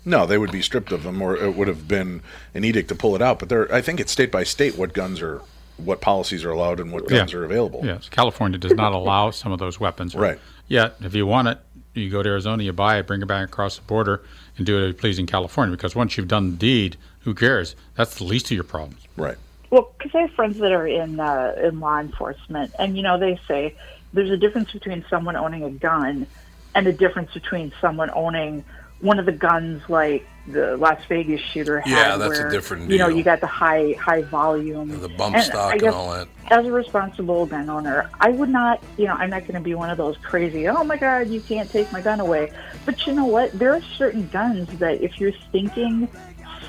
No, 0.04 0.24
they 0.24 0.38
would 0.38 0.50
be 0.50 0.62
stripped 0.62 0.92
of 0.92 1.02
them, 1.02 1.20
or 1.20 1.36
it 1.36 1.54
would 1.56 1.68
have 1.68 1.86
been 1.86 2.22
an 2.54 2.64
edict 2.64 2.88
to 2.88 2.94
pull 2.94 3.14
it 3.14 3.22
out. 3.22 3.38
But 3.38 3.48
there, 3.48 3.72
I 3.72 3.80
think 3.80 4.00
it's 4.00 4.10
state 4.10 4.32
by 4.32 4.44
state 4.44 4.78
what 4.78 4.92
guns 4.92 5.20
are, 5.20 5.42
what 5.76 6.00
policies 6.00 6.44
are 6.44 6.50
allowed, 6.50 6.80
and 6.80 6.90
what 6.92 7.06
guns 7.06 7.32
Yeah. 7.32 7.40
are 7.40 7.44
available. 7.44 7.82
Yes, 7.84 8.08
California 8.08 8.58
does 8.58 8.72
not 8.72 8.92
allow 8.92 9.30
some 9.30 9.52
of 9.52 9.58
those 9.58 9.78
weapons. 9.78 10.14
Right. 10.14 10.38
Yet, 10.68 10.94
if 11.00 11.14
you 11.14 11.26
want 11.26 11.48
it, 11.48 11.58
you 11.92 12.08
go 12.08 12.22
to 12.22 12.28
Arizona, 12.28 12.62
you 12.62 12.72
buy 12.72 12.98
it, 12.98 13.06
bring 13.06 13.20
it 13.20 13.26
back 13.26 13.44
across 13.44 13.76
the 13.76 13.82
border, 13.82 14.22
and 14.56 14.64
do 14.64 14.78
it 14.78 14.82
as 14.82 14.88
you 14.88 14.94
please 14.94 15.18
in 15.18 15.26
California. 15.26 15.76
Because 15.76 15.94
once 15.94 16.16
you've 16.16 16.28
done 16.28 16.52
the 16.52 16.56
deed, 16.56 16.96
who 17.20 17.34
cares? 17.34 17.76
That's 17.96 18.16
the 18.16 18.24
least 18.24 18.46
of 18.46 18.52
your 18.52 18.64
problems. 18.64 19.00
Right. 19.16 19.36
Well, 19.70 19.92
because 19.96 20.14
I 20.14 20.22
have 20.22 20.32
friends 20.32 20.58
that 20.58 20.72
are 20.72 20.86
in 20.86 21.20
uh, 21.20 21.54
in 21.62 21.80
law 21.80 22.00
enforcement, 22.00 22.74
and 22.78 22.96
you 22.96 23.02
know 23.02 23.18
they 23.18 23.38
say 23.46 23.76
there's 24.12 24.30
a 24.30 24.36
difference 24.36 24.72
between 24.72 25.04
someone 25.08 25.36
owning 25.36 25.62
a 25.62 25.70
gun 25.70 26.26
and 26.74 26.86
a 26.86 26.92
difference 26.92 27.32
between 27.32 27.72
someone 27.80 28.10
owning 28.10 28.64
one 29.00 29.18
of 29.18 29.26
the 29.26 29.32
guns 29.32 29.82
like 29.88 30.26
the 30.46 30.76
Las 30.76 31.00
Vegas 31.08 31.40
shooter 31.40 31.80
had. 31.80 31.90
Yeah, 31.90 32.16
that's 32.16 32.38
a 32.38 32.42
where, 32.42 32.50
different 32.50 32.90
You 32.90 32.98
know, 32.98 33.08
you 33.08 33.22
got 33.22 33.40
the 33.40 33.46
high 33.46 33.94
high 33.98 34.22
volume, 34.22 35.00
The 35.00 35.08
bump 35.08 35.36
and 35.36 35.44
stock 35.44 35.72
I 35.72 35.76
and 35.76 35.94
all 35.94 36.12
that. 36.12 36.28
As 36.50 36.66
a 36.66 36.72
responsible 36.72 37.46
gun 37.46 37.70
owner, 37.70 38.10
I 38.20 38.30
would 38.30 38.48
not, 38.48 38.82
you 38.96 39.06
know, 39.06 39.14
I'm 39.14 39.30
not 39.30 39.42
going 39.42 39.54
to 39.54 39.60
be 39.60 39.74
one 39.74 39.90
of 39.90 39.96
those 39.96 40.16
crazy. 40.18 40.68
Oh 40.68 40.84
my 40.84 40.96
God, 40.96 41.28
you 41.28 41.40
can't 41.40 41.70
take 41.70 41.90
my 41.92 42.00
gun 42.00 42.20
away. 42.20 42.52
But 42.84 43.06
you 43.06 43.14
know 43.14 43.26
what? 43.26 43.52
There 43.58 43.72
are 43.72 43.82
certain 43.96 44.28
guns 44.28 44.68
that 44.78 45.00
if 45.00 45.20
you're 45.20 45.32
thinking 45.52 46.08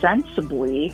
sensibly, 0.01 0.93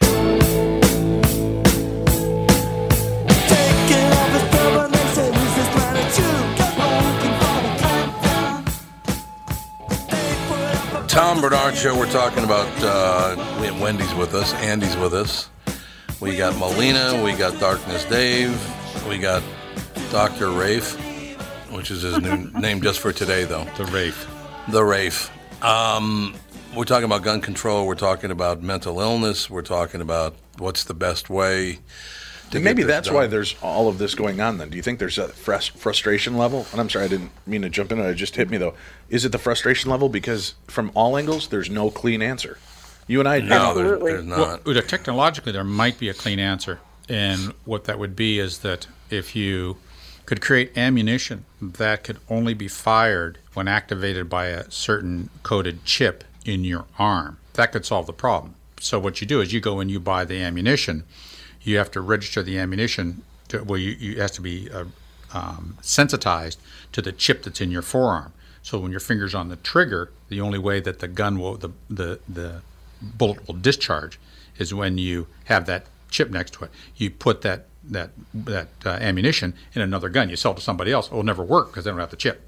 Tom 11.12 11.42
Barnard 11.42 11.76
Show. 11.76 12.00
We're 12.00 12.10
talking 12.10 12.46
about. 12.46 12.70
Uh, 12.82 13.36
we 13.60 13.68
have 13.68 13.82
Wendy's 13.82 14.14
with 14.14 14.34
us. 14.34 14.54
Andy's 14.54 14.96
with 14.96 15.14
us. 15.14 15.50
We 16.22 16.38
got 16.38 16.58
Molina. 16.58 17.22
We 17.22 17.34
got 17.34 17.60
Darkness 17.60 18.06
Dave. 18.06 18.58
We 19.10 19.18
got 19.18 19.44
Doctor 20.10 20.52
Rafe, 20.52 20.94
which 21.70 21.92
is 21.92 22.04
his 22.04 22.22
new 22.22 22.50
name 22.62 22.82
just 22.82 23.02
for 23.02 23.12
today, 23.12 23.44
though. 23.44 23.66
The 23.76 23.84
Rafe. 23.88 24.26
The 24.70 24.86
Rafe. 24.86 25.30
Um, 25.62 26.34
we're 26.74 26.86
talking 26.86 27.04
about 27.04 27.24
gun 27.24 27.42
control. 27.42 27.88
We're 27.88 27.96
talking 27.96 28.32
about 28.32 28.62
mental 28.62 29.02
illness. 29.02 29.50
We're 29.50 29.64
talking 29.64 30.00
about 30.00 30.38
what's 30.60 30.86
the 30.86 30.94
best 30.94 31.30
way. 31.30 31.80
To 32.52 32.58
And 32.58 32.66
maybe 32.66 32.82
get 32.82 32.88
this 32.88 32.96
that's 32.96 33.12
why 33.12 33.28
there's 33.28 33.56
all 33.62 33.88
of 33.88 33.98
this 33.98 34.14
going 34.14 34.42
on. 34.42 34.58
Then, 34.58 34.70
do 34.70 34.76
you 34.78 34.84
think 34.84 35.00
there's 35.00 35.18
a 35.18 35.30
frus- 35.30 35.72
frustration 35.72 36.38
level? 36.38 36.68
And 36.72 36.82
I'm 36.82 36.90
sorry, 36.90 37.06
I 37.06 37.08
didn't 37.08 37.32
mean 37.48 37.62
to 37.62 37.70
jump 37.70 37.92
in. 37.92 38.00
It 38.00 38.14
just 38.16 38.36
hit 38.36 38.50
me 38.50 38.58
though. 38.58 38.74
Is 39.10 39.24
it 39.24 39.32
the 39.32 39.38
frustration 39.38 39.90
level 39.90 40.10
because 40.10 40.56
from 40.68 40.92
all 40.94 41.18
angles, 41.18 41.48
there's 41.48 41.70
no 41.70 41.90
clean 41.90 42.22
answer? 42.22 42.58
You 43.08 43.20
and 43.20 43.28
I, 43.28 43.40
No, 43.40 43.48
there, 43.48 43.94
Absolutely. 43.94 44.12
there's 44.12 44.26
not. 44.26 44.68
uh, 44.68 44.82
technologically, 44.82 45.52
there 45.52 45.64
might 45.64 45.98
be 45.98 46.10
a 46.10 46.14
clean 46.14 46.40
answer. 46.40 46.80
And 47.10 47.54
what 47.66 47.86
that 47.86 48.00
would 48.00 48.16
be 48.16 48.40
is 48.40 48.60
that 48.60 48.88
if 49.10 49.36
you 49.36 49.78
could 50.26 50.42
create 50.42 50.78
ammunition 50.78 51.46
that 51.62 52.04
could 52.04 52.20
only 52.30 52.54
be 52.54 52.68
fired 52.68 53.38
when 53.54 53.68
activated 53.68 54.30
by 54.30 54.48
a 54.48 54.70
certain 54.72 55.30
coded 55.44 55.84
chip 55.84 56.24
in 56.46 56.64
your 56.64 56.86
arm, 57.00 57.38
that 57.54 57.72
could 57.72 57.86
solve 57.86 58.06
the 58.08 58.14
problem. 58.14 58.56
So 58.80 58.98
what 59.00 59.22
you 59.22 59.28
do 59.28 59.42
is 59.42 59.52
you 59.54 59.60
go 59.60 59.80
and 59.80 59.92
you 59.92 60.00
buy 60.00 60.26
the 60.26 60.40
ammunition. 60.42 61.04
You 61.64 61.78
have 61.78 61.92
to 61.92 62.02
register 62.02 62.44
the 62.44 62.58
ammunition. 62.58 63.24
To, 63.50 63.64
well, 63.64 63.80
you, 63.80 63.92
you 63.92 64.22
has 64.22 64.32
to 64.32 64.42
be 64.42 64.70
uh, 64.72 64.86
um, 65.34 65.78
sensitized 65.82 66.60
to 66.92 67.02
the 67.02 67.12
chip 67.12 67.44
that's 67.44 67.62
in 67.62 67.72
your 67.72 67.82
forearm. 67.82 68.34
So 68.64 68.80
when 68.80 68.92
your 68.92 69.00
finger's 69.00 69.34
on 69.34 69.50
the 69.50 69.56
trigger, 69.56 70.12
the 70.30 70.42
only 70.42 70.60
way 70.60 70.80
that 70.80 71.00
the 71.00 71.08
gun 71.08 71.40
will 71.40 71.58
the 71.58 71.70
the 71.90 72.20
the 72.30 72.62
bullet 73.02 73.48
will 73.48 73.56
discharge 73.56 74.20
is 74.58 74.74
when 74.74 74.98
you 74.98 75.28
have 75.46 75.66
that 75.66 75.86
chip 76.10 76.30
next 76.30 76.54
to 76.54 76.66
it. 76.66 76.72
You 76.96 77.10
put 77.10 77.42
that 77.42 77.66
that 77.84 78.12
that 78.34 78.68
uh, 78.86 78.90
ammunition 78.90 79.56
in 79.74 79.82
another 79.82 80.10
gun. 80.10 80.30
You 80.30 80.36
sell 80.36 80.52
it 80.52 80.56
to 80.56 80.62
somebody 80.62 80.92
else. 80.92 81.08
It 81.08 81.14
will 81.14 81.24
never 81.24 81.44
work 81.44 81.70
because 81.70 81.86
they 81.86 81.92
don't 81.92 82.00
have 82.00 82.12
the 82.12 82.16
chip, 82.16 82.48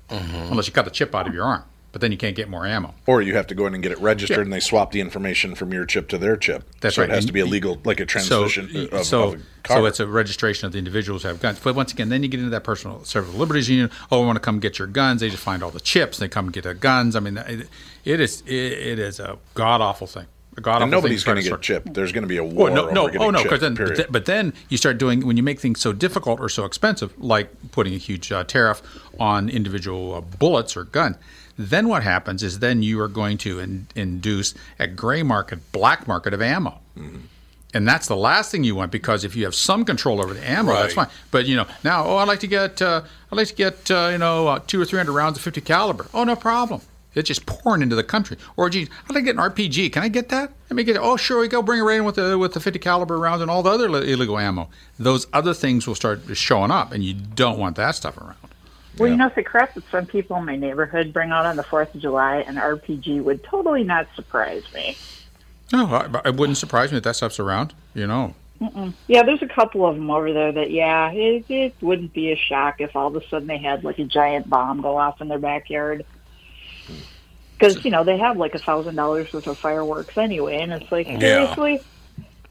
unless 0.51 0.67
you 0.67 0.73
cut 0.73 0.85
the 0.85 0.91
chip 0.91 1.15
out 1.15 1.27
of 1.27 1.33
your 1.33 1.45
arm. 1.45 1.63
But 1.93 2.01
then 2.01 2.11
you 2.11 2.17
can't 2.17 2.35
get 2.35 2.49
more 2.49 2.65
ammo. 2.65 2.95
or 3.05 3.21
you 3.21 3.35
have 3.35 3.45
to 3.47 3.55
go 3.55 3.67
in 3.67 3.75
and 3.75 3.81
get 3.83 3.91
it 3.91 3.99
registered, 3.99 4.37
Yeah. 4.37 4.41
and 4.45 4.51
they 4.51 4.59
swap 4.59 4.91
the 4.91 4.99
information 4.99 5.53
from 5.53 5.71
your 5.71 5.85
chip 5.85 6.09
to 6.09 6.17
their 6.17 6.35
chip. 6.35 6.63
That's 6.81 6.95
so 6.95 7.03
right. 7.03 7.09
It 7.09 7.13
has 7.13 7.25
to 7.27 7.31
be 7.31 7.39
a 7.39 7.45
legal, 7.45 7.79
like 7.85 7.99
a 7.99 8.03
So, 8.09 8.47
transition 8.47 8.89
of, 8.91 9.05
so, 9.05 9.23
of 9.25 9.33
a 9.35 9.37
car. 9.63 9.77
so 9.77 9.85
it's 9.85 9.99
a 9.99 10.07
registration 10.07 10.65
of 10.65 10.71
the 10.73 10.79
individuals 10.79 11.21
who 11.21 11.27
have 11.27 11.39
guns. 11.39 11.59
But 11.63 11.75
once 11.75 11.93
again, 11.93 12.09
then 12.09 12.23
you 12.23 12.29
get 12.29 12.39
into 12.39 12.49
that 12.49 12.63
personal 12.63 13.03
civil 13.05 13.33
liberties 13.35 13.69
union. 13.69 13.91
Oh, 14.11 14.23
I 14.23 14.25
want 14.25 14.37
to 14.37 14.39
come 14.41 14.59
get 14.59 14.79
your 14.79 14.87
guns. 14.87 15.21
They 15.21 15.29
just 15.29 15.43
find 15.43 15.61
all 15.61 15.69
the 15.69 15.79
chips. 15.79 16.17
They 16.17 16.27
come 16.27 16.49
get 16.49 16.63
the 16.63 16.73
guns. 16.73 17.15
I 17.15 17.19
mean, 17.19 17.37
it, 17.37 17.69
it 18.03 18.19
is 18.19 18.41
it, 18.47 18.51
it 18.53 18.97
is 18.99 19.19
a 19.19 19.37
god 19.53 19.79
awful 19.79 20.07
thing. 20.07 20.25
A 20.57 20.61
god 20.61 20.71
awful 20.77 20.83
and 20.83 20.91
nobody's 20.91 21.23
going 21.23 21.41
to 21.43 21.47
get 21.47 21.61
chipped. 21.61 21.93
There's 21.93 22.11
going 22.11 22.23
to 22.23 22.27
be 22.27 22.37
a 22.37 22.43
war. 22.43 22.71
Well, 22.71 22.91
no, 22.91 23.07
no, 23.07 23.09
oh 23.19 23.29
no, 23.29 23.41
because 23.43 23.59
then, 23.61 23.75
but 23.75 23.95
then, 23.97 24.05
but 24.09 24.25
then 24.25 24.53
you 24.69 24.77
start 24.77 24.97
doing 24.97 25.25
when 25.27 25.37
you 25.37 25.43
make 25.43 25.59
things 25.59 25.79
so 25.79 25.93
difficult 25.93 26.39
or 26.39 26.49
so 26.49 26.65
expensive, 26.65 27.13
like 27.19 27.49
putting 27.71 27.93
a 27.93 27.97
huge 27.97 28.31
uh, 28.31 28.43
tariff 28.43 28.81
on 29.19 29.47
individual 29.49 30.15
uh, 30.15 30.21
bullets 30.21 30.75
or 30.75 30.85
gun. 30.85 31.17
Then 31.57 31.87
what 31.87 32.03
happens 32.03 32.41
is 32.43 32.59
then 32.59 32.81
you 32.81 32.99
are 33.01 33.07
going 33.07 33.37
to 33.39 33.59
in, 33.59 33.87
induce 33.95 34.53
a 34.79 34.87
gray 34.87 35.23
market, 35.23 35.71
black 35.71 36.07
market 36.07 36.33
of 36.33 36.41
ammo. 36.41 36.79
Mm-hmm. 36.97 37.19
And 37.75 37.87
that's 37.87 38.07
the 38.07 38.15
last 38.15 38.51
thing 38.51 38.63
you 38.63 38.75
want 38.75 38.91
because 38.91 39.23
if 39.23 39.35
you 39.35 39.45
have 39.45 39.55
some 39.55 39.83
control 39.83 40.21
over 40.21 40.33
the 40.33 40.47
ammo, 40.47 40.73
that's 40.73 40.93
fine. 40.93 41.09
But 41.31 41.47
you 41.47 41.55
know, 41.55 41.65
now, 41.83 42.05
oh, 42.05 42.17
I'd 42.17 42.27
like 42.27 42.39
to 42.41 42.47
get, 42.47 42.81
uh, 42.81 43.01
I'd 43.31 43.35
like 43.35 43.47
to 43.47 43.55
get, 43.55 43.89
uh, 43.89 44.09
you 44.11 44.19
know, 44.19 44.47
uh, 44.47 44.59
two 44.65 44.79
or 44.79 44.85
three 44.85 44.97
hundred 44.97 45.13
rounds 45.13 45.37
of 45.37 45.43
50 45.43 45.61
caliber. 45.61 46.05
Oh, 46.13 46.23
no 46.23 46.35
problem. 46.35 46.81
It's 47.15 47.27
just 47.27 47.45
pouring 47.45 47.81
into 47.81 47.95
the 47.95 48.03
country. 48.03 48.37
Or, 48.57 48.69
geez, 48.69 48.89
I'd 49.05 49.15
like 49.15 49.23
to 49.23 49.33
get 49.33 49.35
an 49.35 49.41
RPG. 49.41 49.93
Can 49.93 50.03
I 50.03 50.07
get 50.07 50.29
that? 50.29 50.51
Let 50.69 50.75
me 50.75 50.83
get 50.83 50.95
it. 50.95 50.99
Oh, 50.99 51.15
sure, 51.15 51.39
we 51.41 51.47
go. 51.47 51.61
Bring 51.61 51.79
it 51.79 51.83
right 51.83 51.97
in 51.97 52.05
with 52.05 52.15
the 52.15 52.37
with 52.37 52.53
the 52.53 52.59
50 52.59 52.79
caliber 52.79 53.17
rounds 53.17 53.41
and 53.41 53.51
all 53.51 53.61
the 53.61 53.69
other 53.69 53.87
illegal 53.87 54.39
ammo. 54.39 54.69
Those 54.97 55.27
other 55.33 55.53
things 55.53 55.85
will 55.85 55.95
start 55.95 56.21
showing 56.33 56.71
up, 56.71 56.91
and 56.91 57.03
you 57.03 57.13
don't 57.13 57.59
want 57.59 57.75
that 57.75 57.95
stuff 57.95 58.17
around. 58.17 58.35
Well, 58.97 59.09
you 59.09 59.15
know, 59.17 59.27
it's 59.27 59.35
the 59.35 59.43
crap 59.43 59.73
that 59.73 59.83
some 59.89 60.05
people 60.05 60.37
in 60.37 60.45
my 60.45 60.55
neighborhood 60.55 61.13
bring 61.13 61.31
out 61.31 61.45
on 61.45 61.55
the 61.55 61.63
4th 61.63 61.95
of 61.95 62.01
July, 62.01 62.37
an 62.37 62.55
RPG 62.55 63.23
would 63.23 63.43
totally 63.43 63.83
not 63.83 64.07
surprise 64.15 64.63
me. 64.73 64.95
No, 65.71 65.87
I, 65.87 66.27
it 66.29 66.35
wouldn't 66.35 66.57
surprise 66.57 66.91
me 66.91 66.97
if 66.97 67.03
that 67.03 67.15
stuff's 67.15 67.39
around. 67.39 67.73
You 67.95 68.05
know, 68.05 68.35
Yeah, 69.07 69.23
there's 69.23 69.41
a 69.41 69.47
couple 69.47 69.85
of 69.85 69.95
them 69.95 70.09
over 70.09 70.31
there 70.31 70.51
that, 70.51 70.71
yeah, 70.71 71.11
it, 71.11 71.45
it 71.49 71.75
wouldn't 71.81 72.13
be 72.13 72.31
a 72.31 72.35
shock 72.35 72.79
if 72.79 72.95
all 72.95 73.07
of 73.07 73.15
a 73.15 73.27
sudden 73.27 73.47
they 73.47 73.57
had 73.57 73.83
like 73.83 73.99
a 73.99 74.05
giant 74.05 74.49
bomb 74.49 74.81
go 74.81 74.97
off 74.97 75.21
in 75.21 75.27
their 75.27 75.39
backyard. 75.39 76.05
Because, 77.57 77.83
you 77.85 77.91
know, 77.91 78.03
they 78.03 78.17
have 78.17 78.37
like 78.37 78.55
a 78.55 78.59
$1,000 78.59 79.33
worth 79.33 79.47
of 79.47 79.57
fireworks 79.57 80.17
anyway, 80.17 80.57
and 80.57 80.73
it's 80.73 80.91
like, 80.91 81.07
seriously? 81.07 81.81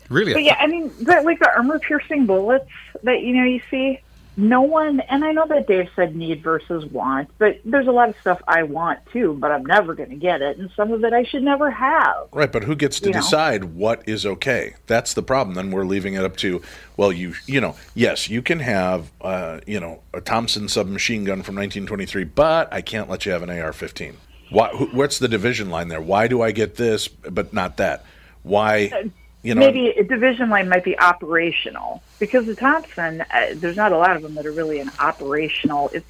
really. 0.09 0.32
But 0.32 0.43
yeah, 0.43 0.57
I 0.59 0.66
mean, 0.66 0.90
like 1.01 1.38
the 1.38 1.51
armor 1.55 1.78
piercing 1.78 2.26
bullets 2.26 2.70
that, 3.03 3.22
you 3.22 3.34
know, 3.34 3.45
you 3.45 3.61
see, 3.70 4.01
no 4.37 4.62
one, 4.62 5.01
and 5.01 5.24
I 5.24 5.33
know 5.33 5.47
that 5.47 5.66
Dave 5.66 5.89
said 5.95 6.16
need 6.16 6.43
versus 6.43 6.87
want, 6.87 7.28
but 7.39 7.61
there's 7.64 7.87
a 7.87 7.91
lot 7.91 8.09
of 8.09 8.16
stuff 8.20 8.41
I 8.49 8.62
want 8.62 9.01
too, 9.12 9.37
but 9.39 9.51
I'm 9.51 9.64
never 9.66 9.95
going 9.95 10.11
to 10.11 10.16
get 10.16 10.41
it, 10.41 10.57
and 10.57 10.70
some 10.74 10.91
of 10.93 11.05
it 11.05 11.12
I 11.12 11.24
should 11.24 11.43
never 11.43 11.70
have. 11.70 12.28
Right, 12.33 12.51
but 12.51 12.64
who 12.64 12.74
gets 12.74 12.99
to 13.01 13.09
You 13.09 13.14
know? 13.14 13.20
decide 13.20 13.64
what 13.64 14.03
is 14.09 14.24
okay? 14.24 14.76
That's 14.87 15.12
the 15.12 15.22
problem. 15.22 15.55
Then 15.55 15.70
we're 15.70 15.85
leaving 15.85 16.14
it 16.14 16.24
up 16.24 16.37
to, 16.39 16.62
well, 16.97 17.12
you 17.12 17.35
you 17.47 17.61
know, 17.61 17.76
yes, 17.95 18.30
you 18.30 18.41
can 18.41 18.61
have, 18.61 19.11
uh, 19.20 19.61
you 19.66 19.78
know, 19.78 20.01
a 20.14 20.20
Thompson 20.20 20.68
submachine 20.68 21.24
gun 21.24 21.43
from 21.43 21.57
1923, 21.57 22.24
but 22.24 22.72
I 22.72 22.80
can't 22.80 23.11
let 23.11 23.26
you 23.26 23.33
have 23.33 23.43
an 23.43 23.51
AR-15. 23.51 24.14
Why? 24.51 24.68
Who, 24.68 24.87
what's 24.87 25.18
the 25.18 25.28
division 25.28 25.70
line 25.70 25.89
there? 25.89 26.01
Why 26.01 26.26
do 26.26 26.43
I 26.43 26.53
get 26.53 26.76
this 26.76 27.09
but 27.09 27.53
not 27.53 27.76
that? 27.76 28.05
Why? 28.43 29.11
You 29.43 29.55
know, 29.57 29.61
Maybe 29.61 29.88
a 29.88 30.05
division 30.05 30.51
line 30.51 30.68
might 30.68 30.84
be 30.84 30.97
operational 31.01 32.01
because 32.20 32.47
the 32.47 32.55
Thompson, 32.55 33.22
uh, 33.22 33.47
there's 33.55 33.76
not 33.76 33.90
a 33.90 33.97
lot 33.99 34.14
of 34.14 34.22
them 34.22 34.34
that 34.36 34.47
are 34.47 34.53
really 34.53 34.78
an 34.78 34.90
operational. 35.01 35.90
It's 35.93 36.07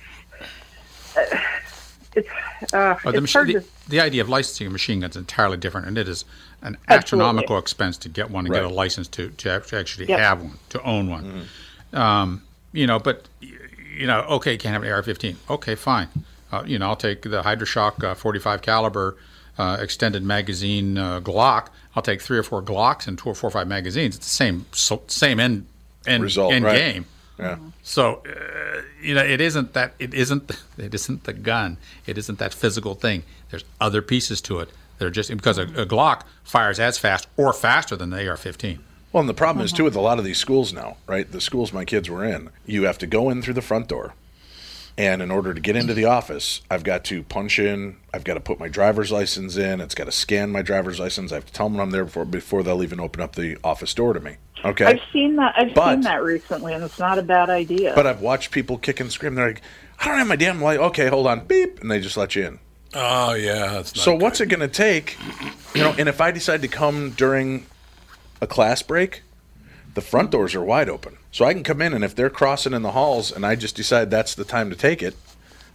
uh, 1.17 1.37
it's 2.15 2.29
uh, 2.75 2.97
Oh, 3.07 3.11
the, 3.11 3.19
it's 3.23 3.35
machi- 3.35 3.55
the, 3.55 3.61
to 3.61 3.67
the 3.89 4.01
idea 4.01 4.21
of 4.21 4.29
licensing 4.29 4.67
a 4.67 4.71
machine 4.71 5.01
gun 5.01 5.09
is 5.11 5.17
entirely 5.17 5.57
different, 5.57 5.87
and 5.87 5.97
it 5.97 6.09
is 6.09 6.27
an 6.61 6.77
Absolutely. 6.89 6.97
astronomical 6.99 7.59
expense 7.59 7.97
to 7.99 8.09
get 8.11 8.31
one 8.31 8.45
and 8.45 8.55
get 8.55 8.65
a 8.65 8.69
license 8.69 9.09
to, 9.09 9.31
to 9.31 9.51
actually 9.51 10.07
Yep. 10.09 10.19
have 10.19 10.43
one, 10.43 10.59
to 10.69 10.83
own 10.83 11.09
one. 11.11 11.47
Um, 11.95 12.43
you 12.73 12.87
know, 12.87 12.99
but 12.99 13.29
you 13.41 14.07
know, 14.07 14.21
okay, 14.23 14.57
can't 14.59 14.75
have 14.75 14.83
an 14.83 14.91
AR-15. 14.91 15.37
Okay, 15.51 15.75
fine. 15.75 16.09
Uh, 16.53 16.63
you 16.67 16.79
know, 16.79 16.89
I'll 16.89 16.97
take 16.97 17.23
the 17.23 17.43
Hydra-Shok 17.43 18.05
uh, 18.05 18.15
45 18.15 18.61
caliber 18.63 19.17
uh, 19.59 19.79
extended 19.81 20.23
magazine 20.23 20.97
uh, 20.99 21.21
Glock. 21.21 21.69
I'll 21.95 22.03
take 22.03 22.21
three 22.23 22.39
or 22.39 22.43
four 22.43 22.63
Glocks 22.63 23.07
and 23.07 23.19
two 23.19 23.29
or 23.29 23.35
four 23.35 23.49
or 23.49 23.51
five 23.51 23.69
magazines. 23.69 24.17
It's 24.17 24.27
the 24.27 24.31
same 24.31 24.67
so, 24.73 25.03
same 25.07 25.39
end 25.39 25.67
end, 26.07 26.23
Result, 26.23 26.53
end 26.53 26.65
right. 26.65 26.77
game. 26.77 27.07
Yeah. 27.39 27.59
So, 27.83 28.23
uh, 28.27 28.83
you 29.01 29.15
know, 29.15 29.25
it 29.25 29.41
isn't 29.41 29.73
that 29.73 29.95
it 29.99 30.15
isn't 30.15 30.51
it 30.79 30.95
isn't 30.95 31.25
the 31.25 31.33
gun. 31.33 31.77
It 32.07 32.19
isn't 32.19 32.39
that 32.39 32.55
physical 32.55 32.95
thing. 32.95 33.25
There's 33.51 33.65
other 33.81 34.03
pieces 34.03 34.41
to 34.43 34.61
it. 34.61 34.71
They're 34.99 35.11
just 35.11 35.31
because 35.31 35.59
a, 35.59 35.63
a 35.63 35.87
Glock 35.87 36.23
fires 36.45 36.79
as 36.79 36.99
fast 36.99 37.27
or 37.37 37.53
faster 37.53 37.97
than 37.97 38.11
the 38.11 38.29
AR-15. 38.29 38.79
Well, 39.13 39.21
and 39.21 39.29
the 39.29 39.35
problem 39.35 39.65
is 39.65 39.73
too 39.73 39.85
with 39.85 39.97
a 39.97 40.01
lot 40.01 40.19
of 40.19 40.25
these 40.25 40.39
schools 40.39 40.73
now, 40.73 40.97
right? 41.07 41.31
The 41.31 41.41
schools 41.41 41.73
my 41.73 41.85
kids 41.85 42.09
were 42.09 42.25
in, 42.25 42.51
you 42.65 42.85
have 42.85 42.99
to 42.99 43.07
go 43.07 43.29
in 43.29 43.43
through 43.43 43.55
the 43.55 43.63
front 43.63 43.89
door, 43.89 44.15
and 44.99 45.23
in 45.23 45.31
order 45.31 45.55
to 45.55 45.61
get 45.61 45.75
into 45.77 45.95
the 45.95 46.05
office, 46.05 46.61
I've 46.71 46.85
got 46.85 47.05
to 47.05 47.23
punch 47.23 47.59
in. 47.59 47.97
I've 48.13 48.25
got 48.25 48.35
to 48.35 48.41
put 48.41 48.59
my 48.61 48.69
driver's 48.69 49.11
license 49.11 49.57
in. 49.57 49.81
It's 49.81 49.95
got 49.95 50.05
to 50.05 50.13
scan 50.13 50.51
my 50.51 50.63
driver's 50.63 51.01
license. 51.01 51.33
I 51.33 51.37
have 51.37 51.47
to 51.47 51.53
tell 51.53 51.69
them 51.69 51.81
I'm 51.81 51.91
there 51.91 52.05
before 52.05 52.25
before 52.25 52.63
they'll 52.63 52.83
even 52.83 53.01
open 53.01 53.21
up 53.23 53.35
the 53.35 53.57
office 53.65 53.95
door 53.95 54.13
to 54.13 54.21
me. 54.21 54.37
Okay. 54.65 54.85
I've 54.85 55.01
seen 55.13 55.37
that. 55.37 55.55
I've 55.57 55.75
But- 55.75 55.93
seen 55.95 56.01
that 56.03 56.23
recently, 56.23 56.73
and 56.75 56.85
it's 56.85 56.99
not 56.99 57.19
a 57.19 57.23
bad 57.23 57.51
idea. 57.51 57.93
But 57.95 58.07
I've 58.07 58.21
watched 58.21 58.51
people 58.51 58.79
kick 58.79 59.01
and 59.01 59.11
scream. 59.11 59.35
They're 59.35 59.49
like, 59.49 59.63
I 59.99 60.07
don't 60.09 60.19
have 60.19 60.27
my 60.29 60.37
damn 60.37 60.61
light. 60.61 60.79
Okay, 60.79 61.09
hold 61.09 61.27
on. 61.27 61.47
Beep. 61.47 61.81
And 61.81 61.91
they 61.91 62.01
just 62.01 62.17
let 62.17 62.37
you 62.37 62.47
in. 62.47 62.59
Oh 62.95 63.33
yeah, 63.35 63.69
that's 63.73 63.97
not 63.97 64.03
So 64.05 64.15
what's 64.15 64.41
it 64.41 64.47
going 64.51 64.61
to 64.61 64.69
take? 64.69 65.17
You 65.75 65.81
know, 65.83 65.95
and 65.99 66.09
if 66.09 66.21
I 66.21 66.31
decide 66.31 66.61
to 66.63 66.69
come 66.69 67.11
during 67.13 67.65
a 68.43 68.47
class 68.47 68.83
break, 68.83 69.23
the 69.95 70.01
front 70.01 70.31
doors 70.31 70.55
are 70.55 70.63
wide 70.65 70.89
open. 70.89 71.17
So 71.31 71.45
I 71.45 71.53
can 71.53 71.63
come 71.63 71.83
in 71.83 71.93
and 71.93 72.05
if 72.05 72.15
they're 72.15 72.31
crossing 72.31 72.73
in 72.73 72.83
the 72.83 72.93
halls 72.93 73.31
and 73.33 73.45
I 73.45 73.57
just 73.57 73.77
decide 73.77 74.11
that's 74.11 74.35
the 74.35 74.45
time 74.45 74.71
to 74.71 74.77
take 74.77 75.03
it, 75.03 75.15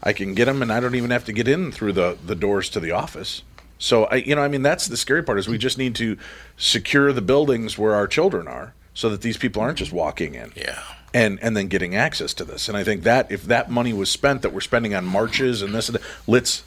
I 0.04 0.14
can 0.14 0.34
get 0.34 0.46
them 0.46 0.62
and 0.62 0.72
I 0.72 0.80
don't 0.80 0.96
even 0.96 1.12
have 1.12 1.26
to 1.26 1.34
get 1.34 1.48
in 1.48 1.72
through 1.72 1.94
the 1.94 2.18
the 2.26 2.36
doors 2.36 2.70
to 2.72 2.80
the 2.80 2.92
office. 2.92 3.44
So 3.80 4.06
I 4.06 4.16
you 4.16 4.36
know, 4.36 4.42
I 4.42 4.48
mean 4.48 4.62
that's 4.64 4.88
the 4.88 4.98
scary 4.98 5.24
part 5.24 5.40
is 5.40 5.48
we 5.48 5.58
just 5.58 5.78
need 5.78 5.96
to 5.96 6.18
secure 6.58 7.14
the 7.14 7.22
buildings 7.22 7.78
where 7.78 7.94
our 7.96 8.08
children 8.08 8.48
are 8.48 8.74
so 8.94 9.10
that 9.10 9.22
these 9.22 9.38
people 9.38 9.62
aren't 9.62 9.78
just 9.78 9.94
walking 9.94 10.34
in 10.36 10.52
Yeah. 10.56 10.82
and 11.14 11.38
and 11.42 11.56
then 11.56 11.68
getting 11.68 11.96
access 11.96 12.34
to 12.36 12.44
this. 12.46 12.68
And 12.68 12.76
I 12.78 12.84
think 12.84 13.04
that 13.04 13.32
if 13.32 13.44
that 13.44 13.70
money 13.70 13.94
was 13.94 14.10
spent 14.10 14.42
that 14.42 14.52
we're 14.54 14.62
spending 14.62 14.96
on 14.96 15.06
marches 15.06 15.62
and 15.62 15.74
this 15.76 15.90
and 15.90 15.96
that, 16.00 16.04
let's 16.26 16.64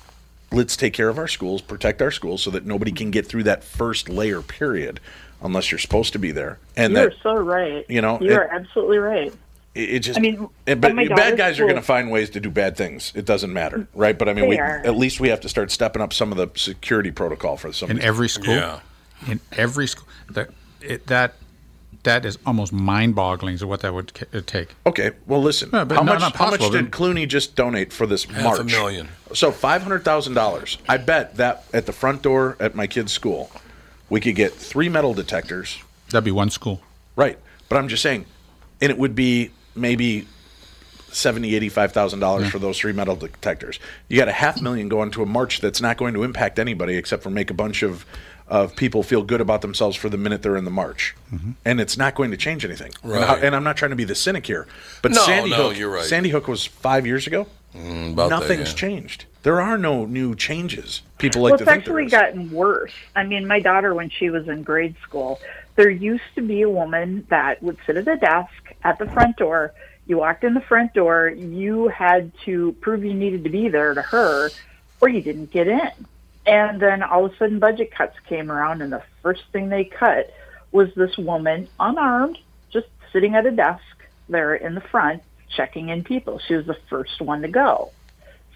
let's 0.52 0.76
take 0.76 0.92
care 0.92 1.08
of 1.08 1.18
our 1.18 1.28
schools, 1.28 1.62
protect 1.62 2.02
our 2.02 2.10
schools, 2.10 2.42
so 2.42 2.50
that 2.50 2.66
nobody 2.66 2.90
can 2.92 3.10
get 3.12 3.26
through 3.26 3.44
that 3.44 3.62
first 3.64 4.08
layer 4.08 4.42
period 4.42 4.98
unless 5.42 5.70
you're 5.70 5.78
supposed 5.78 6.12
to 6.12 6.18
be 6.18 6.32
there. 6.32 6.58
And 6.76 6.92
you're 6.92 7.12
so 7.22 7.34
right. 7.36 7.84
you 7.88 8.00
know, 8.00 8.18
you're 8.20 8.48
absolutely 8.52 8.98
right. 8.98 9.32
it, 9.74 9.80
it 9.90 9.98
just. 10.00 10.18
I 10.18 10.22
mean, 10.22 10.48
it- 10.66 10.80
but 10.80 10.94
my 10.94 11.06
bad 11.08 11.16
daughter's 11.16 11.38
guys 11.38 11.60
are 11.60 11.64
going 11.64 11.76
to 11.76 11.82
find 11.82 12.10
ways 12.10 12.30
to 12.30 12.40
do 12.40 12.50
bad 12.50 12.76
things. 12.76 13.12
It 13.14 13.24
doesn't 13.24 13.52
matter, 13.52 13.86
right? 13.94 14.18
But 14.18 14.28
I 14.28 14.34
mean, 14.34 14.44
They 14.44 14.50
we 14.50 14.58
are. 14.58 14.78
at 14.84 14.96
least 14.96 15.20
we 15.20 15.28
have 15.28 15.40
to 15.40 15.48
start 15.48 15.70
stepping 15.70 16.02
up 16.02 16.12
some 16.12 16.32
of 16.32 16.38
the 16.38 16.48
security 16.58 17.10
protocol 17.10 17.56
for 17.56 17.72
some. 17.72 17.90
in 17.90 17.96
these- 17.96 18.04
every 18.04 18.28
school. 18.28 18.54
Yeah. 18.54 18.80
In 19.28 19.38
every 19.52 19.86
school, 19.86 20.06
that 20.30 20.48
it, 20.80 21.06
that 21.08 21.34
that 22.04 22.24
is 22.24 22.38
almost 22.46 22.72
mind-boggling. 22.72 23.54
Is 23.54 23.62
what 23.62 23.80
that 23.80 23.92
would 23.92 24.14
ca- 24.14 24.40
take. 24.46 24.74
Okay, 24.86 25.10
well, 25.26 25.42
listen. 25.42 25.68
No, 25.70 25.84
but 25.84 25.96
how 25.98 26.02
not- 26.02 26.20
much? 26.20 26.34
how 26.36 26.50
much 26.50 26.70
did 26.70 26.90
Clooney 26.90 27.28
just 27.28 27.54
donate 27.54 27.92
for 27.92 28.06
this 28.06 28.24
Half 28.24 28.42
march? 28.42 28.60
a 28.60 28.64
million. 28.64 29.08
So 29.34 29.52
five 29.52 29.82
hundred 29.82 30.04
thousand 30.06 30.32
dollars. 30.32 30.78
I 30.88 30.96
bet 30.96 31.36
that 31.36 31.64
at 31.74 31.84
the 31.84 31.92
front 31.92 32.22
door 32.22 32.56
at 32.60 32.74
my 32.74 32.86
kid's 32.86 33.12
school, 33.12 33.50
we 34.10 34.20
could 34.20 34.34
get 34.34 34.52
three 34.52 34.88
metal 34.90 35.14
detectors. 35.14 35.78
That'd 36.10 36.24
be 36.24 36.30
one 36.30 36.50
school. 36.50 36.82
Right, 37.16 37.38
but 37.68 37.78
I'm 37.78 37.88
just 37.88 38.02
saying, 38.02 38.26
and 38.80 38.90
it 38.90 38.98
would 38.98 39.14
be 39.14 39.50
maybe 39.74 40.26
seventy, 41.12 41.54
eighty-five 41.54 41.92
thousand 41.92 42.20
dollars 42.20 42.48
for 42.50 42.58
those 42.58 42.78
three 42.78 42.92
metal 42.92 43.16
detectors. 43.16 43.78
You 44.08 44.16
got 44.18 44.28
a 44.28 44.32
half 44.32 44.60
million 44.60 44.88
going 44.88 45.10
to 45.12 45.22
a 45.22 45.26
march 45.26 45.60
that's 45.60 45.80
not 45.80 45.96
going 45.96 46.14
to 46.14 46.22
impact 46.22 46.58
anybody 46.58 46.96
except 46.96 47.22
for 47.22 47.30
make 47.30 47.50
a 47.50 47.54
bunch 47.54 47.82
of 47.82 48.04
of 48.48 48.74
people 48.74 49.04
feel 49.04 49.22
good 49.22 49.40
about 49.40 49.62
themselves 49.62 49.96
for 49.96 50.08
the 50.08 50.16
minute 50.16 50.42
they're 50.42 50.56
in 50.56 50.64
the 50.64 50.72
march, 50.72 51.14
mm-hmm. 51.32 51.52
and 51.64 51.80
it's 51.80 51.96
not 51.96 52.16
going 52.16 52.32
to 52.32 52.36
change 52.36 52.64
anything. 52.64 52.90
And, 53.04 53.12
how- 53.22 53.34
Right. 53.34 53.44
and 53.44 53.54
I'm 53.54 53.62
not 53.62 53.76
trying 53.76 53.90
to 53.90 53.96
be 53.96 54.02
the 54.02 54.16
cynic 54.16 54.44
here, 54.44 54.66
but 55.02 55.12
No, 55.12 55.20
Sandy 55.24 55.50
no, 55.50 55.68
Hook, 55.68 55.78
you're 55.78 55.88
right. 55.90 56.04
Sandy 56.04 56.30
Hook 56.30 56.48
was 56.48 56.64
five 56.66 57.06
years 57.06 57.28
ago. 57.28 57.46
Mm, 57.76 58.14
about 58.14 58.30
that, 58.30 58.40
Nothing's 58.40 58.70
yeah. 58.70 58.74
changed. 58.76 59.24
There 59.42 59.60
are 59.60 59.78
no 59.78 60.04
new 60.04 60.34
changes. 60.34 61.00
People 61.18 61.42
like 61.42 61.52
well, 61.52 61.58
to 61.58 61.64
it's 61.64 61.70
actually 61.70 62.06
gotten 62.06 62.50
worse. 62.50 62.92
I 63.16 63.24
mean, 63.24 63.46
my 63.46 63.60
daughter, 63.60 63.94
when 63.94 64.10
she 64.10 64.28
was 64.28 64.48
in 64.48 64.62
grade 64.62 64.96
school, 65.02 65.40
there 65.76 65.88
used 65.88 66.24
to 66.34 66.42
be 66.42 66.62
a 66.62 66.68
woman 66.68 67.26
that 67.30 67.62
would 67.62 67.78
sit 67.86 67.96
at 67.96 68.06
a 68.06 68.16
desk 68.16 68.74
at 68.84 68.98
the 68.98 69.06
front 69.06 69.36
door. 69.36 69.72
You 70.06 70.18
walked 70.18 70.44
in 70.44 70.52
the 70.52 70.60
front 70.60 70.92
door, 70.92 71.28
you 71.28 71.88
had 71.88 72.32
to 72.44 72.72
prove 72.80 73.02
you 73.02 73.14
needed 73.14 73.44
to 73.44 73.50
be 73.50 73.68
there 73.68 73.94
to 73.94 74.02
her, 74.02 74.50
or 75.00 75.08
you 75.08 75.22
didn't 75.22 75.50
get 75.50 75.68
in. 75.68 75.90
And 76.44 76.80
then 76.80 77.02
all 77.02 77.24
of 77.24 77.32
a 77.32 77.36
sudden, 77.36 77.58
budget 77.58 77.92
cuts 77.92 78.18
came 78.26 78.50
around, 78.50 78.82
and 78.82 78.92
the 78.92 79.02
first 79.22 79.44
thing 79.52 79.68
they 79.70 79.84
cut 79.84 80.34
was 80.72 80.92
this 80.94 81.16
woman, 81.16 81.68
unarmed, 81.78 82.38
just 82.70 82.88
sitting 83.12 83.34
at 83.34 83.46
a 83.46 83.50
desk 83.50 83.82
there 84.28 84.54
in 84.54 84.74
the 84.74 84.80
front, 84.80 85.22
checking 85.48 85.88
in 85.88 86.04
people. 86.04 86.38
She 86.40 86.54
was 86.54 86.66
the 86.66 86.76
first 86.88 87.20
one 87.22 87.42
to 87.42 87.48
go 87.48 87.90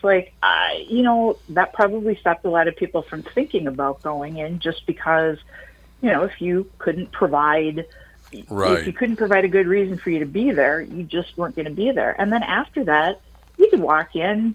like 0.04 0.34
I, 0.42 0.86
you 0.88 1.02
know, 1.02 1.38
that 1.50 1.72
probably 1.72 2.16
stopped 2.16 2.44
a 2.44 2.50
lot 2.50 2.68
of 2.68 2.76
people 2.76 3.02
from 3.02 3.22
thinking 3.22 3.66
about 3.66 4.02
going 4.02 4.36
in 4.36 4.60
just 4.60 4.86
because, 4.86 5.38
you 6.00 6.10
know, 6.10 6.22
if 6.24 6.40
you 6.40 6.70
couldn't 6.78 7.10
provide, 7.12 7.86
if 8.32 8.86
you 8.86 8.92
couldn't 8.92 9.16
provide 9.16 9.44
a 9.44 9.48
good 9.48 9.66
reason 9.66 9.98
for 9.98 10.10
you 10.10 10.20
to 10.20 10.26
be 10.26 10.52
there, 10.52 10.80
you 10.80 11.02
just 11.02 11.36
weren't 11.36 11.56
going 11.56 11.66
to 11.66 11.72
be 11.74 11.90
there. 11.90 12.14
And 12.20 12.32
then 12.32 12.42
after 12.42 12.84
that, 12.84 13.20
you 13.56 13.70
could 13.70 13.80
walk 13.80 14.14
in. 14.14 14.54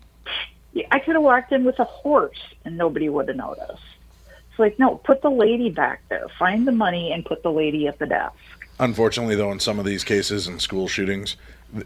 I 0.91 0.99
could 0.99 1.15
have 1.15 1.23
walked 1.23 1.51
in 1.51 1.63
with 1.63 1.79
a 1.79 1.85
horse 1.85 2.39
and 2.63 2.77
nobody 2.77 3.09
would 3.09 3.27
have 3.27 3.37
noticed. 3.37 3.83
It's 4.49 4.59
like, 4.59 4.77
no, 4.77 4.95
put 4.95 5.21
the 5.21 5.31
lady 5.31 5.69
back 5.69 6.03
there. 6.09 6.27
Find 6.37 6.67
the 6.67 6.71
money 6.71 7.11
and 7.11 7.25
put 7.25 7.43
the 7.43 7.51
lady 7.51 7.87
at 7.87 7.97
the 7.97 8.05
desk. 8.05 8.35
Unfortunately, 8.79 9.35
though, 9.35 9.51
in 9.51 9.59
some 9.59 9.79
of 9.79 9.85
these 9.85 10.03
cases 10.03 10.47
and 10.47 10.61
school 10.61 10.87
shootings, 10.87 11.35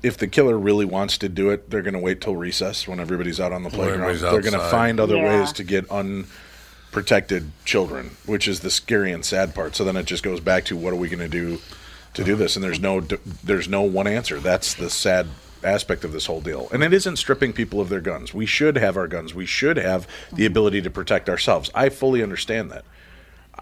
if 0.02 0.18
the 0.18 0.28
killer 0.28 0.58
really 0.58 0.86
wants 0.86 1.18
to 1.20 1.30
do 1.30 1.50
it, 1.50 1.70
they're 1.70 1.82
going 1.82 1.94
to 1.94 2.00
wait 2.00 2.22
till 2.22 2.36
recess 2.36 2.88
when 2.88 3.00
everybody's 3.00 3.40
out 3.40 3.52
on 3.52 3.64
the 3.64 3.70
playground. 3.70 4.18
They're 4.20 4.42
going 4.42 4.54
to 4.54 4.70
find 4.70 5.00
other 5.00 5.18
Yeah. 5.18 5.40
ways 5.40 5.52
to 5.54 5.64
get 5.64 5.86
unprotected 5.92 7.52
children, 7.66 8.12
which 8.26 8.48
is 8.48 8.62
the 8.62 8.70
scary 8.72 9.12
and 9.12 9.26
sad 9.26 9.54
part. 9.56 9.76
So 9.76 9.84
then 9.84 9.98
it 9.98 10.06
just 10.06 10.24
goes 10.24 10.40
back 10.40 10.66
to 10.66 10.78
what 10.78 10.94
are 10.94 10.98
we 10.98 11.10
going 11.10 11.20
to 11.20 11.28
do 11.28 11.60
to 12.14 12.24
do 12.24 12.36
this? 12.36 12.56
And 12.56 12.64
there's 12.64 12.80
no 12.80 13.02
there's 13.44 13.68
no 13.68 13.82
one 13.82 14.08
answer. 14.08 14.40
That's 14.40 14.74
the 14.74 14.90
sad 14.90 15.28
aspect 15.64 16.04
of 16.04 16.12
this 16.12 16.26
whole 16.26 16.42
deal. 16.42 16.68
And 16.74 16.84
it 16.84 16.94
isn't 16.94 17.16
stripping 17.18 17.54
people 17.54 17.80
of 17.80 17.90
their 17.90 18.02
guns. 18.02 18.34
We 18.34 18.46
should 18.46 18.76
have 18.78 18.98
our 18.98 19.08
guns. 19.08 19.34
We 19.34 19.46
should 19.46 19.78
have 19.78 20.08
the 20.34 20.46
ability 20.46 20.82
to 20.82 20.90
protect 20.90 21.30
ourselves. 21.30 21.72
I 21.74 21.90
fully 21.90 22.22
understand 22.22 22.70
that. 22.72 22.84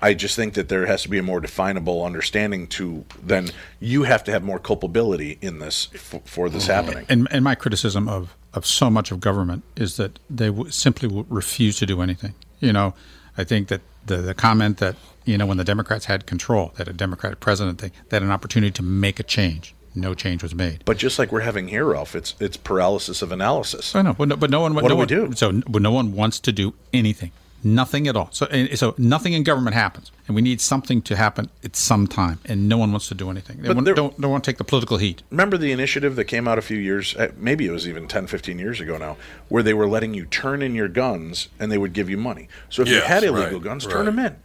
I 0.02 0.14
just 0.14 0.36
think 0.36 0.56
that 0.56 0.68
there 0.68 0.86
has 0.88 1.04
to 1.04 1.10
be 1.10 1.20
a 1.20 1.24
more 1.24 1.40
definable 1.40 2.04
understanding 2.04 2.68
to 2.68 3.06
then 3.22 3.50
you 3.80 4.04
have 4.04 4.24
to 4.24 4.32
have 4.32 4.44
more 4.44 4.60
culpability 4.60 5.38
in 5.42 5.60
this 5.60 5.90
f- 5.94 6.22
for 6.26 6.50
this 6.50 6.64
mm-hmm. 6.64 6.74
happening. 6.74 7.06
And, 7.08 7.28
and 7.32 7.44
my 7.44 7.56
criticism 7.56 8.10
of, 8.10 8.36
of 8.54 8.66
so 8.66 8.90
much 8.90 9.12
of 9.12 9.20
government 9.20 9.64
is 9.76 9.98
that 9.98 10.20
they 10.30 10.48
w- 10.48 10.72
simply 10.72 11.08
w- 11.08 11.26
refuse 11.30 11.78
to 11.80 11.86
do 11.86 12.02
anything. 12.02 12.34
You 12.60 12.74
know, 12.74 12.94
I 13.38 13.44
think 13.44 13.68
that 13.68 13.82
the, 14.06 14.18
the 14.18 14.34
comment 14.34 14.78
that, 14.78 14.96
you 15.26 15.38
know, 15.38 15.46
when 15.46 15.58
the 15.58 15.64
Democrats 15.64 16.06
had 16.06 16.26
control, 16.26 16.74
that 16.78 16.88
a 16.88 16.94
Democratic 16.94 17.40
president, 17.40 17.78
they, 17.80 17.92
they 18.10 18.18
had 18.18 18.24
an 18.24 18.32
opportunity 18.32 18.72
to 18.72 18.84
make 18.84 19.20
a 19.20 19.24
change. 19.24 19.76
No 19.94 20.14
change 20.14 20.42
was 20.42 20.56
made. 20.56 20.84
But 20.86 20.98
just 20.98 21.20
like 21.20 21.32
we're 21.32 21.42
having 21.42 21.68
here, 21.68 21.86
Ralph, 21.86 22.16
it's 22.16 22.34
it's 22.40 22.56
paralysis 22.56 23.22
of 23.22 23.32
analysis. 23.34 23.94
I 23.94 24.02
know, 24.02 24.14
but 24.14 24.30
no, 24.30 24.38
but 24.38 24.50
no 24.50 24.62
one. 24.62 24.74
What 24.74 24.84
no 24.84 24.90
do 24.90 24.96
we 24.96 25.06
do? 25.06 25.34
So, 25.34 25.62
but 25.68 25.82
no 25.82 25.92
one 25.92 26.14
wants 26.14 26.40
to 26.40 26.54
do 26.54 26.74
anything, 26.94 27.32
nothing 27.64 28.08
at 28.08 28.16
all. 28.16 28.30
So, 28.32 28.48
so 28.76 28.96
nothing 28.98 29.34
in 29.34 29.44
government 29.44 29.74
happens, 29.76 30.12
and 30.28 30.36
we 30.36 30.42
need 30.42 30.62
something 30.62 31.02
to 31.04 31.16
happen 31.16 31.50
at 31.64 31.76
some 31.76 32.08
time, 32.08 32.40
and 32.46 32.68
no 32.70 32.78
one 32.78 32.92
wants 32.92 33.08
to 33.10 33.16
do 33.16 33.30
anything. 33.30 33.62
They 33.62 33.68
But 33.68 33.78
want, 33.78 33.86
there- 33.86 33.94
don't 33.96 34.20
don't 34.20 34.32
want 34.32 34.44
to 34.44 34.52
take 34.52 34.58
the 34.58 34.64
political 34.64 34.98
heat. 34.98 35.24
Remember 35.32 35.58
the 35.58 35.72
initiative 35.72 36.16
that 36.16 36.26
came 36.26 36.48
out 36.48 36.58
a 36.58 36.62
few 36.62 36.78
years, 36.78 37.16
uh, 37.16 37.32
maybe 37.38 37.66
it 37.66 37.72
was 37.72 37.88
even 37.88 38.08
10, 38.08 38.28
15 38.28 38.60
years 38.60 38.80
ago 38.82 38.98
now, 38.98 39.18
where 39.50 39.64
they 39.64 39.74
were 39.74 39.88
letting 39.88 40.14
you 40.14 40.26
turn 40.26 40.62
in 40.62 40.76
your 40.76 40.88
guns 40.88 41.50
and 41.60 41.72
they 41.72 41.78
would 41.78 41.94
give 41.94 42.10
you 42.10 42.18
money. 42.18 42.48
So 42.70 42.82
if 42.82 42.90
you 42.90 43.02
had 43.02 43.24
illegal 43.24 43.54
right, 43.60 43.64
guns, 43.64 43.86
right. 43.86 43.92
turn 43.94 44.06
them 44.06 44.20
in. 44.20 44.36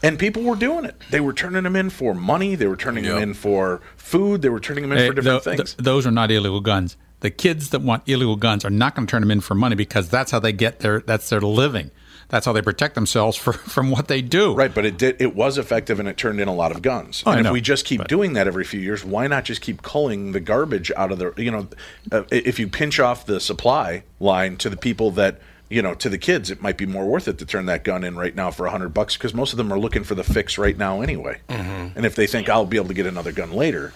And 0.00 0.16
people 0.16 0.44
were 0.44 0.54
doing 0.54 0.84
it. 0.84 0.94
They 1.10 1.18
were 1.18 1.32
turning 1.32 1.64
them 1.64 1.74
in 1.74 1.90
for 1.90 2.14
money. 2.14 2.54
They 2.54 2.68
were 2.68 2.76
turning 2.76 3.02
them 3.02 3.18
in 3.20 3.34
for 3.34 3.80
food. 3.96 4.42
They 4.42 4.48
were 4.48 4.60
turning 4.60 4.82
them 4.82 4.92
in 4.92 4.98
Hey, 4.98 5.08
for 5.08 5.14
different 5.14 5.42
tho- 5.42 5.56
things. 5.56 5.74
th- 5.74 5.84
those 5.84 6.06
are 6.06 6.12
not 6.12 6.30
illegal 6.30 6.60
guns. 6.60 6.96
The 7.18 7.30
kids 7.30 7.70
that 7.70 7.80
want 7.82 8.04
illegal 8.08 8.36
guns 8.36 8.64
are 8.64 8.70
not 8.70 8.94
going 8.94 9.08
to 9.08 9.10
turn 9.10 9.22
them 9.22 9.32
in 9.32 9.40
for 9.40 9.56
money 9.56 9.74
because 9.74 10.08
that's 10.08 10.30
how 10.30 10.38
they 10.38 10.52
get 10.52 10.78
their 10.78 11.00
that's 11.00 11.28
their 11.30 11.40
living. 11.40 11.90
That's 12.28 12.44
how 12.44 12.52
they 12.52 12.60
protect 12.62 12.94
themselves 12.94 13.36
for, 13.36 13.52
from 13.74 13.90
what 13.90 14.08
they 14.08 14.20
do. 14.22 14.54
Right, 14.54 14.74
but 14.74 14.84
it 14.84 14.98
did. 14.98 15.20
It 15.20 15.34
was 15.34 15.56
effective, 15.58 15.98
and 15.98 16.08
it 16.08 16.16
turned 16.16 16.40
in 16.40 16.48
a 16.48 16.54
lot 16.54 16.72
of 16.72 16.82
guns. 16.82 17.22
Oh, 17.26 17.30
I 17.30 17.34
and 17.34 17.40
if 17.40 17.44
know, 17.46 17.52
we 17.52 17.60
just 17.60 17.84
keep 17.86 18.06
doing 18.06 18.34
that 18.34 18.46
every 18.46 18.64
few 18.64 18.80
years, 18.80 19.04
why 19.04 19.26
not 19.26 19.44
just 19.44 19.60
keep 19.62 19.80
culling 19.82 20.32
the 20.32 20.40
garbage 20.40 20.92
out 20.96 21.10
of 21.10 21.18
the? 21.18 21.32
You 21.36 21.50
know, 21.50 21.68
uh, 22.12 22.24
if 22.30 22.58
you 22.58 22.68
pinch 22.68 23.00
off 23.00 23.26
the 23.26 23.40
supply 23.40 24.02
line 24.20 24.56
to 24.58 24.68
the 24.68 24.76
people 24.76 25.10
that 25.12 25.40
you 25.70 25.80
know 25.82 25.94
to 25.94 26.08
the 26.08 26.18
kids, 26.18 26.50
it 26.50 26.60
might 26.60 26.76
be 26.76 26.86
more 26.86 27.06
worth 27.06 27.28
it 27.28 27.38
to 27.38 27.46
turn 27.46 27.66
that 27.66 27.82
gun 27.84 28.04
in 28.04 28.16
right 28.16 28.34
now 28.34 28.50
for 28.50 28.66
a 28.66 28.70
hundred 28.70 28.90
bucks 28.94 29.16
because 29.16 29.32
most 29.32 29.52
of 29.52 29.56
them 29.56 29.72
are 29.72 29.78
looking 29.78 30.04
for 30.04 30.14
the 30.14 30.24
fix 30.24 30.58
right 30.58 30.76
now 30.76 31.00
anyway. 31.00 31.40
And 31.48 32.04
if 32.04 32.14
they 32.14 32.26
think 32.26 32.48
I'll 32.48 32.66
be 32.66 32.76
able 32.76 32.88
to 32.88 32.94
get 32.94 33.06
another 33.06 33.32
gun 33.32 33.52
later, 33.52 33.92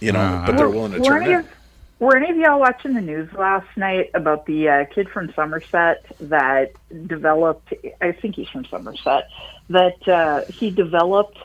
you 0.00 0.12
know, 0.12 0.42
but 0.46 0.56
they're 0.56 0.68
willing 0.70 0.92
to 0.92 1.00
turn 1.00 1.22
it 1.24 1.28
in. 1.28 1.34
of- 1.40 1.48
Were 2.00 2.16
any 2.16 2.30
of 2.30 2.36
y'all 2.38 2.58
watching 2.58 2.94
the 2.94 3.02
news 3.02 3.30
last 3.34 3.76
night 3.76 4.10
about 4.14 4.46
the 4.46 4.70
uh, 4.70 4.84
kid 4.86 5.10
from 5.10 5.30
Somerset 5.34 6.06
that 6.20 6.72
developed? 7.06 7.74
I 8.00 8.12
think 8.12 8.36
he's 8.36 8.48
from 8.48 8.64
Somerset. 8.64 9.28
That 9.68 10.08
uh, 10.08 10.46
he 10.50 10.70
developed 10.70 11.36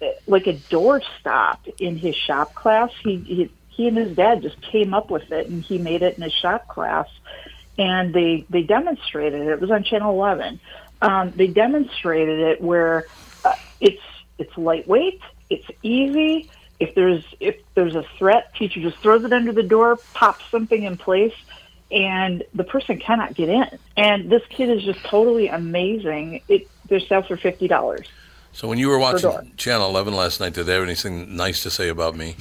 uh, 0.00 0.06
like 0.26 0.46
a 0.46 0.54
doorstop 0.54 1.58
in 1.78 1.98
his 1.98 2.16
shop 2.16 2.54
class. 2.54 2.90
He, 3.02 3.16
he 3.18 3.50
he 3.68 3.86
and 3.86 3.98
his 3.98 4.16
dad 4.16 4.40
just 4.40 4.58
came 4.62 4.94
up 4.94 5.10
with 5.10 5.30
it, 5.30 5.46
and 5.48 5.62
he 5.62 5.76
made 5.76 6.00
it 6.02 6.16
in 6.16 6.22
his 6.22 6.32
shop 6.32 6.68
class. 6.68 7.06
And 7.76 8.14
they 8.14 8.46
they 8.48 8.62
demonstrated 8.62 9.42
it. 9.42 9.48
It 9.48 9.60
was 9.60 9.70
on 9.70 9.84
Channel 9.84 10.14
Eleven. 10.14 10.58
Um, 11.02 11.32
they 11.36 11.48
demonstrated 11.48 12.40
it 12.40 12.62
where 12.62 13.06
uh, 13.44 13.52
it's 13.78 14.02
it's 14.38 14.56
lightweight, 14.56 15.20
it's 15.50 15.66
easy. 15.82 16.48
If 16.80 16.94
there's 16.94 17.24
if 17.40 17.56
there's 17.74 17.94
a 17.96 18.04
threat, 18.18 18.54
teacher 18.54 18.80
just 18.80 18.98
throws 18.98 19.24
it 19.24 19.32
under 19.32 19.52
the 19.52 19.62
door, 19.62 19.96
pops 20.14 20.44
something 20.50 20.82
in 20.82 20.96
place, 20.96 21.34
and 21.90 22.44
the 22.54 22.64
person 22.64 22.98
cannot 22.98 23.34
get 23.34 23.48
in. 23.48 23.66
And 23.96 24.30
this 24.30 24.42
kid 24.48 24.70
is 24.70 24.84
just 24.84 25.02
totally 25.04 25.48
amazing. 25.48 26.42
It 26.48 26.68
they're 26.88 27.00
sell 27.00 27.22
for 27.22 27.36
fifty 27.36 27.66
dollars. 27.68 28.06
So 28.52 28.66
when 28.68 28.78
you 28.78 28.88
were 28.88 28.98
watching 28.98 29.52
Channel 29.56 29.88
11 29.90 30.14
last 30.14 30.40
night, 30.40 30.54
did 30.54 30.64
they 30.64 30.72
have 30.74 30.82
anything 30.82 31.36
nice 31.36 31.62
to 31.64 31.70
say 31.70 31.88
about 31.90 32.16
me? 32.16 32.34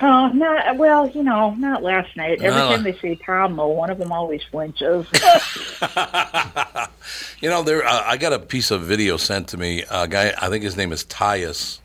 Oh, 0.00 0.28
not 0.28 0.76
well, 0.76 1.08
you 1.10 1.22
know, 1.24 1.50
not 1.56 1.82
last 1.82 2.16
night. 2.16 2.40
Every 2.40 2.60
No. 2.60 2.68
time 2.68 2.84
they 2.84 2.96
say 2.96 3.16
Tom, 3.16 3.56
one 3.56 3.90
of 3.90 3.98
them 3.98 4.12
always 4.12 4.42
flinches. 4.50 5.06
You 7.40 7.48
know, 7.48 7.62
there. 7.62 7.84
Uh, 7.84 8.02
I 8.04 8.16
got 8.16 8.32
a 8.32 8.38
piece 8.38 8.70
of 8.70 8.82
video 8.82 9.16
sent 9.16 9.48
to 9.48 9.56
me. 9.56 9.84
A 9.90 10.08
guy, 10.08 10.34
I 10.40 10.48
think 10.48 10.64
his 10.64 10.76
name 10.76 10.92
is 10.92 11.04
Tyus. 11.04 11.78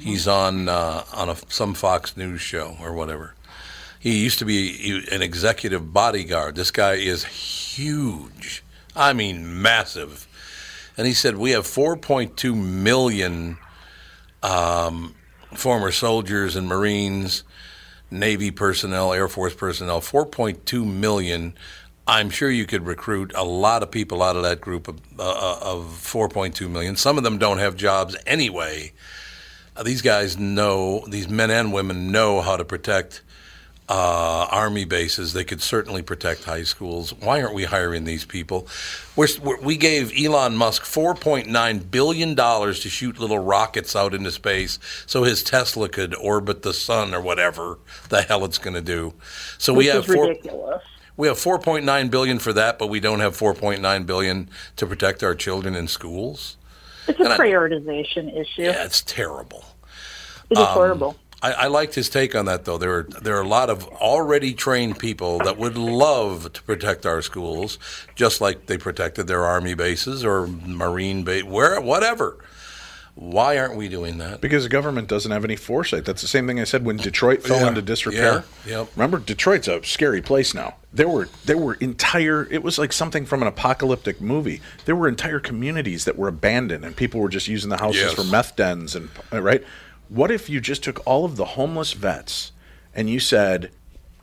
He's 0.00 0.26
on 0.26 0.68
uh, 0.68 1.04
on 1.12 1.28
a, 1.28 1.36
some 1.48 1.74
Fox 1.74 2.16
News 2.16 2.40
show 2.40 2.76
or 2.80 2.92
whatever. 2.92 3.34
He 3.98 4.22
used 4.22 4.38
to 4.40 4.44
be 4.44 5.02
an 5.10 5.22
executive 5.22 5.92
bodyguard. 5.92 6.56
This 6.56 6.70
guy 6.70 6.94
is 6.94 7.24
huge. 7.24 8.62
I 8.94 9.12
mean, 9.12 9.62
massive. 9.62 10.28
And 10.96 11.06
he 11.06 11.14
said 11.14 11.36
we 11.36 11.52
have 11.52 11.64
4.2 11.64 12.54
million 12.54 13.56
um, 14.42 15.14
former 15.54 15.90
soldiers 15.90 16.54
and 16.54 16.68
Marines, 16.68 17.44
Navy 18.10 18.50
personnel, 18.50 19.12
Air 19.12 19.28
Force 19.28 19.54
personnel. 19.54 20.00
4.2 20.00 20.86
million. 20.86 21.54
I'm 22.06 22.28
sure 22.28 22.50
you 22.50 22.66
could 22.66 22.86
recruit 22.86 23.32
a 23.34 23.44
lot 23.44 23.82
of 23.82 23.90
people 23.90 24.22
out 24.22 24.36
of 24.36 24.42
that 24.42 24.60
group 24.60 24.86
of, 24.88 25.00
uh, 25.18 25.58
of 25.62 25.84
4.2 25.86 26.68
million. 26.68 26.96
Some 26.96 27.16
of 27.16 27.24
them 27.24 27.38
don't 27.38 27.58
have 27.58 27.76
jobs 27.76 28.14
anyway. 28.26 28.92
Uh, 29.76 29.82
these 29.82 30.02
guys 30.02 30.38
know, 30.38 31.04
these 31.08 31.28
men 31.28 31.50
and 31.50 31.72
women 31.72 32.12
know 32.12 32.40
how 32.40 32.56
to 32.56 32.64
protect 32.64 33.22
uh, 33.88 34.46
army 34.50 34.84
bases. 34.84 35.32
They 35.32 35.44
could 35.44 35.60
certainly 35.60 36.02
protect 36.02 36.44
high 36.44 36.62
schools. 36.62 37.12
Why 37.12 37.42
aren't 37.42 37.54
we 37.54 37.64
hiring 37.64 38.04
these 38.04 38.24
people? 38.24 38.66
We're, 39.16 39.28
we 39.60 39.76
gave 39.76 40.12
Elon 40.18 40.56
Musk 40.56 40.84
$4.9 40.84 41.90
billion 41.90 42.36
to 42.36 42.74
shoot 42.74 43.18
little 43.18 43.38
rockets 43.38 43.94
out 43.94 44.14
into 44.14 44.30
space 44.30 44.78
so 45.06 45.24
his 45.24 45.42
Tesla 45.42 45.88
could 45.88 46.14
orbit 46.14 46.62
the 46.62 46.72
sun 46.72 47.14
or 47.14 47.20
whatever 47.20 47.78
the 48.08 48.22
hell 48.22 48.44
it's 48.44 48.58
going 48.58 48.74
to 48.74 48.82
do. 48.82 49.14
So 49.58 49.74
we 49.74 49.86
have 49.86 50.06
four, 50.06 50.28
ridiculous. 50.28 50.82
we 51.16 51.28
have 51.28 51.36
4.9 51.36 52.10
billion 52.10 52.38
for 52.38 52.52
that, 52.54 52.78
but 52.78 52.86
we 52.86 53.00
don't 53.00 53.20
have 53.20 53.36
4.9 53.36 54.06
billion 54.06 54.48
to 54.76 54.86
protect 54.86 55.22
our 55.22 55.34
children 55.34 55.74
in 55.74 55.88
schools. 55.88 56.56
It's 57.08 57.18
a 57.20 57.24
And 57.24 57.32
I- 57.32 57.38
prioritization 57.38 58.34
issue. 58.38 58.62
Yeah, 58.62 58.84
it's 58.84 59.02
terrible. 59.02 59.64
It 60.50 60.58
is 60.58 60.64
um, 60.64 60.66
horrible. 60.66 61.16
I, 61.42 61.52
I 61.52 61.66
liked 61.66 61.94
his 61.94 62.08
take 62.08 62.34
on 62.34 62.46
that, 62.46 62.64
though. 62.64 62.78
There 62.78 62.98
are 62.98 63.02
there 63.02 63.36
are 63.36 63.42
a 63.42 63.48
lot 63.48 63.68
of 63.68 63.86
already 63.88 64.54
trained 64.54 64.98
people 64.98 65.38
that 65.38 65.58
would 65.58 65.76
love 65.76 66.52
to 66.54 66.62
protect 66.62 67.04
our 67.04 67.20
schools, 67.20 67.78
just 68.14 68.40
like 68.40 68.66
they 68.66 68.78
protected 68.78 69.26
their 69.26 69.44
army 69.44 69.74
bases 69.74 70.24
or 70.24 70.46
marine 70.46 71.22
base, 71.22 71.44
where 71.44 71.78
whatever. 71.80 72.38
Why 73.16 73.56
aren't 73.58 73.76
we 73.76 73.88
doing 73.88 74.18
that? 74.18 74.40
Because 74.40 74.64
the 74.64 74.68
government 74.68 75.06
doesn't 75.08 75.30
have 75.30 75.44
any 75.44 75.54
foresight. 75.54 76.04
That's 76.04 76.20
the 76.20 76.26
same 76.28 76.48
thing 76.48 76.58
I 76.58 76.64
said 76.64 76.84
when 76.84 76.96
Detroit 76.96 77.44
fell 77.44 77.60
Yeah, 77.60 77.68
into 77.68 77.80
disrepair. 77.82 78.44
yeah, 78.66 78.78
yep. 78.80 78.88
Remember, 78.96 79.18
Detroit's 79.18 79.68
a 79.68 79.82
scary 79.84 80.20
place 80.20 80.52
now. 80.52 80.74
There 80.92 81.08
were 81.08 81.28
there 81.44 81.56
were 81.56 81.74
entire. 81.74 82.48
It 82.50 82.64
was 82.64 82.76
like 82.76 82.92
something 82.92 83.24
from 83.24 83.40
an 83.42 83.46
apocalyptic 83.48 84.20
movie. 84.20 84.60
There 84.84 84.96
were 84.96 85.06
entire 85.06 85.38
communities 85.38 86.04
that 86.06 86.18
were 86.18 86.26
abandoned, 86.28 86.84
and 86.84 86.96
people 86.96 87.20
were 87.20 87.28
just 87.28 87.46
using 87.46 87.70
the 87.70 87.76
houses 87.76 88.02
Yes. 88.02 88.14
for 88.14 88.24
meth 88.24 88.56
dens. 88.56 88.96
And 88.96 89.08
uh, 89.32 89.40
right, 89.40 89.62
what 90.08 90.32
if 90.32 90.50
you 90.50 90.60
just 90.60 90.82
took 90.82 91.00
all 91.06 91.24
of 91.24 91.36
the 91.36 91.44
homeless 91.44 91.92
vets 91.92 92.50
and 92.96 93.08
you 93.08 93.20
said, 93.20 93.70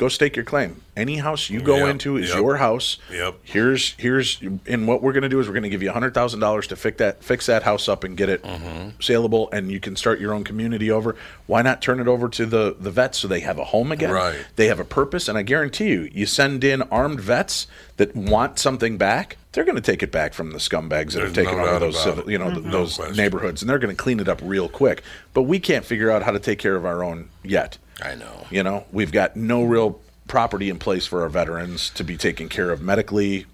"Go 0.02 0.08
stake 0.10 0.36
your 0.36 0.46
claim. 0.46 0.82
Any 0.98 1.18
house 1.18 1.48
you 1.52 1.62
go 1.62 1.78
Yep, 1.78 1.90
into 1.90 2.18
is 2.18 2.30
yep. 2.30 2.38
your 2.40 2.58
house. 2.58 2.98
Yep. 3.12 3.36
Here's 3.44 3.94
here's 4.00 4.42
and 4.66 4.88
what 4.88 5.04
we're 5.04 5.12
going 5.14 5.22
to 5.22 5.30
do 5.30 5.40
is 5.40 5.46
we're 5.48 5.54
going 5.54 5.62
to 5.62 5.70
give 5.70 5.84
you 5.84 5.92
a 5.92 5.94
hundred 5.94 6.16
thousand 6.16 6.40
dollars 6.40 6.66
to 6.68 6.76
fix 6.76 6.98
that 6.98 7.24
fix 7.24 7.46
that 7.46 7.62
house 7.62 7.88
up 7.88 8.04
and 8.04 8.18
get 8.18 8.28
it 8.28 8.42
Mm-hmm. 8.42 8.90
saleable, 9.00 9.48
and 9.52 9.72
you 9.72 9.80
can 9.80 9.96
start 9.96 10.20
your 10.20 10.34
own 10.34 10.44
community 10.44 10.90
over. 10.90 11.16
Why 11.46 11.62
not 11.62 11.84
turn 11.84 12.00
it 12.00 12.08
over 12.08 12.28
to 12.30 12.46
the 12.48 12.76
the 12.80 12.90
vets 12.90 13.20
so 13.20 13.28
they 13.28 13.42
have 13.42 13.60
a 13.60 13.66
home 13.66 13.92
again? 13.92 14.10
Right. 14.12 14.44
They 14.56 14.66
have 14.68 14.80
a 14.80 14.84
purpose, 14.86 15.28
and 15.28 15.38
I 15.38 15.44
guarantee 15.44 15.90
you, 15.90 16.10
you 16.12 16.26
send 16.26 16.64
in 16.64 16.82
armed 16.84 17.22
vets 17.22 17.68
that 17.98 18.16
want 18.16 18.58
something 18.58 18.98
back. 18.98 19.38
They're 19.54 19.66
going 19.66 19.76
to 19.76 19.82
take 19.82 20.02
it 20.02 20.12
back 20.12 20.34
from 20.34 20.52
the 20.52 20.60
scumbags 20.60 21.12
that 21.12 21.20
There's 21.20 21.36
have 21.36 21.46
taken 21.46 21.58
no 21.58 21.66
over 21.66 21.80
those 21.80 22.02
civil, 22.02 22.32
you 22.32 22.38
know, 22.38 22.52
th- 22.52 22.72
those 22.72 22.96
question. 22.96 23.18
neighborhoods, 23.18 23.62
and 23.62 23.70
they're 23.70 23.80
going 23.80 23.96
to 23.96 24.02
clean 24.02 24.20
it 24.20 24.30
up 24.30 24.40
real 24.42 24.70
quick. 24.70 25.04
But 25.34 25.44
we 25.44 25.60
can't 25.60 25.84
figure 25.84 26.10
out 26.10 26.24
how 26.24 26.32
to 26.32 26.40
take 26.40 26.58
care 26.60 26.76
of 26.76 26.86
our 26.86 27.04
own 27.04 27.30
yet. 27.44 27.78
I 28.02 28.16
know. 28.16 28.48
You 28.50 28.64
know, 28.64 28.86
we've 28.92 29.12
got 29.12 29.36
no 29.36 29.64
real 29.64 30.00
property 30.28 30.70
in 30.70 30.80
place 30.80 31.06
for 31.06 31.24
our 31.24 31.30
veterans 31.30 31.90
to 31.92 32.04
be 32.06 32.16
taken 32.16 32.48
care 32.48 32.70
of 32.72 32.82
medically, 32.82 33.46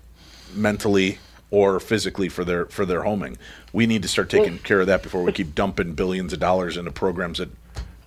mentally, 0.53 1.17
or 1.49 1.79
physically 1.79 2.29
for 2.29 2.43
their 2.45 2.65
for 2.65 2.85
their 2.85 3.03
homing. 3.03 3.37
We 3.73 3.87
need 3.87 4.03
to 4.03 4.07
start 4.07 4.29
taking 4.29 4.59
care 4.59 4.81
of 4.81 4.87
that 4.87 5.01
before 5.01 5.23
we 5.23 5.31
keep 5.31 5.55
dumping 5.55 5.93
billions 5.93 6.33
of 6.33 6.39
dollars 6.39 6.77
into 6.77 6.91
programs 6.91 7.39
that 7.39 7.49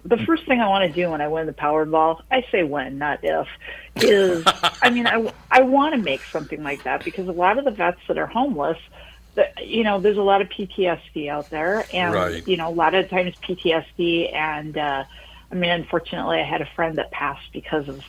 the 0.05 0.17
first 0.19 0.47
thing 0.47 0.61
I 0.61 0.69
want 0.69 0.85
to 0.85 0.93
do 0.93 1.11
when 1.11 1.21
I 1.21 1.29
win 1.29 1.47
the 1.47 1.53
Powerball, 1.53 2.23
I 2.31 2.45
say 2.51 2.63
when, 2.63 2.99
not 2.99 3.21
if, 3.23 3.47
is 3.97 4.45
I 4.83 4.91
mean, 4.91 5.07
I, 5.07 5.33
I 5.51 5.63
want 5.63 5.95
to 5.95 6.01
make 6.01 6.23
something 6.33 6.63
like 6.63 6.85
that 6.85 7.05
because 7.05 7.29
a 7.29 7.33
lot 7.33 7.59
of 7.59 7.65
the 7.65 7.71
vets 7.71 8.01
that 8.09 8.19
are 8.19 8.27
homeless, 8.27 8.79
the, 9.35 9.45
you 9.65 9.85
know, 9.85 10.01
there's 10.01 10.17
a 10.17 10.23
lot 10.23 10.41
of 10.41 10.49
PTSD 10.49 11.29
out 11.29 11.51
there, 11.51 11.87
and 11.95 12.13
Right. 12.13 12.47
you 12.47 12.57
know, 12.57 12.69
a 12.69 12.75
lot 12.75 12.95
of 12.95 13.09
times 13.11 13.35
PTSD, 13.49 14.35
and 14.35 14.77
uh, 14.77 15.05
I 15.51 15.55
mean, 15.55 15.71
unfortunately, 15.71 16.39
I 16.39 16.45
had 16.45 16.63
a 16.63 16.69
friend 16.75 16.99
that 16.99 17.11
passed 17.11 17.53
because 17.53 17.89
of 17.89 18.01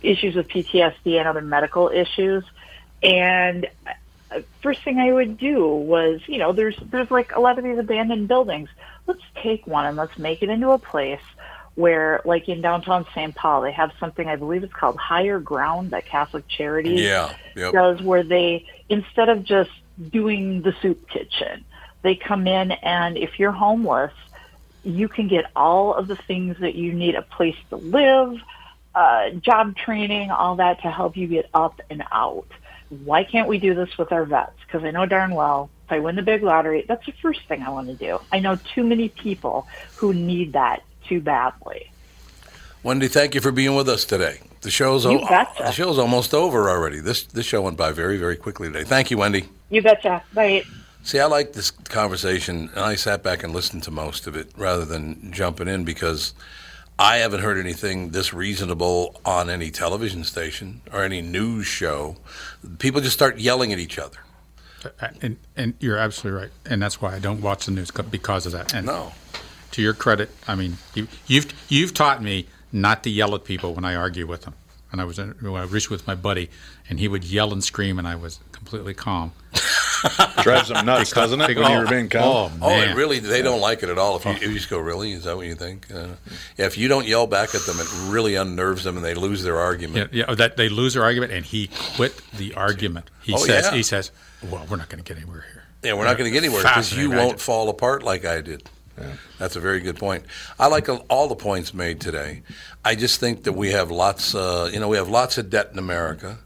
issues 0.00 0.34
with 0.34 0.48
PTSD 0.48 1.18
and 1.18 1.28
other 1.28 1.42
medical 1.42 1.88
issues, 1.90 2.44
and 3.02 3.66
first 4.62 4.82
thing 4.84 4.98
I 4.98 5.12
would 5.12 5.38
do 5.38 5.66
was, 5.66 6.20
you 6.26 6.38
know, 6.38 6.52
there's 6.52 6.76
there's 6.90 7.10
like 7.10 7.32
a 7.34 7.40
lot 7.40 7.58
of 7.58 7.64
these 7.64 7.78
abandoned 7.78 8.28
buildings. 8.28 8.68
Let's 9.06 9.22
take 9.42 9.66
one 9.66 9.86
and 9.86 9.96
let's 9.96 10.16
make 10.18 10.42
it 10.42 10.48
into 10.48 10.70
a 10.70 10.78
place 10.78 11.20
where, 11.74 12.20
like 12.24 12.48
in 12.48 12.60
downtown 12.60 13.06
St. 13.14 13.34
Paul, 13.34 13.62
they 13.62 13.72
have 13.72 13.90
something 13.98 14.28
I 14.28 14.36
believe 14.36 14.62
it's 14.62 14.72
called 14.72 14.96
Higher 14.98 15.40
Ground 15.40 15.90
that 15.92 16.06
Catholic 16.06 16.44
Charities 16.48 17.00
Yeah. 17.00 17.34
Yep. 17.56 17.72
does, 17.72 18.02
where 18.02 18.22
they 18.22 18.66
instead 18.88 19.28
of 19.28 19.44
just 19.44 19.70
doing 20.10 20.62
the 20.62 20.74
soup 20.82 21.08
kitchen, 21.08 21.64
they 22.02 22.14
come 22.14 22.46
in 22.46 22.72
and 22.72 23.16
if 23.16 23.38
you're 23.38 23.52
homeless, 23.52 24.12
you 24.82 25.08
can 25.08 25.28
get 25.28 25.44
all 25.54 25.94
of 25.94 26.08
the 26.08 26.16
things 26.26 26.56
that 26.60 26.74
you 26.74 26.92
need 26.92 27.14
a 27.14 27.22
place 27.22 27.56
to 27.70 27.76
live, 27.76 28.34
uh, 28.94 29.30
job 29.30 29.76
training, 29.76 30.30
all 30.30 30.56
that 30.56 30.82
to 30.82 30.90
help 30.90 31.16
you 31.16 31.26
get 31.26 31.48
up 31.54 31.80
and 31.88 32.02
out. 32.12 32.48
Why 33.04 33.24
can't 33.24 33.48
we 33.48 33.58
do 33.58 33.74
this 33.74 33.96
with 33.96 34.12
our 34.12 34.24
vets? 34.24 34.52
Because 34.66 34.84
I 34.84 34.90
know 34.90 35.06
darn 35.06 35.34
well 35.34 35.70
if 35.86 35.92
I 35.92 35.98
win 35.98 36.14
the 36.16 36.22
big 36.22 36.42
lottery, 36.42 36.84
that's 36.86 37.04
the 37.06 37.12
first 37.22 37.40
thing 37.48 37.62
I 37.62 37.70
want 37.70 37.88
to 37.88 37.94
do. 37.94 38.20
I 38.30 38.38
know 38.38 38.58
too 38.74 38.84
many 38.84 39.08
people 39.08 39.66
who 39.96 40.12
need 40.12 40.52
that 40.52 40.82
too 41.08 41.20
badly. 41.20 41.90
Wendy, 42.82 43.08
thank 43.08 43.34
you 43.34 43.40
for 43.40 43.50
being 43.52 43.74
with 43.74 43.88
us 43.88 44.04
today. 44.04 44.40
The 44.60 44.70
show's 44.70 45.04
You 45.04 45.20
o- 45.20 45.26
betcha. 45.28 45.62
the 45.64 45.72
show's 45.72 45.98
almost 45.98 46.34
over 46.34 46.68
already. 46.68 47.00
This 47.00 47.22
this 47.24 47.46
show 47.46 47.62
went 47.62 47.76
by 47.76 47.92
very 47.92 48.16
very 48.18 48.36
quickly 48.36 48.68
today. 48.68 48.84
Thank 48.84 49.10
you, 49.10 49.18
Wendy. 49.18 49.48
You 49.70 49.82
betcha. 49.82 50.22
Bye. 50.34 50.64
See, 51.04 51.18
I 51.18 51.24
like 51.26 51.52
this 51.54 51.70
conversation, 51.70 52.70
and 52.74 52.84
I 52.84 52.94
sat 52.94 53.22
back 53.24 53.42
and 53.42 53.52
listened 53.52 53.82
to 53.84 53.90
most 53.90 54.26
of 54.28 54.36
it 54.36 54.50
rather 54.56 54.84
than 54.84 55.32
jumping 55.32 55.66
in 55.66 55.82
because 55.84 56.32
I 56.98 57.16
haven't 57.18 57.40
heard 57.40 57.58
anything 57.58 58.10
this 58.10 58.32
reasonable 58.32 59.20
on 59.24 59.50
any 59.50 59.70
television 59.70 60.24
station 60.24 60.82
or 60.92 61.02
any 61.02 61.20
news 61.22 61.66
show. 61.66 62.16
People 62.78 63.00
just 63.00 63.14
start 63.14 63.38
yelling 63.38 63.72
at 63.72 63.78
each 63.78 63.98
other. 63.98 64.18
Uh, 65.00 65.08
and, 65.20 65.36
and 65.56 65.74
you're 65.80 65.96
absolutely 65.96 66.40
right. 66.42 66.50
And 66.66 66.80
that's 66.82 67.00
why 67.00 67.14
I 67.14 67.18
don't 67.18 67.40
watch 67.40 67.66
the 67.66 67.72
news 67.72 67.90
because 67.90 68.46
of 68.46 68.52
that. 68.52 68.72
And 68.74 68.86
No. 68.86 69.12
to 69.72 69.82
your 69.82 69.94
credit, 69.94 70.30
I 70.46 70.54
mean, 70.54 70.76
you, 70.94 71.08
you've 71.26 71.52
you've 71.68 71.94
taught 71.94 72.22
me 72.22 72.46
not 72.72 73.02
to 73.04 73.10
yell 73.10 73.34
at 73.34 73.44
people 73.44 73.74
when 73.74 73.84
I 73.84 73.94
argue 73.94 74.26
with 74.26 74.42
them. 74.42 74.54
And 74.90 75.00
I 75.00 75.04
was 75.04 75.18
in, 75.18 75.30
when 75.40 75.60
I 75.60 75.64
was 75.64 75.88
with 75.88 76.06
my 76.06 76.14
buddy, 76.14 76.50
and 76.90 76.98
he 77.00 77.08
would 77.08 77.24
yell 77.24 77.52
and 77.52 77.64
scream, 77.64 77.98
and 77.98 78.06
I 78.06 78.14
was 78.14 78.40
completely 78.52 78.92
calm. 78.92 79.32
Drives 80.42 80.68
them 80.68 80.84
nuts, 80.86 81.12
doesn't 81.12 81.40
it? 81.40 81.46
They 81.48 81.54
When 81.54 81.64
go, 81.64 81.72
you're 81.78 81.86
being 81.88 82.08
called. 82.08 82.52
oh, 82.60 82.66
Oh, 82.66 82.68
man. 82.70 82.90
it 82.90 82.96
really, 82.96 83.18
they 83.18 83.42
don't 83.42 83.60
like 83.60 83.82
it 83.82 83.88
at 83.88 83.98
all. 83.98 84.16
If 84.16 84.24
you, 84.24 84.30
if 84.32 84.42
you 84.42 84.54
just 84.54 84.70
go, 84.70 84.78
really? 84.78 85.12
Is 85.12 85.24
that 85.24 85.36
what 85.36 85.46
you 85.46 85.54
think? 85.54 85.86
Uh, 85.92 86.08
if 86.56 86.76
you 86.76 86.88
don't 86.88 87.06
yell 87.06 87.26
back 87.26 87.54
at 87.54 87.62
them, 87.62 87.76
it 87.78 87.86
really 88.10 88.34
unnerves 88.34 88.84
them 88.84 88.96
and 88.96 89.04
they 89.04 89.14
lose 89.14 89.42
their 89.42 89.58
argument. 89.58 90.12
yeah, 90.12 90.34
that 90.34 90.56
they 90.56 90.68
lose 90.68 90.94
their 90.94 91.04
argument, 91.04 91.32
and 91.32 91.44
he 91.44 91.68
quit 91.96 92.20
the 92.36 92.54
argument. 92.54 93.10
He 93.22 93.34
Oh, 93.34 93.36
says, 93.38 93.66
yeah. 93.66 93.74
he 93.76 93.82
says, 93.82 94.10
well, 94.50 94.66
we're 94.68 94.76
not 94.76 94.88
going 94.88 95.02
to 95.02 95.08
get 95.08 95.20
anywhere 95.22 95.44
here. 95.52 95.64
Yeah, 95.84 95.94
we're 95.94 96.04
not 96.04 96.16
going 96.16 96.28
to 96.28 96.32
get 96.32 96.44
anywhere 96.44 96.62
because 96.62 96.96
you 96.96 97.10
won't 97.10 97.40
fall 97.40 97.68
apart 97.68 98.02
like 98.02 98.24
I 98.24 98.40
did. 98.40 98.68
Yeah. 99.00 99.12
That's 99.38 99.56
a 99.56 99.60
very 99.60 99.80
good 99.80 99.96
point. 99.96 100.24
I 100.58 100.66
like 100.66 100.88
all 101.10 101.26
the 101.26 101.34
points 101.34 101.72
made 101.72 102.00
today. 102.00 102.42
I 102.84 102.94
just 102.94 103.18
think 103.20 103.44
that 103.44 103.54
we 103.54 103.70
have 103.72 103.90
lots, 103.90 104.34
uh, 104.34 104.68
you 104.72 104.78
know, 104.78 104.88
we 104.88 104.96
have 104.96 105.08
lots 105.08 105.38
of 105.38 105.48
debt 105.50 105.70
in 105.72 105.78
America. 105.78 106.38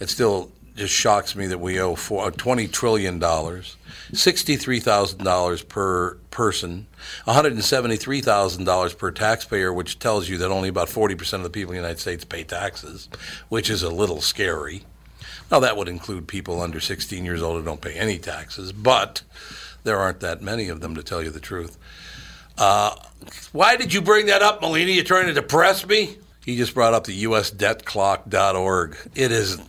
It's 0.00 0.12
still 0.12 0.50
just 0.76 0.92
shocks 0.92 1.34
me 1.36 1.46
that 1.46 1.58
we 1.58 1.80
owe 1.80 1.94
four, 1.94 2.30
$20 2.30 2.70
trillion, 2.70 3.18
$63,000 3.20 5.68
per 5.68 6.16
person, 6.30 6.86
$173,000 7.26 8.98
per 8.98 9.10
taxpayer, 9.10 9.72
which 9.72 9.98
tells 9.98 10.28
you 10.28 10.36
that 10.38 10.50
only 10.50 10.68
about 10.68 10.88
40% 10.88 11.34
of 11.34 11.44
the 11.44 11.50
people 11.50 11.72
in 11.72 11.76
the 11.76 11.82
United 11.82 12.00
States 12.00 12.24
pay 12.24 12.44
taxes, 12.44 13.08
which 13.48 13.70
is 13.70 13.82
a 13.82 13.90
little 13.90 14.20
scary. 14.20 14.84
Now, 15.50 15.60
that 15.60 15.76
would 15.76 15.88
include 15.88 16.26
people 16.26 16.60
under 16.60 16.80
16 16.80 17.24
years 17.24 17.42
old 17.42 17.58
who 17.58 17.64
don't 17.64 17.80
pay 17.80 17.94
any 17.94 18.18
taxes, 18.18 18.72
but 18.72 19.22
there 19.84 19.98
aren't 19.98 20.20
that 20.20 20.42
many 20.42 20.68
of 20.68 20.80
them, 20.80 20.94
to 20.96 21.02
tell 21.02 21.22
you 21.22 21.30
the 21.30 21.40
truth. 21.40 21.78
Uh, 22.56 22.94
why 23.52 23.76
did 23.76 23.92
you 23.92 24.00
bring 24.00 24.26
that 24.26 24.42
up, 24.42 24.60
Melina? 24.60 24.90
You 24.90 25.04
trying 25.04 25.26
to 25.26 25.34
depress 25.34 25.86
me? 25.86 26.16
He 26.44 26.56
just 26.56 26.74
brought 26.74 26.94
up 26.94 27.04
the 27.04 27.24
USDebtClock.org. 27.24 28.96
It 29.14 29.32
is 29.32 29.60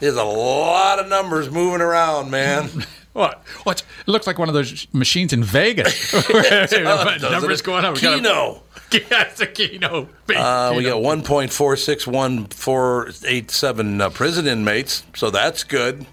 there's 0.00 0.16
a 0.16 0.24
lot 0.24 0.98
of 0.98 1.08
numbers 1.08 1.50
moving 1.50 1.80
around, 1.80 2.30
man. 2.30 2.68
What? 3.16 3.40
What? 3.62 3.82
It 4.06 4.10
looks 4.10 4.26
like 4.26 4.38
one 4.38 4.48
of 4.48 4.54
those 4.54 4.86
machines 4.92 5.32
in 5.32 5.42
Vegas. 5.42 6.12
Numbers 6.72 7.62
going 7.62 7.86
up. 7.86 7.94
We 7.94 8.00
got 8.02 8.18
a- 8.18 8.20
Keno. 8.20 8.62
Yeah, 8.92 9.22
it's 9.22 9.40
a 9.40 9.46
Keno. 9.46 10.06
Big 10.26 10.36
Uh, 10.36 10.74
we 10.76 10.82
got 10.82 11.00
1.461487 11.00 14.00
uh, 14.02 14.10
prison 14.10 14.46
inmates, 14.46 15.02
so 15.14 15.30
that's 15.30 15.64
good. 15.64 16.04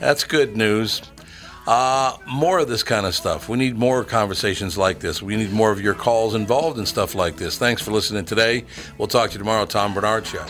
That's 0.00 0.24
good 0.24 0.56
news. 0.56 1.00
Uh, 1.64 2.16
more 2.26 2.58
of 2.58 2.66
this 2.66 2.82
kind 2.82 3.06
of 3.06 3.14
stuff. 3.14 3.48
We 3.48 3.56
need 3.56 3.78
more 3.78 4.02
conversations 4.02 4.76
like 4.76 4.98
this. 4.98 5.22
We 5.22 5.36
need 5.36 5.52
more 5.52 5.70
of 5.70 5.80
your 5.80 5.94
calls 5.94 6.34
involved 6.34 6.76
in 6.76 6.86
stuff 6.86 7.14
like 7.14 7.36
this. 7.36 7.56
Thanks 7.56 7.82
for 7.82 7.92
listening 7.92 8.24
today. 8.24 8.64
We'll 8.98 9.06
talk 9.06 9.30
to 9.30 9.34
you 9.34 9.38
tomorrow. 9.38 9.64
Tom 9.64 9.94
Barnard 9.94 10.26
Show. 10.26 10.44